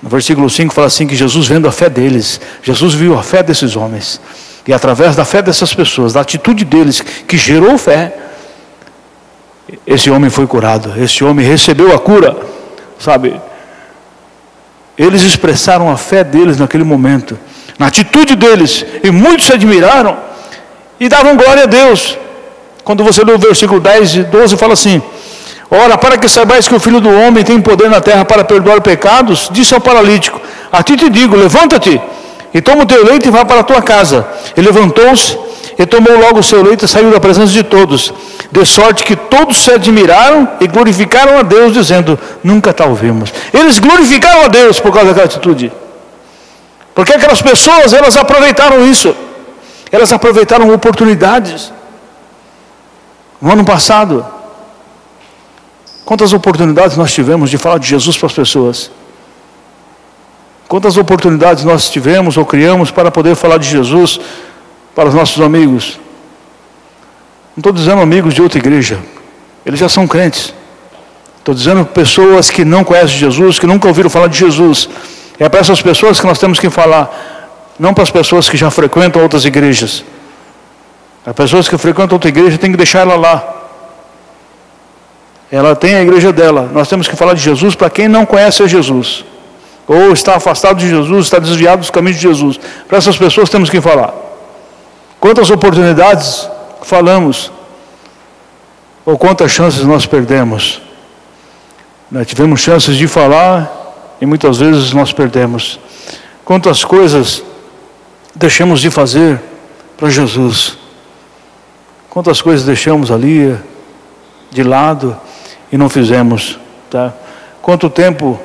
No 0.02 0.10
versículo 0.10 0.50
5 0.50 0.74
fala 0.74 0.88
assim: 0.88 1.06
que 1.06 1.16
Jesus 1.16 1.48
vendo 1.48 1.68
a 1.68 1.72
fé 1.72 1.90
deles, 1.90 2.40
Jesus 2.64 2.94
viu 2.94 3.18
a 3.18 3.24
fé 3.24 3.44
desses 3.44 3.76
homens. 3.76 4.22
E 4.66 4.74
através 4.74 5.16
da 5.16 5.26
fé 5.26 5.42
dessas 5.42 5.74
pessoas, 5.74 6.14
da 6.14 6.22
atitude 6.22 6.64
deles, 6.64 7.02
que 7.02 7.38
gerou 7.38 7.78
fé, 7.78 8.16
esse 9.86 10.10
homem 10.10 10.30
foi 10.30 10.46
curado, 10.48 10.94
esse 11.02 11.24
homem 11.24 11.46
recebeu 11.46 11.94
a 11.96 12.00
cura, 12.00 12.38
sabe? 13.00 13.40
Eles 14.98 15.24
expressaram 15.24 15.90
a 15.90 15.98
fé 15.98 16.24
deles 16.24 16.58
naquele 16.58 16.84
momento, 16.84 17.38
na 17.80 17.88
atitude 17.88 18.36
deles, 18.36 18.86
e 19.04 19.10
muitos 19.10 19.48
se 19.48 19.54
admiraram 19.54 20.18
e 21.00 21.10
davam 21.10 21.36
glória 21.36 21.64
a 21.64 21.68
Deus. 21.68 22.18
Quando 22.84 23.04
você 23.04 23.24
lê 23.24 23.34
o 23.34 23.38
versículo 23.38 23.80
10 23.80 24.16
e 24.16 24.24
12, 24.24 24.58
fala 24.58 24.74
assim: 24.74 25.02
Ora, 25.70 25.98
para 25.98 26.18
que 26.18 26.28
saibais 26.28 26.68
que 26.68 26.76
o 26.76 26.80
Filho 26.80 27.00
do 27.00 27.10
Homem 27.10 27.44
tem 27.44 27.62
poder 27.62 27.90
na 27.90 28.02
terra 28.02 28.26
para 28.26 28.44
perdoar 28.44 28.82
pecados, 28.82 29.50
disse 29.52 29.74
ao 29.74 29.80
paralítico: 29.80 30.42
A 30.72 30.84
ti 30.84 30.98
te 30.98 31.10
digo, 31.10 31.36
levanta-te 31.36 32.02
e 32.54 32.62
toma 32.62 32.84
o 32.84 32.86
teu 32.86 33.06
leito 33.06 33.28
e 33.28 33.32
vá 33.32 33.46
para 33.46 33.62
a 33.62 33.64
tua 33.64 33.82
casa. 33.82 34.28
Ele 34.56 34.68
levantou-se 34.68 35.38
e 35.78 35.86
tomou 35.86 36.18
logo 36.20 36.40
o 36.40 36.44
seu 36.44 36.62
leito 36.62 36.86
e 36.86 36.88
saiu 36.88 37.12
da 37.12 37.20
presença 37.20 37.52
de 37.52 37.64
todos, 37.64 38.14
de 38.52 38.66
sorte 38.66 39.04
que 39.04 39.16
todos 39.16 39.64
se 39.64 39.72
admiraram 39.72 40.48
e 40.60 40.68
glorificaram 40.68 41.38
a 41.38 41.42
Deus, 41.42 41.74
dizendo: 41.74 42.20
Nunca 42.44 42.74
tal 42.74 42.94
vimos. 42.94 43.34
Eles 43.54 43.80
glorificaram 43.80 44.44
a 44.44 44.48
Deus 44.48 44.80
por 44.80 44.92
causa 44.92 45.10
daquela 45.10 45.26
atitude, 45.26 45.72
porque 46.94 47.14
aquelas 47.14 47.42
pessoas 47.42 47.94
elas 47.94 48.18
aproveitaram 48.18 48.86
isso, 48.86 49.16
elas 49.92 50.12
aproveitaram 50.12 50.74
oportunidades. 50.74 51.72
No 53.42 53.52
ano 53.52 53.66
passado, 53.66 54.24
quantas 56.06 56.32
oportunidades 56.32 56.96
nós 56.96 57.12
tivemos 57.12 57.50
de 57.50 57.58
falar 57.58 57.80
de 57.80 57.88
Jesus 57.88 58.16
para 58.16 58.28
as 58.28 58.34
pessoas? 58.34 58.92
Quantas 60.68 60.96
oportunidades 60.96 61.64
nós 61.64 61.90
tivemos 61.90 62.38
ou 62.38 62.46
criamos 62.46 62.92
para 62.92 63.10
poder 63.10 63.36
falar 63.36 63.58
de 63.58 63.68
Jesus 63.68 64.20
para 64.96 65.10
os 65.10 65.16
nossos 65.16 65.42
amigos? 65.42 66.00
Não 67.58 67.62
estou 67.62 67.74
dizendo 67.74 68.02
amigos 68.02 68.34
de 68.34 68.42
outra 68.42 68.60
igreja, 68.60 69.00
eles 69.66 69.80
já 69.80 69.90
são 69.90 70.08
crentes. 70.08 70.54
Estou 71.40 71.56
dizendo 71.56 71.84
pessoas 71.84 72.52
que 72.52 72.64
não 72.64 72.84
conhecem 72.84 73.18
Jesus, 73.18 73.58
que 73.58 73.66
nunca 73.66 73.88
ouviram 73.88 74.12
falar 74.12 74.28
de 74.28 74.38
Jesus. 74.38 74.88
É 75.40 75.50
para 75.50 75.60
essas 75.60 75.82
pessoas 75.82 76.20
que 76.20 76.28
nós 76.28 76.38
temos 76.38 76.60
que 76.60 76.70
falar, 76.70 77.10
não 77.80 77.96
para 77.96 78.04
as 78.04 78.12
pessoas 78.12 78.48
que 78.48 78.56
já 78.56 78.70
frequentam 78.70 79.24
outras 79.24 79.44
igrejas. 79.44 80.06
As 81.26 81.34
pessoas 81.34 81.70
que 81.70 81.78
frequentam 81.78 82.16
outra 82.16 82.30
igreja 82.30 82.58
tem 82.58 82.72
que 82.72 82.78
deixar 82.78 83.00
ela 83.00 83.16
lá. 83.16 83.56
Ela 85.52 85.76
tem 85.76 85.96
a 85.96 86.02
igreja 86.02 86.32
dela. 86.32 86.70
Nós 86.74 86.88
temos 86.88 87.08
que 87.08 87.16
falar 87.16 87.34
de 87.34 87.42
Jesus 87.42 87.76
para 87.76 87.90
quem 87.90 88.08
não 88.08 88.26
conhece 88.26 88.64
a 88.64 88.68
Jesus. 88.68 89.26
Ou 89.88 90.14
está 90.14 90.36
afastado 90.36 90.78
de 90.78 90.88
Jesus, 90.88 91.26
está 91.26 91.38
desviado 91.38 91.80
dos 91.80 91.90
caminhos 91.90 92.18
de 92.18 92.28
Jesus. 92.28 92.60
Para 92.88 92.98
essas 92.98 93.18
pessoas 93.18 93.50
temos 93.50 93.70
que 93.70 93.82
falar. 93.82 94.14
Quantas 95.20 95.50
oportunidades 95.52 96.50
falamos? 96.82 97.52
Ou 99.06 99.18
quantas 99.18 99.52
chances 99.52 99.84
nós 99.84 100.06
perdemos? 100.06 100.82
Nós 102.10 102.26
tivemos 102.26 102.62
chances 102.62 102.96
de 102.96 103.08
falar 103.08 103.70
e 104.20 104.26
muitas 104.26 104.58
vezes 104.58 104.94
nós 104.94 105.12
perdemos. 105.12 105.80
Quantas 106.46 106.84
coisas 106.84 107.44
deixamos 108.34 108.80
de 108.80 108.90
fazer 108.90 109.40
para 109.98 110.10
Jesus? 110.10 110.81
Quantas 112.12 112.42
coisas 112.42 112.66
deixamos 112.66 113.10
ali 113.10 113.58
de 114.52 114.64
lado 114.64 115.16
e 115.72 115.78
não 115.78 115.88
fizemos, 115.88 116.60
tá? 116.90 117.14
Quanto 117.62 117.90
tempo 117.90 118.38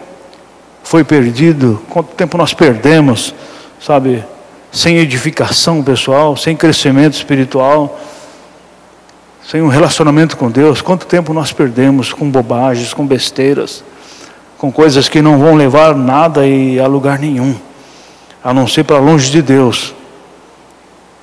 foi 0.85 1.03
perdido, 1.03 1.83
quanto 1.91 2.15
tempo 2.15 2.39
nós 2.39 2.55
perdemos, 2.55 3.35
sabe? 3.81 4.25
Sem 4.71 4.99
edificação 4.99 5.83
pessoal, 5.83 6.37
sem 6.37 6.55
crescimento 6.55 7.15
espiritual, 7.15 7.99
sem 9.45 9.61
um 9.61 9.69
relacionamento 9.69 10.37
com 10.37 10.49
Deus, 10.49 10.81
quanto 10.81 11.05
tempo 11.05 11.35
nós 11.35 11.53
perdemos 11.53 12.13
com 12.13 12.31
bobagens, 12.31 12.95
com 12.95 13.05
besteiras, 13.05 13.83
com 14.59 14.71
coisas 14.71 15.09
que 15.09 15.21
não 15.21 15.41
vão 15.41 15.57
levar 15.57 15.93
nada 15.93 16.47
e 16.47 16.79
a 16.79 16.87
lugar 16.87 17.19
nenhum, 17.19 17.57
a 18.45 18.55
não 18.55 18.69
ser 18.69 18.85
para 18.85 19.01
longe 19.01 19.29
de 19.29 19.43
Deus. 19.43 19.96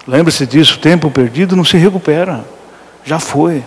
Lembre-se 0.07 0.45
disso, 0.45 0.79
tempo 0.79 1.09
perdido 1.09 1.55
não 1.55 1.63
se 1.63 1.77
recupera. 1.77 2.43
Já 3.05 3.19
foi. 3.19 3.63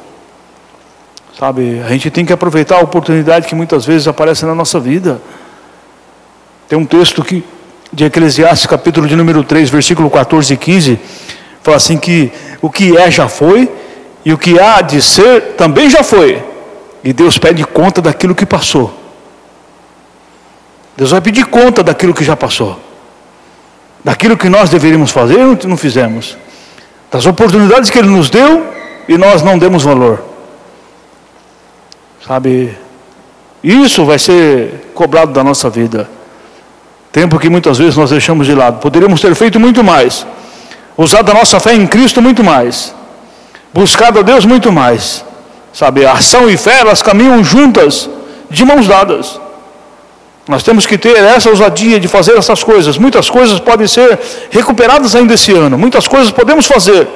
Sabe, 1.38 1.82
a 1.84 1.88
gente 1.88 2.10
tem 2.10 2.24
que 2.24 2.32
aproveitar 2.32 2.76
a 2.76 2.80
oportunidade 2.80 3.46
que 3.46 3.54
muitas 3.54 3.84
vezes 3.84 4.06
aparece 4.06 4.44
na 4.44 4.54
nossa 4.54 4.78
vida. 4.78 5.20
Tem 6.68 6.78
um 6.78 6.84
texto 6.84 7.22
que, 7.22 7.44
de 7.92 8.04
Eclesiastes, 8.04 8.66
capítulo 8.66 9.06
de 9.06 9.16
número 9.16 9.42
3, 9.44 9.68
versículo 9.70 10.10
14 10.10 10.54
e 10.54 10.56
15, 10.56 10.98
fala 11.62 11.76
assim 11.76 11.98
que 11.98 12.32
o 12.60 12.70
que 12.70 12.96
é 12.96 13.10
já 13.10 13.28
foi, 13.28 13.70
e 14.24 14.32
o 14.32 14.38
que 14.38 14.58
há 14.58 14.80
de 14.80 15.00
ser 15.00 15.54
também 15.56 15.88
já 15.88 16.02
foi. 16.02 16.42
E 17.04 17.12
Deus 17.12 17.38
pede 17.38 17.64
conta 17.64 18.02
daquilo 18.02 18.34
que 18.34 18.44
passou. 18.44 18.92
Deus 20.96 21.10
vai 21.10 21.20
pedir 21.20 21.46
conta 21.46 21.82
daquilo 21.82 22.14
que 22.14 22.24
já 22.24 22.36
passou 22.36 22.80
daquilo 24.06 24.36
que 24.36 24.48
nós 24.48 24.70
deveríamos 24.70 25.10
fazer 25.10 25.40
não 25.66 25.76
fizemos, 25.76 26.38
das 27.10 27.26
oportunidades 27.26 27.90
que 27.90 27.98
Ele 27.98 28.06
nos 28.06 28.30
deu 28.30 28.64
e 29.08 29.18
nós 29.18 29.42
não 29.42 29.58
demos 29.58 29.82
valor. 29.82 30.22
Sabe, 32.24 32.78
isso 33.64 34.04
vai 34.04 34.16
ser 34.16 34.92
cobrado 34.94 35.32
da 35.32 35.42
nossa 35.42 35.68
vida. 35.68 36.08
Tempo 37.10 37.36
que 37.36 37.50
muitas 37.50 37.78
vezes 37.78 37.96
nós 37.96 38.10
deixamos 38.10 38.46
de 38.46 38.54
lado. 38.54 38.78
Poderíamos 38.78 39.20
ter 39.20 39.34
feito 39.34 39.58
muito 39.58 39.82
mais, 39.82 40.24
usado 40.96 41.32
a 41.32 41.34
nossa 41.34 41.58
fé 41.58 41.74
em 41.74 41.84
Cristo 41.84 42.22
muito 42.22 42.44
mais, 42.44 42.94
buscado 43.74 44.20
a 44.20 44.22
Deus 44.22 44.44
muito 44.44 44.70
mais. 44.70 45.24
Sabe, 45.72 46.06
ação 46.06 46.48
e 46.48 46.56
fé 46.56 46.78
elas 46.78 47.02
caminham 47.02 47.42
juntas, 47.42 48.08
de 48.48 48.64
mãos 48.64 48.86
dadas. 48.86 49.40
Nós 50.48 50.62
temos 50.62 50.86
que 50.86 50.96
ter 50.96 51.16
essa 51.16 51.50
ousadia 51.50 51.98
de 51.98 52.06
fazer 52.06 52.36
essas 52.36 52.62
coisas. 52.62 52.96
Muitas 52.96 53.28
coisas 53.28 53.58
podem 53.58 53.88
ser 53.88 54.18
recuperadas 54.50 55.14
ainda 55.16 55.34
esse 55.34 55.52
ano, 55.52 55.76
muitas 55.76 56.06
coisas 56.06 56.30
podemos 56.30 56.66
fazer, 56.66 57.08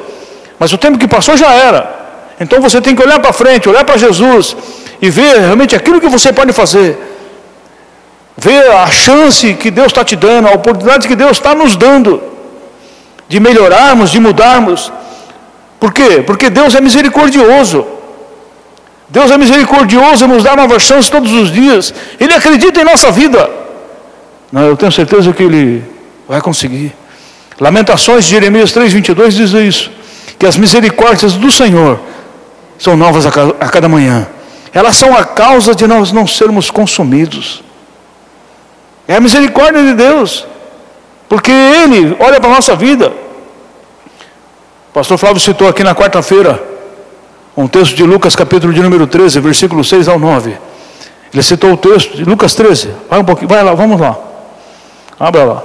mas 0.58 0.72
o 0.72 0.78
tempo 0.78 0.98
que 0.98 1.06
passou 1.06 1.36
já 1.36 1.52
era. 1.52 1.98
Então 2.40 2.60
você 2.60 2.80
tem 2.80 2.94
que 2.94 3.02
olhar 3.02 3.20
para 3.20 3.32
frente, 3.32 3.68
olhar 3.68 3.84
para 3.84 3.96
Jesus 3.96 4.56
e 5.00 5.10
ver 5.10 5.38
realmente 5.38 5.76
aquilo 5.76 6.00
que 6.00 6.08
você 6.08 6.32
pode 6.32 6.52
fazer. 6.52 6.98
Ver 8.36 8.70
a 8.72 8.86
chance 8.90 9.54
que 9.54 9.70
Deus 9.70 9.88
está 9.88 10.02
te 10.02 10.16
dando, 10.16 10.48
a 10.48 10.52
oportunidade 10.52 11.06
que 11.06 11.14
Deus 11.14 11.32
está 11.32 11.54
nos 11.54 11.76
dando 11.76 12.22
de 13.28 13.38
melhorarmos, 13.38 14.10
de 14.10 14.18
mudarmos. 14.18 14.90
Por 15.78 15.92
quê? 15.92 16.22
Porque 16.26 16.50
Deus 16.50 16.74
é 16.74 16.80
misericordioso. 16.80 17.86
Deus 19.10 19.30
é 19.30 19.36
misericordioso 19.36 20.24
e 20.24 20.28
nos 20.28 20.44
dá 20.44 20.54
novas 20.54 20.82
chances 20.82 21.10
todos 21.10 21.32
os 21.32 21.52
dias. 21.52 21.92
Ele 22.18 22.32
acredita 22.32 22.80
em 22.80 22.84
nossa 22.84 23.10
vida. 23.10 23.50
Não, 24.52 24.62
eu 24.62 24.76
tenho 24.76 24.92
certeza 24.92 25.32
que 25.32 25.42
Ele 25.42 25.84
vai 26.28 26.40
conseguir. 26.40 26.94
Lamentações 27.60 28.24
de 28.24 28.30
Jeremias 28.30 28.72
3,22 28.72 29.30
diz 29.30 29.52
isso: 29.52 29.90
que 30.38 30.46
as 30.46 30.56
misericórdias 30.56 31.32
do 31.34 31.50
Senhor 31.50 32.00
são 32.78 32.96
novas 32.96 33.26
a 33.26 33.68
cada 33.68 33.88
manhã. 33.88 34.28
Elas 34.72 34.96
são 34.96 35.14
a 35.16 35.24
causa 35.24 35.74
de 35.74 35.86
nós 35.88 36.12
não 36.12 36.26
sermos 36.26 36.70
consumidos. 36.70 37.64
É 39.08 39.16
a 39.16 39.20
misericórdia 39.20 39.82
de 39.82 39.94
Deus, 39.94 40.46
porque 41.28 41.50
Ele 41.50 42.16
olha 42.20 42.40
para 42.40 42.48
a 42.48 42.54
nossa 42.54 42.76
vida. 42.76 43.12
O 44.90 44.92
pastor 44.92 45.18
Flávio 45.18 45.40
citou 45.40 45.68
aqui 45.68 45.82
na 45.82 45.96
quarta-feira 45.96 46.69
um 47.56 47.66
texto 47.66 47.94
de 47.94 48.04
Lucas, 48.04 48.36
capítulo 48.36 48.72
de 48.72 48.80
número 48.80 49.06
13, 49.06 49.40
versículo 49.40 49.84
6 49.84 50.08
ao 50.08 50.18
9. 50.18 50.56
Ele 51.32 51.42
citou 51.42 51.72
o 51.72 51.76
texto 51.76 52.16
de 52.16 52.24
Lucas 52.24 52.54
13. 52.54 52.90
Vai 53.08 53.20
um 53.20 53.24
pouquinho, 53.24 53.48
vai 53.48 53.62
lá, 53.62 53.74
vamos 53.74 54.00
lá. 54.00 54.18
Abra 55.18 55.44
lá. 55.44 55.64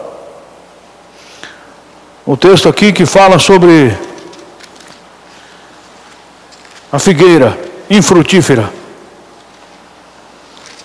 O 2.26 2.36
texto 2.36 2.68
aqui 2.68 2.92
que 2.92 3.06
fala 3.06 3.40
sobre 3.40 3.96
a 6.92 7.00
figueira 7.00 7.58
infrutífera. 7.90 8.72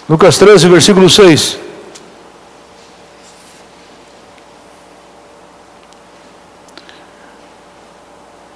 Lucas 0.09 0.39
13, 0.39 0.69
versículo 0.69 1.09
6. 1.09 1.59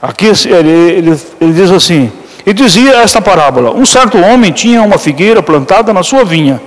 Aqui 0.03 0.27
ele, 0.27 0.71
ele, 0.71 1.21
ele 1.41 1.53
diz 1.53 1.71
assim: 1.71 2.13
e 2.47 2.53
dizia 2.53 2.97
esta 2.97 3.21
parábola: 3.21 3.73
Um 3.73 3.85
certo 3.85 4.19
homem 4.19 4.53
tinha 4.53 4.83
uma 4.83 4.99
figueira 4.99 5.43
plantada 5.43 5.93
na 5.93 6.03
sua 6.03 6.25
vinha 6.25 6.61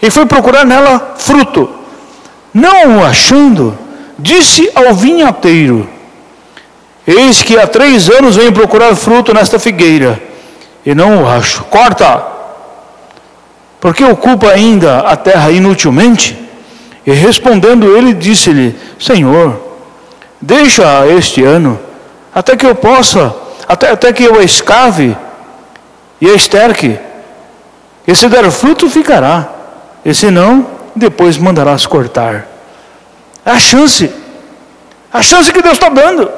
e 0.00 0.10
foi 0.10 0.26
procurar 0.26 0.64
nela 0.64 1.14
fruto. 1.16 1.68
Não 2.52 2.98
o 2.98 3.04
achando, 3.04 3.76
disse 4.18 4.70
ao 4.74 4.94
vinhateiro: 4.94 5.88
Eis 7.06 7.42
que 7.42 7.58
há 7.58 7.66
três 7.66 8.08
anos 8.10 8.36
venho 8.36 8.52
procurar 8.52 8.94
fruto 8.94 9.32
nesta 9.32 9.58
figueira, 9.58 10.20
e 10.84 10.94
não 10.94 11.22
o 11.22 11.28
acho. 11.28 11.64
Corta! 11.64 12.22
Porque 13.80 14.04
ocupa 14.04 14.48
ainda 14.50 15.00
a 15.00 15.16
terra 15.16 15.50
inutilmente? 15.50 16.38
E 17.06 17.12
respondendo 17.12 17.96
ele, 17.96 18.14
disse-lhe: 18.14 18.74
Senhor, 18.98 19.60
deixa 20.40 21.06
este 21.08 21.42
ano, 21.42 21.78
até 22.34 22.56
que 22.56 22.64
eu 22.64 22.74
possa, 22.74 23.34
até, 23.68 23.90
até 23.90 24.12
que 24.12 24.24
eu 24.24 24.40
escave 24.42 25.16
e 26.20 26.26
esterque. 26.28 26.98
E 28.06 28.14
se 28.14 28.28
der 28.28 28.50
fruto, 28.50 28.88
ficará. 28.88 29.48
E 30.04 30.14
se 30.14 30.30
não, 30.30 30.66
depois 30.94 31.38
mandarás 31.38 31.86
cortar. 31.86 32.46
É 33.44 33.50
a 33.50 33.58
chance. 33.58 34.10
A 35.12 35.22
chance 35.22 35.52
que 35.52 35.62
Deus 35.62 35.74
está 35.74 35.88
dando. 35.88 36.30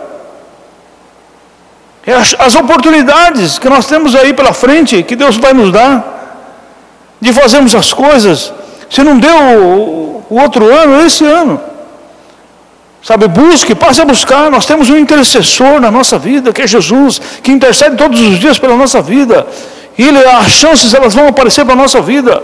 É 2.06 2.12
as, 2.12 2.36
as 2.38 2.54
oportunidades 2.54 3.58
que 3.58 3.68
nós 3.68 3.86
temos 3.86 4.14
aí 4.14 4.32
pela 4.32 4.52
frente, 4.52 5.02
que 5.02 5.16
Deus 5.16 5.36
vai 5.36 5.52
nos 5.52 5.72
dar. 5.72 6.14
De 7.20 7.32
fazermos 7.32 7.74
as 7.74 7.92
coisas. 7.92 8.52
Se 8.88 9.02
não 9.02 9.18
deu 9.18 9.36
o, 9.36 10.26
o 10.30 10.40
outro 10.40 10.72
ano, 10.72 11.04
esse 11.04 11.24
ano. 11.24 11.60
Sabe, 13.06 13.28
busque, 13.28 13.72
passe 13.72 14.02
a 14.02 14.04
buscar. 14.04 14.50
Nós 14.50 14.66
temos 14.66 14.90
um 14.90 14.96
intercessor 14.96 15.80
na 15.80 15.92
nossa 15.92 16.18
vida, 16.18 16.52
que 16.52 16.60
é 16.60 16.66
Jesus, 16.66 17.20
que 17.40 17.52
intercede 17.52 17.94
todos 17.94 18.20
os 18.20 18.36
dias 18.36 18.58
pela 18.58 18.76
nossa 18.76 19.00
vida. 19.00 19.46
E 19.96 20.02
ele, 20.02 20.18
as 20.26 20.48
chances 20.48 20.92
elas 20.92 21.14
vão 21.14 21.28
aparecer 21.28 21.64
para 21.64 21.74
a 21.74 21.76
nossa 21.76 22.00
vida. 22.00 22.42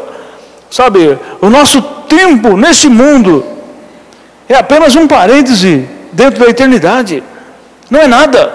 Sabe, 0.70 1.18
o 1.40 1.50
nosso 1.50 1.82
tempo 2.06 2.56
nesse 2.56 2.88
mundo 2.88 3.44
é 4.48 4.54
apenas 4.54 4.94
um 4.94 5.08
parêntese 5.08 5.88
dentro 6.12 6.44
da 6.44 6.48
eternidade. 6.48 7.24
Não 7.90 7.98
é 7.98 8.06
nada. 8.06 8.54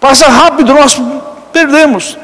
Passa 0.00 0.28
rápido, 0.28 0.72
nós 0.72 0.98
perdemos. 1.52 2.16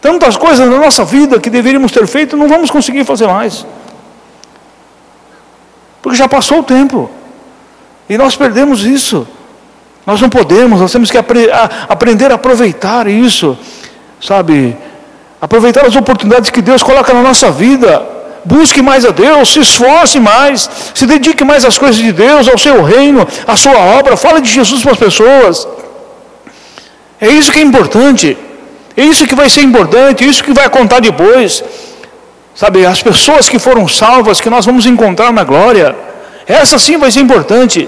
Tantas 0.00 0.36
coisas 0.36 0.70
na 0.70 0.78
nossa 0.78 1.04
vida 1.04 1.40
que 1.40 1.50
deveríamos 1.50 1.90
ter 1.90 2.06
feito, 2.06 2.36
não 2.36 2.46
vamos 2.46 2.70
conseguir 2.70 3.04
fazer 3.04 3.26
mais. 3.26 3.66
Porque 6.06 6.18
já 6.18 6.28
passou 6.28 6.60
o 6.60 6.62
tempo. 6.62 7.10
E 8.08 8.16
nós 8.16 8.36
perdemos 8.36 8.84
isso. 8.84 9.26
Nós 10.06 10.20
não 10.20 10.28
podemos, 10.28 10.80
nós 10.80 10.92
temos 10.92 11.10
que 11.10 11.18
apre 11.18 11.50
a, 11.50 11.68
aprender 11.88 12.30
a 12.30 12.36
aproveitar 12.36 13.08
isso, 13.08 13.58
sabe? 14.20 14.76
Aproveitar 15.40 15.84
as 15.84 15.96
oportunidades 15.96 16.48
que 16.50 16.62
Deus 16.62 16.80
coloca 16.80 17.12
na 17.12 17.22
nossa 17.22 17.50
vida. 17.50 18.06
Busque 18.44 18.80
mais 18.80 19.04
a 19.04 19.10
Deus, 19.10 19.52
se 19.52 19.58
esforce 19.58 20.20
mais, 20.20 20.70
se 20.94 21.06
dedique 21.06 21.42
mais 21.42 21.64
às 21.64 21.76
coisas 21.76 21.96
de 21.96 22.12
Deus, 22.12 22.46
ao 22.46 22.56
seu 22.56 22.84
reino, 22.84 23.26
à 23.44 23.56
sua 23.56 23.76
obra. 23.76 24.16
Fale 24.16 24.40
de 24.40 24.48
Jesus 24.48 24.84
para 24.84 24.92
as 24.92 24.98
pessoas. 24.98 25.66
É 27.20 27.26
isso 27.26 27.50
que 27.50 27.58
é 27.58 27.62
importante. 27.62 28.38
É 28.96 29.02
isso 29.04 29.26
que 29.26 29.34
vai 29.34 29.50
ser 29.50 29.62
importante, 29.62 30.22
é 30.22 30.28
isso 30.28 30.44
que 30.44 30.52
vai 30.52 30.70
contar 30.70 31.00
depois. 31.00 31.64
Sabe, 32.56 32.86
as 32.86 33.02
pessoas 33.02 33.50
que 33.50 33.58
foram 33.58 33.86
salvas, 33.86 34.40
que 34.40 34.48
nós 34.48 34.64
vamos 34.64 34.86
encontrar 34.86 35.30
na 35.30 35.44
glória, 35.44 35.94
essa 36.46 36.78
sim 36.78 36.96
vai 36.96 37.10
ser 37.10 37.20
importante. 37.20 37.86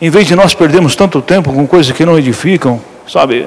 Em 0.00 0.08
vez 0.08 0.26
de 0.26 0.34
nós 0.34 0.54
perdermos 0.54 0.96
tanto 0.96 1.20
tempo 1.20 1.52
com 1.52 1.66
coisas 1.66 1.94
que 1.94 2.06
não 2.06 2.18
edificam, 2.18 2.80
sabe? 3.06 3.46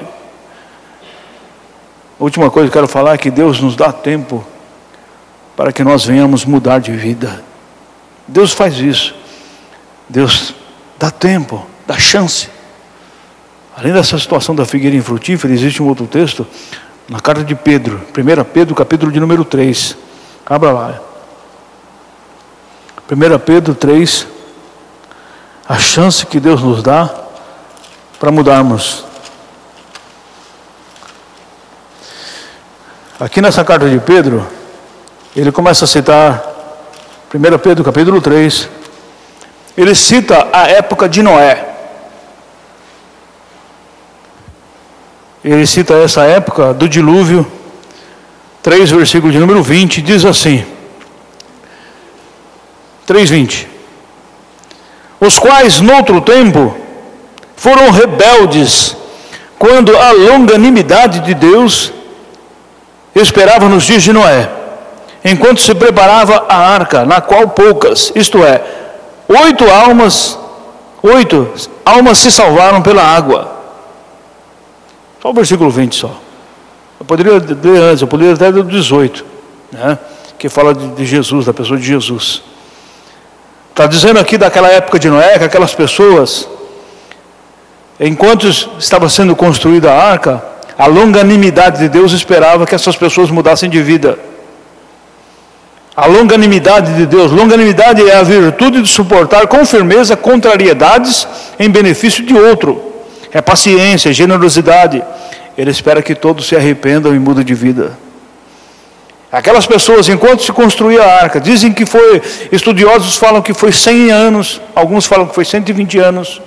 A 2.18 2.22
última 2.22 2.48
coisa 2.48 2.70
que 2.70 2.78
eu 2.78 2.80
quero 2.80 2.86
falar 2.86 3.14
é 3.14 3.18
que 3.18 3.28
Deus 3.28 3.60
nos 3.60 3.74
dá 3.74 3.92
tempo 3.92 4.46
para 5.56 5.72
que 5.72 5.82
nós 5.82 6.04
venhamos 6.04 6.44
mudar 6.44 6.78
de 6.78 6.92
vida. 6.92 7.42
Deus 8.28 8.52
faz 8.52 8.78
isso. 8.78 9.16
Deus 10.08 10.54
dá 10.96 11.10
tempo, 11.10 11.66
dá 11.88 11.98
chance. 11.98 12.48
Além 13.76 13.92
dessa 13.92 14.16
situação 14.16 14.54
da 14.54 14.64
figueira 14.64 14.96
infrutífera, 14.96 15.52
existe 15.52 15.82
um 15.82 15.88
outro 15.88 16.06
texto 16.06 16.46
na 17.08 17.18
carta 17.20 17.42
de 17.42 17.54
Pedro, 17.54 18.02
1 18.16 18.44
Pedro, 18.44 18.74
capítulo 18.74 19.10
de 19.10 19.18
número 19.18 19.44
3. 19.44 19.96
Abra 20.44 20.72
lá. 20.72 21.00
1 23.10 23.38
Pedro 23.38 23.74
3, 23.74 24.26
a 25.66 25.78
chance 25.78 26.26
que 26.26 26.38
Deus 26.38 26.62
nos 26.62 26.82
dá 26.82 27.08
para 28.20 28.30
mudarmos. 28.30 29.04
Aqui 33.18 33.40
nessa 33.40 33.64
carta 33.64 33.88
de 33.88 33.98
Pedro, 33.98 34.46
ele 35.34 35.50
começa 35.50 35.86
a 35.86 35.88
citar 35.88 36.44
1 37.34 37.58
Pedro 37.58 37.82
capítulo 37.82 38.20
3, 38.20 38.68
ele 39.78 39.94
cita 39.94 40.48
a 40.52 40.68
época 40.68 41.08
de 41.08 41.22
Noé. 41.22 41.77
Ele 45.50 45.66
cita 45.66 45.94
essa 45.94 46.24
época 46.24 46.74
do 46.74 46.88
dilúvio, 46.88 47.46
3 48.62 48.90
versículo 48.90 49.32
de 49.32 49.38
número 49.38 49.62
20, 49.62 50.02
diz 50.02 50.24
assim: 50.24 50.64
3:20 53.06 53.78
os 55.20 55.38
quais, 55.38 55.80
noutro 55.80 56.20
tempo, 56.20 56.76
foram 57.56 57.90
rebeldes, 57.90 58.96
quando 59.58 59.96
a 59.96 60.12
longanimidade 60.12 61.20
de 61.20 61.34
Deus 61.34 61.92
esperava 63.14 63.68
nos 63.68 63.84
dias 63.84 64.02
de 64.02 64.12
Noé, 64.12 64.48
enquanto 65.24 65.60
se 65.60 65.74
preparava 65.74 66.46
a 66.48 66.56
arca, 66.56 67.04
na 67.04 67.20
qual 67.20 67.48
poucas, 67.48 68.12
isto 68.14 68.44
é, 68.44 68.62
oito 69.28 69.68
almas, 69.68 70.38
oito 71.02 71.52
almas 71.84 72.18
se 72.18 72.30
salvaram 72.30 72.80
pela 72.80 73.02
água. 73.02 73.57
Só 75.28 75.32
o 75.32 75.34
versículo 75.34 75.68
20 75.68 75.94
só. 75.94 76.20
Eu 76.98 77.04
poderia 77.04 77.34
ler 77.34 77.82
antes, 77.82 78.00
eu 78.00 78.08
poderia 78.08 78.32
até 78.32 78.48
ler 78.48 78.60
o 78.60 78.64
18, 78.64 79.26
né? 79.70 79.98
que 80.38 80.48
fala 80.48 80.72
de, 80.72 81.04
Jesus, 81.04 81.44
da 81.44 81.52
pessoa 81.52 81.78
de 81.78 81.84
Jesus. 81.84 82.42
Está 83.68 83.86
dizendo 83.86 84.18
aqui 84.18 84.38
daquela 84.38 84.68
época 84.68 84.98
de 84.98 85.10
Noé, 85.10 85.38
que 85.38 85.44
aquelas 85.44 85.74
pessoas, 85.74 86.48
enquanto 88.00 88.48
estava 88.78 89.06
sendo 89.10 89.36
construída 89.36 89.92
a 89.92 90.02
arca, 90.02 90.42
a 90.78 90.86
longanimidade 90.86 91.80
de 91.80 91.90
Deus 91.90 92.12
esperava 92.12 92.64
que 92.64 92.74
essas 92.74 92.96
pessoas 92.96 93.30
mudassem 93.30 93.68
de 93.68 93.82
vida. 93.82 94.18
A 95.94 96.06
longanimidade 96.06 96.94
de 96.94 97.04
Deus, 97.04 97.30
longanimidade 97.30 98.08
é 98.08 98.16
a 98.16 98.22
virtude 98.22 98.80
de 98.80 98.88
suportar 98.88 99.46
com 99.46 99.66
firmeza 99.66 100.16
contrariedades 100.16 101.28
em 101.58 101.68
benefício 101.68 102.24
de 102.24 102.32
outro. 102.32 102.88
É 103.32 103.40
paciência, 103.40 104.12
generosidade. 104.12 105.02
Ele 105.58 105.72
espera 105.72 106.00
que 106.00 106.14
todos 106.14 106.46
se 106.46 106.54
arrependam 106.54 107.12
e 107.12 107.18
mudem 107.18 107.44
de 107.44 107.52
vida. 107.52 107.98
Aquelas 109.30 109.66
pessoas, 109.66 110.08
enquanto 110.08 110.44
se 110.44 110.52
construía 110.52 111.02
a 111.02 111.20
arca, 111.20 111.40
dizem 111.40 111.72
que 111.72 111.84
foi, 111.84 112.22
estudiosos 112.52 113.16
falam 113.16 113.42
que 113.42 113.52
foi 113.52 113.72
100 113.72 114.12
anos, 114.12 114.60
alguns 114.72 115.04
falam 115.04 115.26
que 115.26 115.34
foi 115.34 115.44
120 115.44 115.98
anos 115.98 116.40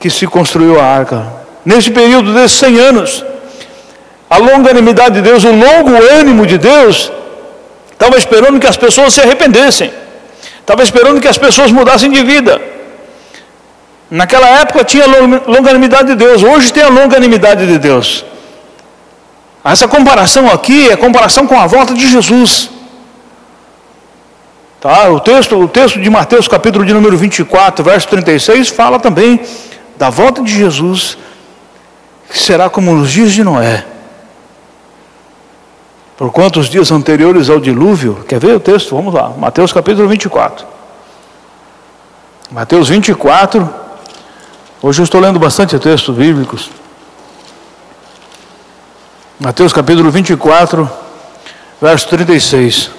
que 0.00 0.08
se 0.08 0.26
construiu 0.26 0.80
a 0.80 0.84
arca. 0.84 1.26
Nesse 1.62 1.90
período 1.90 2.32
desses 2.32 2.56
100 2.58 2.80
anos, 2.80 3.24
a 4.30 4.38
longanimidade 4.38 5.16
de 5.16 5.20
Deus, 5.20 5.44
o 5.44 5.52
longo 5.52 5.90
ânimo 6.18 6.46
de 6.46 6.56
Deus, 6.56 7.12
estava 7.92 8.16
esperando 8.16 8.58
que 8.58 8.66
as 8.66 8.78
pessoas 8.78 9.12
se 9.12 9.20
arrependessem, 9.20 9.92
estava 10.58 10.82
esperando 10.82 11.20
que 11.20 11.28
as 11.28 11.36
pessoas 11.36 11.70
mudassem 11.70 12.10
de 12.10 12.22
vida. 12.24 12.79
Naquela 14.10 14.48
época 14.60 14.82
tinha 14.82 15.04
longanimidade 15.46 16.08
de 16.08 16.14
Deus, 16.16 16.42
hoje 16.42 16.72
tem 16.72 16.82
a 16.82 16.88
longanimidade 16.88 17.66
de 17.66 17.78
Deus. 17.78 18.24
Essa 19.62 19.86
comparação 19.86 20.50
aqui 20.50 20.90
é 20.90 20.96
comparação 20.96 21.46
com 21.46 21.58
a 21.58 21.66
volta 21.66 21.94
de 21.94 22.10
Jesus. 22.10 22.70
Tá? 24.80 25.10
O, 25.10 25.20
texto, 25.20 25.56
o 25.56 25.68
texto 25.68 26.00
de 26.00 26.10
Mateus, 26.10 26.48
capítulo 26.48 26.84
de 26.84 26.92
número 26.92 27.16
24, 27.16 27.84
verso 27.84 28.08
36, 28.08 28.70
fala 28.70 28.98
também 28.98 29.38
da 29.96 30.10
volta 30.10 30.42
de 30.42 30.52
Jesus, 30.52 31.16
que 32.28 32.38
será 32.38 32.70
como 32.70 32.92
nos 32.94 33.12
dias 33.12 33.32
de 33.32 33.44
Noé. 33.44 33.84
Por 36.16 36.32
quanto 36.32 36.58
os 36.58 36.68
dias 36.68 36.90
anteriores 36.90 37.48
ao 37.48 37.60
dilúvio, 37.60 38.24
quer 38.26 38.40
ver 38.40 38.54
o 38.54 38.60
texto? 38.60 38.96
Vamos 38.96 39.14
lá, 39.14 39.28
Mateus 39.36 39.72
capítulo 39.72 40.08
24. 40.08 40.66
Mateus 42.50 42.88
24, 42.88 43.72
hoje 44.82 45.00
eu 45.00 45.04
estou 45.04 45.20
lendo 45.20 45.38
bastante 45.38 45.78
textos 45.78 46.16
bíblicos. 46.16 46.70
Mateus 49.38 49.72
capítulo 49.72 50.10
24, 50.10 50.90
verso 51.80 52.08
36. 52.08 52.90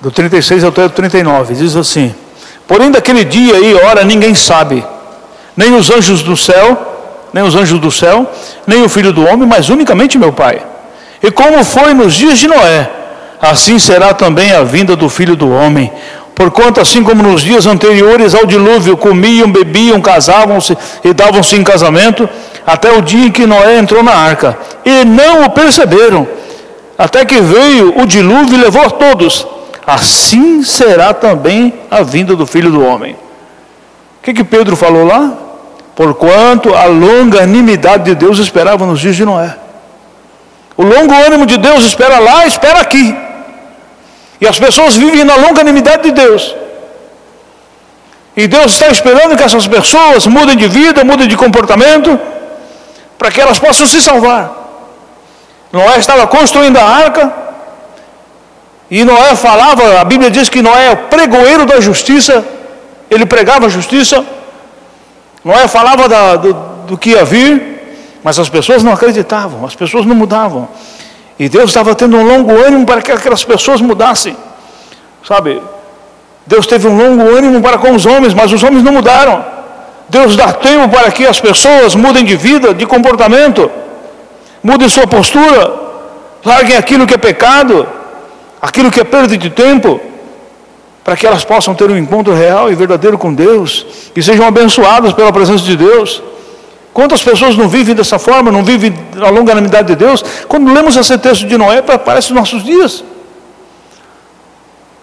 Do 0.00 0.10
36 0.10 0.64
ao 0.64 0.72
39, 0.72 1.54
diz 1.54 1.76
assim: 1.76 2.14
Porém, 2.66 2.90
daquele 2.90 3.24
dia 3.24 3.58
e 3.58 3.74
hora 3.74 4.02
ninguém 4.02 4.34
sabe, 4.34 4.84
nem 5.56 5.74
os 5.74 5.90
anjos 5.90 6.22
do 6.22 6.36
céu, 6.36 7.28
nem 7.32 7.44
os 7.44 7.54
anjos 7.54 7.78
do 7.78 7.90
céu, 7.90 8.28
nem 8.66 8.82
o 8.82 8.88
filho 8.88 9.12
do 9.12 9.24
homem, 9.26 9.46
mas 9.46 9.68
unicamente 9.68 10.18
meu 10.18 10.32
Pai. 10.32 10.64
E 11.22 11.30
como 11.30 11.62
foi 11.64 11.92
nos 11.92 12.14
dias 12.14 12.38
de 12.38 12.48
Noé, 12.48 12.90
assim 13.40 13.78
será 13.78 14.12
também 14.12 14.52
a 14.52 14.62
vinda 14.62 14.94
do 14.94 15.08
filho 15.08 15.36
do 15.36 15.50
homem. 15.50 15.90
Porquanto, 16.34 16.80
assim 16.80 17.02
como 17.02 17.22
nos 17.22 17.42
dias 17.42 17.66
anteriores 17.66 18.34
ao 18.34 18.46
dilúvio, 18.46 18.96
comiam, 18.96 19.50
bebiam, 19.50 20.00
casavam-se 20.00 20.76
e 21.04 21.12
davam-se 21.12 21.54
em 21.56 21.62
casamento, 21.62 22.28
até 22.66 22.92
o 22.96 23.02
dia 23.02 23.26
em 23.26 23.30
que 23.30 23.46
Noé 23.46 23.78
entrou 23.78 24.02
na 24.02 24.12
arca, 24.14 24.58
e 24.84 25.04
não 25.04 25.44
o 25.44 25.50
perceberam, 25.50 26.26
até 26.96 27.24
que 27.24 27.40
veio 27.40 28.00
o 28.00 28.06
dilúvio 28.06 28.54
e 28.54 28.62
levou 28.62 28.82
a 28.82 28.90
todos. 28.90 29.46
Assim 29.86 30.62
será 30.62 31.12
também 31.12 31.74
a 31.90 32.02
vinda 32.02 32.36
do 32.36 32.46
filho 32.46 32.70
do 32.70 32.84
homem. 32.84 33.12
O 33.12 34.22
que, 34.22 34.32
que 34.32 34.44
Pedro 34.44 34.76
falou 34.76 35.04
lá? 35.06 35.32
Porquanto 35.96 36.74
a 36.74 36.84
longanimidade 36.84 38.04
de 38.04 38.14
Deus 38.14 38.38
esperava 38.38 38.86
nos 38.86 39.00
dias 39.00 39.16
de 39.16 39.24
Noé. 39.24 39.56
O 40.76 40.82
longo 40.82 41.12
ânimo 41.12 41.44
de 41.44 41.58
Deus 41.58 41.84
espera 41.84 42.18
lá, 42.18 42.46
espera 42.46 42.80
aqui. 42.80 43.14
E 44.40 44.46
as 44.46 44.58
pessoas 44.58 44.96
vivem 44.96 45.24
na 45.24 45.36
longanimidade 45.36 46.04
de 46.04 46.12
Deus. 46.12 46.54
E 48.36 48.46
Deus 48.46 48.72
está 48.72 48.88
esperando 48.88 49.36
que 49.36 49.42
essas 49.42 49.66
pessoas 49.66 50.26
mudem 50.26 50.56
de 50.56 50.68
vida, 50.68 51.04
mudem 51.04 51.28
de 51.28 51.36
comportamento, 51.36 52.18
para 53.18 53.30
que 53.30 53.40
elas 53.40 53.58
possam 53.58 53.86
se 53.86 54.00
salvar. 54.00 54.50
Noé 55.72 55.98
estava 55.98 56.26
construindo 56.26 56.78
a 56.78 56.84
arca, 56.84 57.32
e 58.90 59.04
Noé 59.04 59.36
falava, 59.36 60.00
a 60.00 60.04
Bíblia 60.04 60.30
diz 60.30 60.48
que 60.48 60.62
Noé 60.62 60.86
é 60.86 60.92
o 60.92 60.96
pregoeiro 60.96 61.64
da 61.64 61.80
justiça, 61.80 62.44
ele 63.10 63.24
pregava 63.24 63.66
a 63.66 63.68
justiça. 63.68 64.24
Noé 65.44 65.68
falava 65.68 66.08
da, 66.08 66.36
do, 66.36 66.52
do 66.88 66.98
que 66.98 67.10
ia 67.10 67.24
vir, 67.24 68.18
mas 68.22 68.38
as 68.38 68.48
pessoas 68.48 68.82
não 68.82 68.92
acreditavam, 68.92 69.64
as 69.64 69.76
pessoas 69.76 70.04
não 70.04 70.14
mudavam. 70.14 70.68
E 71.40 71.48
Deus 71.48 71.70
estava 71.70 71.94
tendo 71.94 72.18
um 72.18 72.22
longo 72.22 72.52
ânimo 72.52 72.84
para 72.84 73.00
que 73.00 73.10
aquelas 73.10 73.42
pessoas 73.42 73.80
mudassem. 73.80 74.36
Sabe? 75.26 75.62
Deus 76.44 76.66
teve 76.66 76.86
um 76.86 76.94
longo 76.94 77.34
ânimo 77.34 77.62
para 77.62 77.78
com 77.78 77.92
os 77.94 78.04
homens, 78.04 78.34
mas 78.34 78.52
os 78.52 78.62
homens 78.62 78.84
não 78.84 78.92
mudaram. 78.92 79.42
Deus 80.10 80.36
dá 80.36 80.52
tempo 80.52 80.90
para 80.90 81.10
que 81.10 81.26
as 81.26 81.40
pessoas 81.40 81.94
mudem 81.94 82.26
de 82.26 82.36
vida, 82.36 82.74
de 82.74 82.84
comportamento, 82.84 83.70
mudem 84.62 84.86
sua 84.86 85.06
postura, 85.06 85.72
larguem 86.44 86.76
aquilo 86.76 87.06
que 87.06 87.14
é 87.14 87.16
pecado, 87.16 87.88
aquilo 88.60 88.90
que 88.90 89.00
é 89.00 89.04
perda 89.04 89.34
de 89.34 89.48
tempo, 89.48 89.98
para 91.02 91.16
que 91.16 91.26
elas 91.26 91.42
possam 91.42 91.74
ter 91.74 91.90
um 91.90 91.96
encontro 91.96 92.34
real 92.34 92.70
e 92.70 92.74
verdadeiro 92.74 93.16
com 93.16 93.32
Deus 93.32 93.86
e 94.14 94.22
sejam 94.22 94.46
abençoadas 94.46 95.14
pela 95.14 95.32
presença 95.32 95.64
de 95.64 95.74
Deus. 95.74 96.22
Quantas 96.92 97.22
pessoas 97.22 97.56
não 97.56 97.68
vivem 97.68 97.94
dessa 97.94 98.18
forma, 98.18 98.50
não 98.50 98.64
vivem 98.64 98.92
a 99.20 99.30
longanimidade 99.30 99.88
de 99.88 99.96
Deus? 99.96 100.24
Quando 100.48 100.72
lemos 100.72 100.96
esse 100.96 101.16
texto 101.18 101.46
de 101.46 101.56
Noé, 101.56 101.82
parece 101.82 102.28
os 102.28 102.36
nossos 102.36 102.64
dias. 102.64 103.04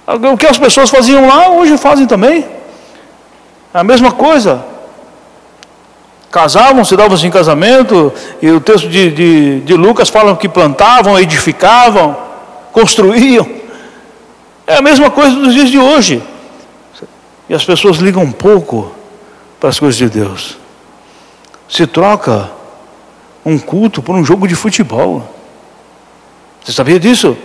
O 0.05 0.37
que 0.37 0.47
as 0.47 0.57
pessoas 0.57 0.89
faziam 0.89 1.27
lá, 1.27 1.49
hoje 1.49 1.77
fazem 1.77 2.05
também. 2.05 2.45
É 3.73 3.79
a 3.79 3.83
mesma 3.83 4.11
coisa. 4.11 4.63
Casavam, 6.29 6.83
se 6.83 6.95
davam-se 6.95 7.25
em 7.25 7.31
casamento, 7.31 8.13
e 8.41 8.51
o 8.51 8.59
texto 8.59 8.89
de, 8.89 9.09
de, 9.09 9.59
de 9.61 9.73
Lucas 9.73 10.09
fala 10.09 10.35
que 10.35 10.49
plantavam, 10.49 11.17
edificavam, 11.17 12.17
construíam. 12.73 13.47
É 14.65 14.75
a 14.75 14.81
mesma 14.81 15.09
coisa 15.09 15.33
dos 15.37 15.53
dias 15.53 15.69
de 15.69 15.79
hoje. 15.79 16.21
E 17.47 17.53
as 17.53 17.63
pessoas 17.63 17.97
ligam 17.97 18.23
um 18.23 18.31
pouco 18.31 18.91
para 19.57 19.69
as 19.69 19.79
coisas 19.79 19.97
de 19.97 20.09
Deus 20.09 20.66
se 21.67 21.85
troca 21.85 22.49
um 23.45 23.57
culto 23.57 24.01
por 24.01 24.15
um 24.15 24.23
jogo 24.23 24.47
de 24.47 24.55
futebol. 24.55 25.23
Você 26.63 26.71
sabia 26.71 26.99
disso? 26.99 27.37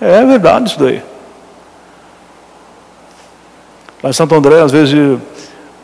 É 0.00 0.24
verdade 0.24 0.70
isso 0.70 0.78
daí. 0.78 1.02
Lá 4.02 4.10
em 4.10 4.12
Santo 4.12 4.34
André, 4.34 4.60
às 4.60 4.72
vezes, 4.72 5.18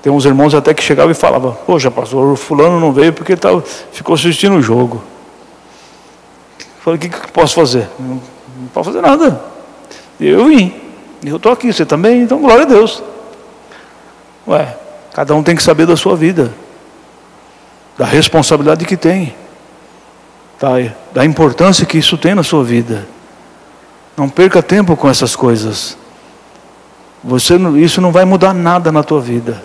tem 0.02 0.12
uns 0.12 0.24
irmãos 0.24 0.54
até 0.54 0.74
que 0.74 0.82
chegavam 0.82 1.10
e 1.10 1.14
falavam, 1.14 1.56
poxa, 1.66 1.90
pastor, 1.90 2.32
o 2.32 2.36
fulano 2.36 2.78
não 2.78 2.92
veio 2.92 3.12
porque 3.12 3.36
tava, 3.36 3.62
ficou 3.92 4.14
assistindo 4.14 4.56
o 4.56 4.62
jogo. 4.62 5.02
Eu 6.58 6.66
falei, 6.80 6.98
o 6.98 7.00
que, 7.00 7.08
que 7.08 7.30
posso 7.30 7.54
fazer? 7.54 7.88
Não, 7.98 8.20
não 8.56 8.68
posso 8.72 8.90
fazer 8.90 9.00
nada. 9.00 9.42
Eu 10.20 10.46
vim. 10.46 10.74
Eu 11.24 11.36
estou 11.36 11.52
aqui, 11.52 11.72
você 11.72 11.86
também, 11.86 12.22
então 12.22 12.38
glória 12.38 12.62
a 12.62 12.66
Deus. 12.66 13.02
Ué, 14.46 14.76
Cada 15.12 15.34
um 15.34 15.42
tem 15.42 15.54
que 15.54 15.62
saber 15.62 15.86
da 15.86 15.96
sua 15.96 16.16
vida, 16.16 16.52
da 17.98 18.06
responsabilidade 18.06 18.84
que 18.84 18.96
tem, 18.96 19.34
da 21.12 21.24
importância 21.24 21.84
que 21.84 21.98
isso 21.98 22.16
tem 22.16 22.34
na 22.34 22.42
sua 22.42 22.64
vida. 22.64 23.06
Não 24.16 24.28
perca 24.28 24.62
tempo 24.62 24.96
com 24.96 25.08
essas 25.08 25.34
coisas. 25.34 25.96
Você, 27.22 27.56
isso 27.78 28.00
não 28.00 28.12
vai 28.12 28.24
mudar 28.24 28.54
nada 28.54 28.90
na 28.90 29.02
tua 29.02 29.20
vida. 29.20 29.62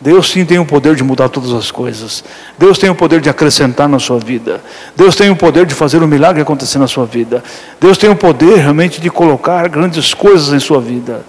Deus 0.00 0.30
sim 0.30 0.44
tem 0.44 0.58
o 0.58 0.66
poder 0.66 0.94
de 0.94 1.02
mudar 1.02 1.28
todas 1.28 1.52
as 1.52 1.70
coisas. 1.70 2.22
Deus 2.58 2.78
tem 2.78 2.90
o 2.90 2.94
poder 2.94 3.20
de 3.20 3.30
acrescentar 3.30 3.88
na 3.88 3.98
sua 3.98 4.18
vida. 4.18 4.62
Deus 4.94 5.16
tem 5.16 5.30
o 5.30 5.36
poder 5.36 5.64
de 5.64 5.74
fazer 5.74 6.02
um 6.02 6.06
milagre 6.06 6.42
acontecer 6.42 6.78
na 6.78 6.86
sua 6.86 7.06
vida. 7.06 7.42
Deus 7.80 7.96
tem 7.96 8.10
o 8.10 8.16
poder 8.16 8.56
realmente 8.56 9.00
de 9.00 9.08
colocar 9.08 9.68
grandes 9.68 10.12
coisas 10.12 10.52
em 10.52 10.60
sua 10.60 10.80
vida. 10.80 11.24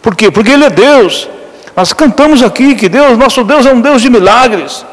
Por 0.00 0.14
quê? 0.14 0.30
Porque 0.30 0.52
Ele 0.52 0.64
é 0.64 0.70
Deus. 0.70 1.28
Nós 1.76 1.92
cantamos 1.92 2.42
aqui 2.42 2.74
que 2.74 2.88
Deus, 2.88 3.16
nosso 3.16 3.42
Deus 3.44 3.64
é 3.66 3.72
um 3.72 3.80
Deus 3.80 4.02
de 4.02 4.10
milagres. 4.10 4.84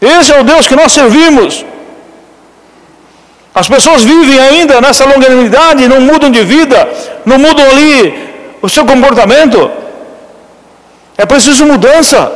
Esse 0.00 0.32
é 0.32 0.40
o 0.40 0.44
Deus 0.44 0.66
que 0.66 0.76
nós 0.76 0.92
servimos. 0.92 1.64
As 3.54 3.68
pessoas 3.68 4.02
vivem 4.02 4.38
ainda 4.38 4.80
nessa 4.80 5.04
longanimidade, 5.04 5.86
não 5.86 6.00
mudam 6.00 6.30
de 6.30 6.42
vida, 6.44 6.88
não 7.24 7.38
mudam 7.38 7.68
ali 7.68 8.32
o 8.62 8.68
seu 8.68 8.84
comportamento. 8.86 9.70
É 11.18 11.26
preciso 11.26 11.66
mudança. 11.66 12.32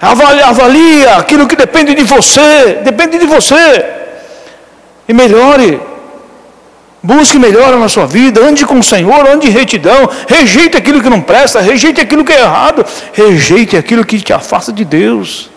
Avalia, 0.00 0.46
avalia 0.46 1.16
aquilo 1.16 1.46
que 1.46 1.56
depende 1.56 1.94
de 1.94 2.02
você, 2.02 2.80
depende 2.82 3.18
de 3.18 3.26
você. 3.26 3.84
E 5.08 5.12
melhore. 5.12 5.80
Busque 7.04 7.38
melhora 7.38 7.78
na 7.78 7.86
sua 7.86 8.06
vida, 8.06 8.40
ande 8.40 8.64
com 8.64 8.78
o 8.78 8.82
Senhor, 8.82 9.28
ande 9.28 9.48
em 9.48 9.50
retidão, 9.50 10.08
rejeite 10.26 10.74
aquilo 10.74 11.02
que 11.02 11.10
não 11.10 11.20
presta, 11.20 11.60
rejeite 11.60 12.00
aquilo 12.00 12.24
que 12.24 12.32
é 12.32 12.40
errado, 12.40 12.82
rejeite 13.12 13.76
aquilo 13.76 14.06
que 14.06 14.18
te 14.18 14.32
afasta 14.32 14.72
de 14.72 14.86
Deus. 14.86 15.50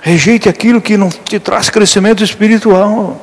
Rejeite 0.00 0.48
aquilo 0.48 0.80
que 0.80 0.96
não 0.96 1.10
te 1.10 1.38
traz 1.38 1.68
crescimento 1.68 2.24
espiritual. 2.24 3.20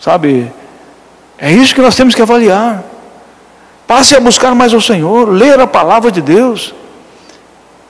Sabe? 0.00 0.50
É 1.38 1.52
isso 1.52 1.72
que 1.72 1.80
nós 1.80 1.94
temos 1.94 2.12
que 2.12 2.22
avaliar. 2.22 2.82
Passe 3.86 4.16
a 4.16 4.20
buscar 4.20 4.56
mais 4.56 4.72
o 4.72 4.80
Senhor, 4.80 5.30
ler 5.30 5.60
a 5.60 5.68
palavra 5.68 6.10
de 6.10 6.20
Deus. 6.20 6.74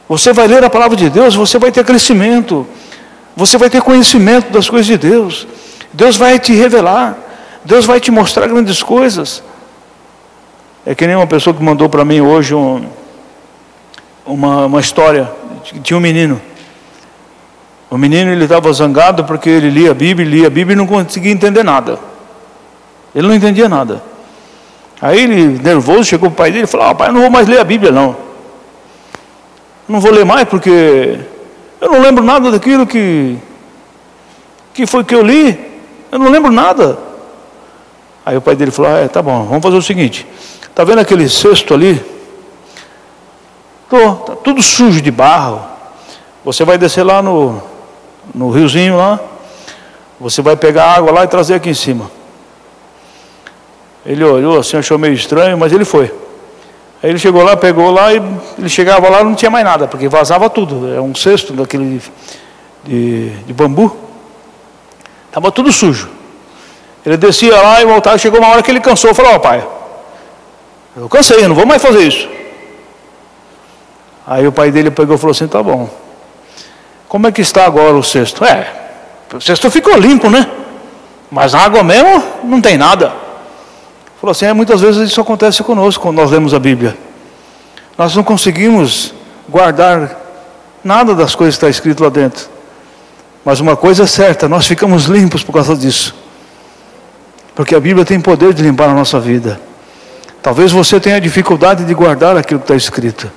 Você 0.07 0.35
vai 0.35 0.47
ler 0.47 0.63
a 0.63 0.69
palavra 0.69 0.99
de 0.99 1.09
Deus, 1.09 1.35
você 1.35 1.59
vai 1.59 1.73
ter 1.73 1.83
crescimento, 1.83 2.67
você 3.35 3.57
vai 3.57 3.71
ter 3.71 3.81
conhecimento 3.81 4.53
das 4.53 4.69
coisas 4.69 4.87
de 4.87 4.99
Deus. 4.99 5.47
Deus 5.95 6.17
vai 6.17 6.41
te 6.41 6.53
revelar, 6.53 7.17
Deus 7.65 7.87
vai 7.87 8.01
te 8.01 8.11
mostrar 8.11 8.49
grandes 8.49 8.83
coisas. 8.83 9.43
É 10.85 10.95
que 10.95 11.07
nem 11.07 11.15
uma 11.15 11.27
pessoa 11.27 11.55
que 11.55 11.63
mandou 11.63 11.89
para 11.89 12.05
mim 12.05 12.21
hoje 12.21 12.53
um, 12.55 12.85
uma, 14.27 14.67
uma 14.67 14.81
história. 14.81 15.31
Tinha 15.83 15.97
um 15.97 16.01
menino. 16.01 16.43
O 17.89 17.97
menino 17.97 18.33
ele 18.33 18.43
estava 18.43 18.73
zangado 18.73 19.25
porque 19.25 19.49
ele 19.49 19.71
lia 19.71 19.93
a 19.93 19.95
Bíblia, 19.95 20.29
lia 20.29 20.47
a 20.49 20.51
Bíblia 20.51 20.75
e 20.75 20.77
não 20.77 20.87
conseguia 20.87 21.31
entender 21.31 21.63
nada. 21.63 21.99
Ele 23.15 23.29
não 23.29 23.35
entendia 23.35 23.69
nada. 23.69 24.03
Aí 25.01 25.23
ele, 25.23 25.59
nervoso, 25.63 26.05
chegou 26.05 26.29
para 26.29 26.35
o 26.35 26.37
pai 26.37 26.51
dele 26.51 26.65
e 26.65 26.67
falou: 26.67 26.89
ah, 26.89 26.95
pai, 26.95 27.09
eu 27.09 27.13
não 27.13 27.21
vou 27.21 27.31
mais 27.31 27.47
ler 27.47 27.61
a 27.61 27.65
Bíblia, 27.65 27.93
não. 27.93 28.17
Não 29.89 30.01
vou 30.01 30.11
ler 30.11 30.25
mais 30.25 30.49
porque 30.49 31.21
eu 31.81 31.89
não 31.89 32.01
lembro 32.01 32.25
nada 32.25 32.51
daquilo 32.51 32.85
que, 32.85 33.37
que 34.73 34.87
foi 34.87 35.05
que 35.05 35.15
eu 35.15 35.23
li. 35.23 35.74
Eu 36.15 36.21
não 36.21 36.31
lembro 36.31 36.53
nada. 36.53 36.97
Aí 38.25 38.37
o 38.37 38.41
pai 38.41 38.55
dele 38.55 38.71
falou: 38.71 38.93
ah, 38.93 38.99
é, 38.99 39.09
tá 39.09 39.21
bom, 39.21 39.47
vamos 39.47 39.65
fazer 39.65 39.77
o 39.77 39.83
seguinte. 39.83 40.25
Tá 40.73 40.85
vendo 40.85 41.01
aquele 41.01 41.29
cesto 41.29 41.75
ali? 41.75 42.01
Tô, 43.91 44.13
tá 44.13 44.37
tudo 44.37 44.63
sujo 44.63 45.03
de 45.03 45.11
barro. 45.11 45.61
Você 46.45 46.65
vai 46.65 46.79
descer 46.79 47.03
lá 47.03 47.21
no, 47.21 47.61
no 48.33 48.49
riozinho 48.49 48.97
lá. 48.97 49.19
Você 50.21 50.41
vai 50.41 50.55
pegar 50.55 50.93
água 50.93 51.11
lá 51.11 51.25
e 51.25 51.27
trazer 51.27 51.55
aqui 51.55 51.71
em 51.71 51.75
cima. 51.75 52.09
Ele 54.07 54.23
olhou 54.23 54.61
assim, 54.61 54.77
achou 54.77 54.97
meio 54.97 55.15
estranho, 55.15 55.59
mas 55.59 55.73
ele 55.73 55.85
foi. 55.85 56.15
Aí 57.03 57.11
ele 57.11 57.19
chegou 57.19 57.43
lá, 57.43 57.57
pegou 57.57 57.91
lá 57.91 58.15
e 58.15 58.23
ele 58.57 58.69
chegava 58.69 59.09
lá 59.09 59.25
não 59.25 59.35
tinha 59.35 59.51
mais 59.51 59.65
nada, 59.65 59.89
porque 59.89 60.09
vazava 60.09 60.49
tudo. 60.49 60.95
É 60.95 61.01
um 61.01 61.13
cesto 61.13 61.53
daquele 61.55 62.01
de, 62.85 63.31
de 63.31 63.53
bambu. 63.53 64.05
Estava 65.35 65.51
tudo 65.51 65.73
sujo. 65.73 66.09
Ele 67.05 67.17
descia 67.17 67.61
lá 67.61 67.83
e 67.83 67.85
voltava. 67.85 68.17
Chegou 68.17 68.39
uma 68.39 68.51
hora 68.51 68.63
que 68.63 68.71
ele 68.71 68.79
cansou. 68.79 69.13
Falou: 69.13 69.33
Ó, 69.33 69.35
oh, 69.35 69.41
pai, 69.41 69.67
eu 70.97 71.09
cansei, 71.09 71.43
eu 71.43 71.49
não 71.49 71.57
vou 71.57 71.67
mais 71.67 71.83
fazer 71.83 72.07
isso. 72.07 72.29
Aí 74.25 74.47
o 74.47 74.53
pai 74.53 74.71
dele 74.71 74.93
pegou 74.93 75.17
e 75.17 75.19
falou 75.19 75.33
assim: 75.33 75.49
Tá 75.49 75.61
bom. 75.61 75.91
Como 77.09 77.27
é 77.27 77.33
que 77.33 77.41
está 77.41 77.67
agora 77.67 77.97
o 77.97 78.03
cesto? 78.05 78.45
É, 78.45 78.73
O 79.35 79.41
cesto 79.41 79.69
ficou 79.73 79.97
limpo, 79.97 80.31
né? 80.31 80.49
Mas 81.33 81.53
a 81.53 81.63
água 81.63 81.83
mesmo 81.83 82.23
não 82.45 82.61
tem 82.61 82.79
nada. 82.79 83.13
Falou 84.21 84.31
assim: 84.31 84.47
é, 84.47 84.53
muitas 84.53 84.83
vezes 84.83 85.11
isso 85.11 85.21
acontece 85.21 85.65
conosco 85.65 86.01
quando 86.01 86.19
nós 86.19 86.31
lemos 86.31 86.55
a 86.55 86.61
Bíblia. 86.61 86.97
Nós 87.99 88.15
não 88.15 88.23
conseguimos 88.23 89.13
guardar 89.49 90.17
nada 90.85 91.13
das 91.13 91.35
coisas 91.35 91.57
que 91.57 91.67
está 91.67 91.69
escrito 91.69 92.05
lá 92.05 92.09
dentro. 92.09 92.54
Mas 93.45 93.61
uma 93.61 93.77
coisa 93.77 94.05
é 94.05 94.07
certa, 94.07 94.49
nós 94.49 94.67
ficamos 94.67 95.05
limpos 95.05 95.43
por 95.43 95.53
causa 95.53 95.77
disso. 95.77 96.15
Porque 97.55 97.75
a 97.75 97.81
Bíblia 97.81 98.05
tem 98.05 98.21
poder 98.21 98.55
de 98.55 98.63
limpar 98.63 98.89
a 98.89 98.95
nossa 98.95 99.21
vida. 99.21 99.61
Talvez 100.43 100.73
você 100.73 100.99
tenha 100.99 101.21
dificuldade 101.21 101.85
de 101.85 101.95
guardar 101.95 102.37
aquilo 102.37 102.61
que 102.61 102.65
está 102.65 102.75
escrito. 102.75 103.31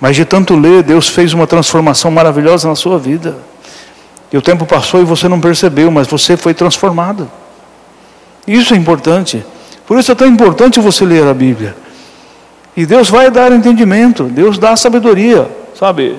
Mas 0.00 0.16
de 0.16 0.24
tanto 0.24 0.56
ler, 0.56 0.82
Deus 0.82 1.08
fez 1.08 1.34
uma 1.34 1.46
transformação 1.46 2.10
maravilhosa 2.10 2.68
na 2.68 2.74
sua 2.74 2.98
vida. 2.98 3.36
E 4.32 4.36
o 4.36 4.42
tempo 4.42 4.64
passou 4.64 5.00
e 5.00 5.04
você 5.04 5.28
não 5.28 5.40
percebeu, 5.40 5.90
mas 5.90 6.06
você 6.06 6.36
foi 6.36 6.54
transformado. 6.54 7.30
Isso 8.46 8.72
é 8.72 8.76
importante. 8.76 9.44
Por 9.86 9.98
isso 9.98 10.10
é 10.10 10.14
tão 10.14 10.26
importante 10.26 10.80
você 10.80 11.04
ler 11.04 11.26
a 11.26 11.34
Bíblia. 11.34 11.76
E 12.76 12.86
Deus 12.86 13.10
vai 13.10 13.30
dar 13.30 13.52
entendimento, 13.52 14.24
Deus 14.24 14.56
dá 14.56 14.76
sabedoria, 14.76 15.50
sabe? 15.78 16.16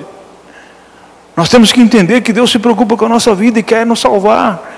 Nós 1.36 1.48
temos 1.48 1.72
que 1.72 1.80
entender 1.80 2.20
que 2.20 2.32
Deus 2.32 2.50
se 2.50 2.58
preocupa 2.58 2.96
com 2.96 3.06
a 3.06 3.08
nossa 3.08 3.34
vida 3.34 3.58
e 3.58 3.62
quer 3.62 3.86
nos 3.86 4.00
salvar, 4.00 4.70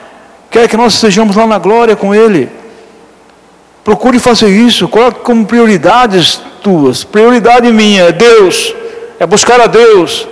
quer 0.50 0.68
que 0.68 0.76
nós 0.76 0.94
estejamos 0.94 1.34
lá 1.34 1.46
na 1.46 1.59
glória 1.59 1.96
com 1.96 2.14
Ele. 2.14 2.48
Procure 3.82 4.18
fazer 4.18 4.48
isso, 4.48 4.88
coloque 4.88 5.20
como 5.20 5.44
prioridades 5.44 6.40
tuas. 6.62 7.05
Prioridade 7.05 7.70
minha 7.70 8.05
é 8.05 8.12
Deus, 8.12 8.74
é 9.18 9.26
buscar 9.26 9.61
a 9.61 9.66
Deus, 9.66 10.26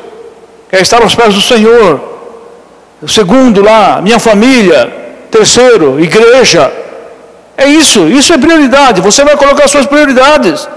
é 0.70 0.81
estar 0.81 1.03
aos 1.03 1.14
pés 1.14 1.35
do 1.35 1.43
Senhor. 1.43 2.01
Segundo 3.07 3.62
lá, 3.62 4.01
minha 4.01 4.18
família. 4.18 5.01
Terceiro, 5.31 5.99
igreja. 6.01 6.73
É 7.57 7.66
isso, 7.66 8.07
isso 8.09 8.33
é 8.33 8.39
prioridade. 8.39 9.01
Você 9.01 9.25
vai 9.25 9.37
colocar 9.37 9.68
suas 9.68 9.87
prioridades. 9.87 10.68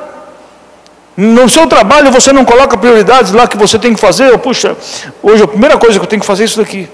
No 1.17 1.47
seu 1.47 1.65
trabalho 1.65 2.11
você 2.11 2.33
não 2.33 2.43
coloca 2.43 2.75
prioridades 2.75 3.31
lá 3.31 3.47
que 3.47 3.57
você 3.57 3.79
tem 3.79 3.93
que 3.93 3.99
fazer. 3.99 4.29
Eu, 4.29 4.39
puxa, 4.39 4.75
hoje 5.23 5.43
a 5.43 5.47
primeira 5.47 5.77
coisa 5.77 5.97
que 5.97 6.03
eu 6.03 6.09
tenho 6.09 6.19
que 6.19 6.25
fazer 6.25 6.43
é 6.43 6.45
isso 6.45 6.59
daqui. 6.59 6.89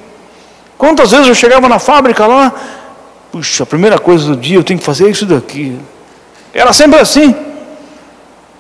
Quantas 0.78 1.11
vezes 1.11 1.28
eu 1.28 1.36
chegava 1.36 1.67
na 1.67 1.80
fábrica 1.80 2.28
lá, 2.28 2.53
puxa, 3.32 3.63
a 3.63 3.65
primeira 3.65 3.97
coisa 3.97 4.26
do 4.26 4.36
dia 4.36 4.57
eu 4.57 4.63
tenho 4.63 4.80
que 4.80 4.86
fazer 4.86 5.09
isso 5.09 5.26
daqui. 5.26 5.80
Era 6.53 6.72
sempre 6.74 6.99
assim. 6.99 7.36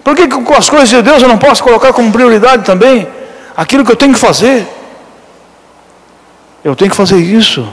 Por 0.03 0.15
que 0.15 0.27
com 0.27 0.53
as 0.55 0.69
coisas 0.69 0.89
de 0.89 1.01
Deus 1.01 1.21
eu 1.21 1.27
não 1.27 1.37
posso 1.37 1.63
colocar 1.63 1.93
como 1.93 2.11
prioridade 2.11 2.63
também 2.63 3.07
aquilo 3.55 3.85
que 3.85 3.91
eu 3.91 3.95
tenho 3.95 4.13
que 4.13 4.19
fazer? 4.19 4.67
Eu 6.63 6.75
tenho 6.75 6.89
que 6.89 6.97
fazer 6.97 7.17
isso. 7.17 7.67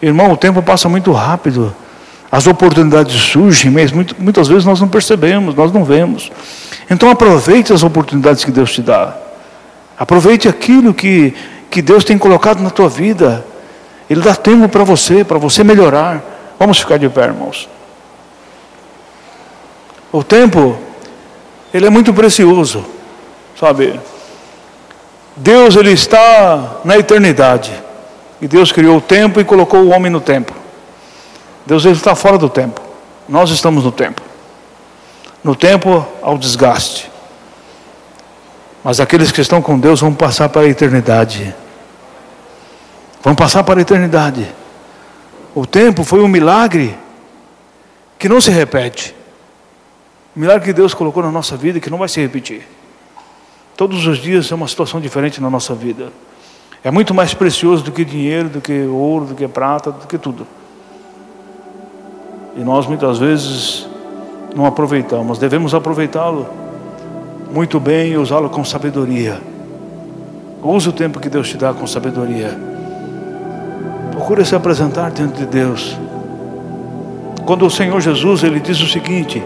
Irmão, 0.00 0.32
o 0.32 0.36
tempo 0.36 0.62
passa 0.62 0.88
muito 0.88 1.12
rápido. 1.12 1.74
As 2.30 2.46
oportunidades 2.46 3.14
surgem, 3.14 3.70
mas 3.70 3.90
muitas 3.90 4.48
vezes 4.48 4.64
nós 4.64 4.80
não 4.80 4.88
percebemos, 4.88 5.54
nós 5.54 5.72
não 5.72 5.82
vemos. 5.82 6.30
Então 6.90 7.10
aproveite 7.10 7.72
as 7.72 7.82
oportunidades 7.82 8.44
que 8.44 8.50
Deus 8.50 8.72
te 8.72 8.82
dá. 8.82 9.16
Aproveite 9.98 10.46
aquilo 10.46 10.92
que, 10.92 11.34
que 11.70 11.80
Deus 11.80 12.04
tem 12.04 12.18
colocado 12.18 12.60
na 12.60 12.70
tua 12.70 12.88
vida. 12.88 13.44
Ele 14.08 14.20
dá 14.20 14.34
tempo 14.34 14.68
para 14.68 14.84
você, 14.84 15.24
para 15.24 15.38
você 15.38 15.64
melhorar. 15.64 16.22
Vamos 16.58 16.78
ficar 16.78 16.98
de 16.98 17.08
pé, 17.08 17.24
irmãos. 17.24 17.68
O 20.12 20.22
tempo, 20.22 20.78
ele 21.72 21.86
é 21.86 21.90
muito 21.90 22.12
precioso, 22.12 22.84
sabe? 23.58 23.98
Deus, 25.36 25.76
ele 25.76 25.92
está 25.92 26.80
na 26.84 26.98
eternidade. 26.98 27.72
E 28.40 28.46
Deus 28.46 28.70
criou 28.70 28.98
o 28.98 29.00
tempo 29.00 29.40
e 29.40 29.44
colocou 29.44 29.80
o 29.80 29.90
homem 29.90 30.10
no 30.10 30.20
tempo. 30.20 30.57
Deus, 31.68 31.84
ele 31.84 31.94
está 31.94 32.16
fora 32.16 32.36
do 32.36 32.48
tempo. 32.48 32.80
Nós 33.28 33.50
estamos 33.50 33.84
no 33.84 33.92
tempo 33.92 34.28
no 35.42 35.54
tempo 35.54 36.06
ao 36.22 36.36
desgaste. 36.36 37.10
Mas 38.82 39.00
aqueles 39.00 39.32
que 39.32 39.40
estão 39.40 39.60
com 39.60 39.78
Deus 39.78 40.00
vão 40.00 40.14
passar 40.14 40.48
para 40.48 40.62
a 40.62 40.68
eternidade. 40.68 41.54
Vão 43.22 43.34
passar 43.34 43.64
para 43.64 43.80
a 43.80 43.82
eternidade. 43.82 44.46
O 45.54 45.66
tempo 45.66 46.04
foi 46.04 46.20
um 46.20 46.28
milagre 46.28 46.96
que 48.18 48.28
não 48.28 48.40
se 48.40 48.50
repete. 48.50 49.14
Milagre 50.34 50.66
que 50.66 50.72
Deus 50.72 50.94
colocou 50.94 51.22
na 51.22 51.32
nossa 51.32 51.56
vida 51.56 51.80
que 51.80 51.90
não 51.90 51.98
vai 51.98 52.08
se 52.08 52.20
repetir. 52.20 52.66
Todos 53.76 54.06
os 54.06 54.18
dias 54.18 54.50
é 54.50 54.54
uma 54.54 54.68
situação 54.68 55.00
diferente 55.00 55.40
na 55.40 55.50
nossa 55.50 55.74
vida. 55.74 56.12
É 56.82 56.90
muito 56.90 57.12
mais 57.12 57.34
precioso 57.34 57.82
do 57.82 57.90
que 57.90 58.04
dinheiro, 58.04 58.48
do 58.48 58.60
que 58.60 58.82
ouro, 58.82 59.26
do 59.26 59.34
que 59.34 59.46
prata, 59.48 59.90
do 59.90 60.06
que 60.06 60.18
tudo. 60.18 60.46
E 62.56 62.60
nós 62.60 62.86
muitas 62.86 63.18
vezes 63.18 63.88
não 64.54 64.66
aproveitamos. 64.66 65.38
Devemos 65.38 65.74
aproveitá-lo 65.74 66.46
muito 67.52 67.78
bem 67.80 68.12
e 68.12 68.16
usá-lo 68.16 68.50
com 68.50 68.64
sabedoria. 68.64 69.40
Use 70.62 70.88
o 70.88 70.92
tempo 70.92 71.20
que 71.20 71.28
Deus 71.28 71.48
te 71.48 71.56
dá 71.56 71.72
com 71.72 71.86
sabedoria. 71.86 72.58
Procure 74.10 74.44
se 74.44 74.54
apresentar 74.54 75.10
diante 75.10 75.38
de 75.38 75.46
Deus. 75.46 75.96
Quando 77.46 77.64
o 77.64 77.70
Senhor 77.70 78.00
Jesus 78.00 78.42
ele 78.42 78.60
diz 78.60 78.80
o 78.80 78.86
seguinte, 78.86 79.42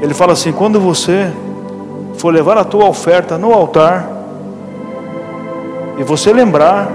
ele 0.00 0.14
fala 0.14 0.32
assim: 0.32 0.52
quando 0.52 0.80
você 0.80 1.30
for 2.16 2.32
levar 2.32 2.56
a 2.56 2.64
tua 2.64 2.86
oferta 2.86 3.36
no 3.36 3.52
altar 3.52 4.08
e 5.98 6.02
você 6.02 6.32
lembrar 6.32 6.88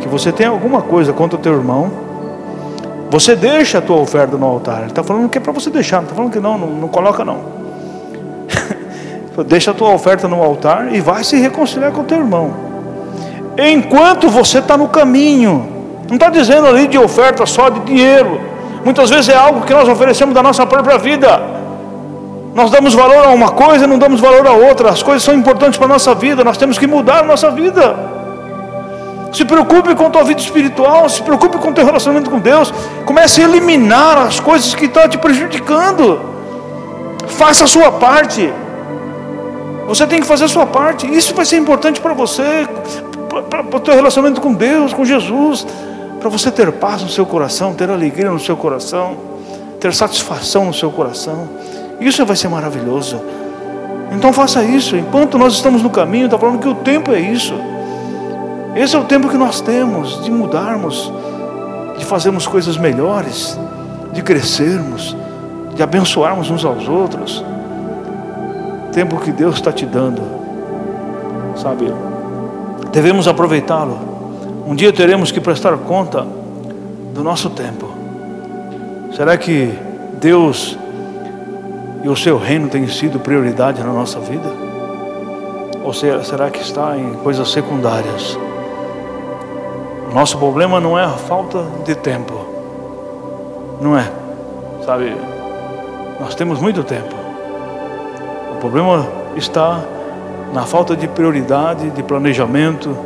que 0.00 0.08
você 0.08 0.30
tem 0.30 0.46
alguma 0.46 0.82
coisa 0.82 1.12
contra 1.12 1.38
o 1.38 1.40
teu 1.40 1.54
irmão, 1.54 2.05
você 3.10 3.36
deixa 3.36 3.78
a 3.78 3.80
tua 3.80 3.96
oferta 3.96 4.36
no 4.36 4.46
altar. 4.46 4.78
Ele 4.78 4.86
está 4.86 5.02
falando 5.02 5.28
que 5.28 5.38
é 5.38 5.40
para 5.40 5.52
você 5.52 5.70
deixar, 5.70 5.96
não 5.96 6.04
está 6.04 6.14
falando 6.14 6.32
que 6.32 6.40
não, 6.40 6.58
não, 6.58 6.68
não 6.68 6.88
coloca 6.88 7.24
não. 7.24 7.38
deixa 9.46 9.70
a 9.70 9.74
tua 9.74 9.90
oferta 9.90 10.26
no 10.26 10.42
altar 10.42 10.92
e 10.92 11.00
vai 11.00 11.22
se 11.22 11.36
reconciliar 11.36 11.92
com 11.92 12.00
o 12.00 12.04
teu 12.04 12.18
irmão. 12.18 12.54
Enquanto 13.58 14.28
você 14.28 14.58
está 14.58 14.76
no 14.76 14.88
caminho, 14.88 15.66
não 16.08 16.16
está 16.16 16.28
dizendo 16.28 16.66
ali 16.66 16.86
de 16.86 16.98
oferta 16.98 17.46
só 17.46 17.68
de 17.68 17.80
dinheiro. 17.80 18.40
Muitas 18.84 19.10
vezes 19.10 19.28
é 19.28 19.36
algo 19.36 19.62
que 19.62 19.72
nós 19.72 19.88
oferecemos 19.88 20.34
da 20.34 20.42
nossa 20.42 20.66
própria 20.66 20.98
vida. 20.98 21.40
Nós 22.54 22.70
damos 22.70 22.94
valor 22.94 23.24
a 23.24 23.30
uma 23.30 23.50
coisa 23.50 23.84
e 23.84 23.86
não 23.86 23.98
damos 23.98 24.20
valor 24.20 24.46
a 24.46 24.52
outra. 24.52 24.90
As 24.90 25.02
coisas 25.02 25.22
são 25.22 25.34
importantes 25.34 25.78
para 25.78 25.86
a 25.86 25.90
nossa 25.90 26.14
vida, 26.14 26.42
nós 26.42 26.56
temos 26.56 26.78
que 26.78 26.86
mudar 26.86 27.20
a 27.20 27.22
nossa 27.22 27.50
vida. 27.50 28.15
Se 29.36 29.44
preocupe 29.44 29.94
com 29.94 30.06
a 30.06 30.08
tua 30.08 30.24
vida 30.24 30.40
espiritual, 30.40 31.06
se 31.10 31.20
preocupe 31.20 31.58
com 31.58 31.68
o 31.68 31.72
teu 31.74 31.84
relacionamento 31.84 32.30
com 32.30 32.38
Deus. 32.38 32.72
Comece 33.04 33.42
a 33.42 33.44
eliminar 33.44 34.16
as 34.16 34.40
coisas 34.40 34.74
que 34.74 34.86
estão 34.86 35.06
te 35.06 35.18
prejudicando. 35.18 36.18
Faça 37.26 37.64
a 37.64 37.66
sua 37.66 37.92
parte. 37.92 38.50
Você 39.86 40.06
tem 40.06 40.20
que 40.20 40.26
fazer 40.26 40.44
a 40.44 40.48
sua 40.48 40.64
parte. 40.64 41.06
Isso 41.14 41.34
vai 41.34 41.44
ser 41.44 41.58
importante 41.58 42.00
para 42.00 42.14
você, 42.14 42.66
para 43.50 43.76
o 43.76 43.78
teu 43.78 43.94
relacionamento 43.94 44.40
com 44.40 44.54
Deus, 44.54 44.94
com 44.94 45.04
Jesus, 45.04 45.66
para 46.18 46.30
você 46.30 46.50
ter 46.50 46.72
paz 46.72 47.02
no 47.02 47.10
seu 47.10 47.26
coração, 47.26 47.74
ter 47.74 47.90
alegria 47.90 48.30
no 48.30 48.40
seu 48.40 48.56
coração, 48.56 49.18
ter 49.78 49.92
satisfação 49.92 50.64
no 50.64 50.72
seu 50.72 50.90
coração. 50.90 51.46
Isso 52.00 52.24
vai 52.24 52.36
ser 52.36 52.48
maravilhoso. 52.48 53.20
Então 54.12 54.32
faça 54.32 54.64
isso. 54.64 54.96
Enquanto 54.96 55.36
nós 55.36 55.52
estamos 55.52 55.82
no 55.82 55.90
caminho, 55.90 56.24
está 56.24 56.38
falando 56.38 56.58
que 56.58 56.68
o 56.68 56.74
tempo 56.76 57.12
é 57.12 57.20
isso. 57.20 57.75
Esse 58.76 58.94
é 58.94 58.98
o 58.98 59.04
tempo 59.04 59.30
que 59.30 59.38
nós 59.38 59.62
temos 59.62 60.22
de 60.22 60.30
mudarmos, 60.30 61.10
de 61.96 62.04
fazermos 62.04 62.46
coisas 62.46 62.76
melhores, 62.76 63.58
de 64.12 64.20
crescermos, 64.20 65.16
de 65.74 65.82
abençoarmos 65.82 66.50
uns 66.50 66.62
aos 66.62 66.86
outros. 66.86 67.42
Tempo 68.92 69.18
que 69.18 69.32
Deus 69.32 69.54
está 69.54 69.72
te 69.72 69.86
dando, 69.86 70.20
sabe? 71.56 71.90
Devemos 72.92 73.26
aproveitá-lo. 73.26 73.98
Um 74.66 74.74
dia 74.74 74.92
teremos 74.92 75.32
que 75.32 75.40
prestar 75.40 75.74
conta 75.78 76.26
do 77.14 77.24
nosso 77.24 77.48
tempo. 77.48 77.88
Será 79.16 79.38
que 79.38 79.72
Deus 80.20 80.76
e 82.04 82.08
o 82.10 82.16
seu 82.16 82.36
reino 82.36 82.68
têm 82.68 82.86
sido 82.88 83.18
prioridade 83.20 83.82
na 83.82 83.90
nossa 83.90 84.20
vida? 84.20 84.52
Ou 85.82 85.94
será 85.94 86.50
que 86.50 86.60
está 86.60 86.94
em 86.98 87.14
coisas 87.14 87.50
secundárias? 87.50 88.38
Nosso 90.16 90.38
problema 90.38 90.80
não 90.80 90.98
é 90.98 91.04
a 91.04 91.10
falta 91.10 91.62
de 91.84 91.94
tempo. 91.94 92.32
Não 93.82 93.98
é. 93.98 94.10
Sabe? 94.82 95.14
Nós 96.18 96.34
temos 96.34 96.58
muito 96.58 96.82
tempo. 96.82 97.14
O 98.54 98.56
problema 98.58 99.06
está 99.36 99.78
na 100.54 100.62
falta 100.62 100.96
de 100.96 101.06
prioridade, 101.06 101.90
de 101.90 102.02
planejamento, 102.02 102.96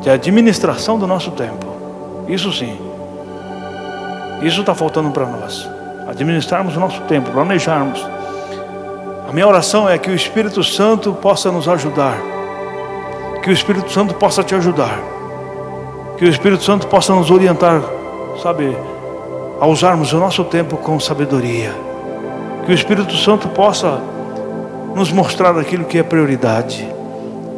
de 0.00 0.08
administração 0.08 0.96
do 0.96 1.08
nosso 1.08 1.32
tempo. 1.32 1.66
Isso 2.28 2.52
sim. 2.52 2.78
Isso 4.40 4.60
está 4.60 4.76
faltando 4.76 5.10
para 5.10 5.26
nós. 5.26 5.68
Administrarmos 6.06 6.76
o 6.76 6.78
nosso 6.78 7.00
tempo, 7.00 7.32
planejarmos. 7.32 8.00
A 9.28 9.32
minha 9.32 9.48
oração 9.48 9.88
é 9.88 9.98
que 9.98 10.08
o 10.08 10.14
Espírito 10.14 10.62
Santo 10.62 11.14
possa 11.14 11.50
nos 11.50 11.66
ajudar. 11.66 12.16
Que 13.42 13.50
o 13.50 13.52
Espírito 13.52 13.90
Santo 13.90 14.14
possa 14.14 14.44
te 14.44 14.54
ajudar 14.54 15.13
Que 16.24 16.28
o 16.28 16.30
Espírito 16.30 16.64
Santo 16.64 16.86
possa 16.86 17.14
nos 17.14 17.30
orientar, 17.30 17.82
sabe, 18.42 18.74
a 19.60 19.66
usarmos 19.66 20.10
o 20.14 20.18
nosso 20.18 20.42
tempo 20.42 20.78
com 20.78 20.98
sabedoria. 20.98 21.70
Que 22.64 22.72
o 22.72 22.74
Espírito 22.74 23.14
Santo 23.14 23.46
possa 23.48 24.00
nos 24.96 25.12
mostrar 25.12 25.58
aquilo 25.58 25.84
que 25.84 25.98
é 25.98 26.02
prioridade, 26.02 26.88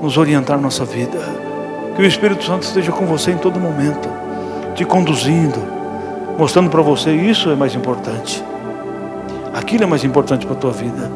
nos 0.03 0.19
orientar 0.19 0.61
nossa 0.61 0.85
vida. 0.85 1.17
Que 1.95 2.03
o 2.03 2.05
Espírito 2.05 2.43
Santo 2.43 2.65
esteja 2.65 2.91
com 2.91 3.07
você 3.07 3.31
em 3.31 3.39
todo 3.39 3.61
momento, 3.61 4.09
te 4.75 4.85
conduzindo, 4.85 5.63
mostrando 6.37 6.69
para 6.69 6.83
você 6.83 7.13
isso 7.13 7.49
é 7.49 7.55
mais 7.55 7.73
importante. 7.73 8.43
Aquilo 9.55 9.85
é 9.85 9.87
mais 9.87 10.03
importante 10.03 10.45
para 10.45 10.57
a 10.57 10.59
tua 10.59 10.73
vida. 10.73 11.09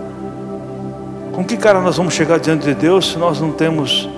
Com 1.33 1.43
que 1.45 1.57
cara 1.57 1.81
nós 1.81 1.97
vamos 1.97 2.15
chegar 2.15 2.39
diante 2.39 2.65
de 2.65 2.75
Deus 2.77 3.11
se 3.11 3.19
nós 3.19 3.41
não 3.41 3.51
temos 3.51 4.09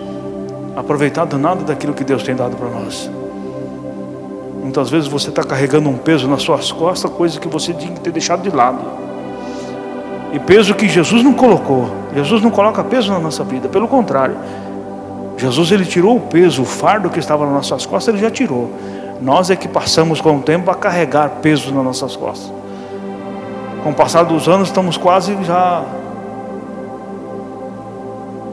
aproveitado 0.77 1.39
nada 1.39 1.65
daquilo 1.65 1.95
que 1.95 2.05
Deus 2.05 2.23
tem 2.23 2.37
dado 2.37 2.59
para 2.59 2.69
nós? 2.69 3.11
Muitas 4.63 4.89
vezes 4.89 5.09
você 5.09 5.29
está 5.29 5.43
carregando 5.43 5.89
um 5.89 5.99
peso 5.99 6.29
nas 6.29 6.43
suas 6.43 6.71
costas, 6.71 7.11
coisa 7.11 7.41
que 7.41 7.49
você 7.49 7.75
tinha 7.75 7.93
que 7.93 8.01
ter 8.01 8.13
deixado 8.13 8.43
de 8.43 8.55
lado. 8.55 8.79
E 10.33 10.39
peso 10.39 10.75
que 10.75 10.89
Jesus 10.89 11.23
não 11.23 11.35
colocou. 11.35 11.91
Jesus 12.15 12.41
não 12.41 12.51
coloca 12.51 12.83
peso 12.85 13.13
na 13.13 13.19
nossa 13.19 13.43
vida, 13.43 13.69
pelo 13.69 13.89
contrário. 13.89 14.37
Jesus 15.37 15.73
ele 15.73 15.85
tirou 15.85 16.17
o 16.17 16.21
peso, 16.21 16.63
o 16.63 16.65
fardo 16.65 17.11
que 17.11 17.19
estava 17.19 17.45
nas 17.45 17.55
nossas 17.55 17.85
costas, 17.85 18.15
ele 18.15 18.23
já 18.23 18.31
tirou. 18.31 18.71
Nós 19.21 19.51
é 19.51 19.57
que 19.57 19.67
passamos 19.67 20.21
com 20.21 20.37
o 20.37 20.41
tempo 20.41 20.71
a 20.71 20.75
carregar 20.75 21.29
peso 21.43 21.75
nas 21.75 21.85
nossas 21.85 22.17
costas. 22.17 22.53
Com 23.83 23.91
o 23.91 23.95
passar 23.95 24.23
dos 24.23 24.49
anos, 24.49 24.69
estamos 24.69 24.97
quase 24.97 25.37
já 25.43 25.85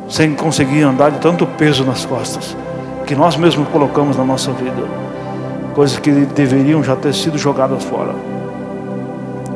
sem 0.09 0.33
conseguir 0.33 0.81
andar 0.81 1.11
de 1.11 1.19
tanto 1.19 1.45
peso 1.45 1.85
nas 1.85 2.03
costas 2.03 2.57
que 3.05 3.15
nós 3.15 3.35
mesmos 3.35 3.67
colocamos 3.69 4.17
na 4.17 4.23
nossa 4.23 4.51
vida, 4.51 4.83
coisas 5.73 5.99
que 5.99 6.11
deveriam 6.11 6.83
já 6.83 6.95
ter 6.95 7.13
sido 7.13 7.37
jogadas 7.37 7.83
fora. 7.83 8.13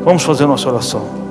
Vamos 0.04 0.24
fazer 0.24 0.46
nossa 0.46 0.70
oração. 0.70 1.23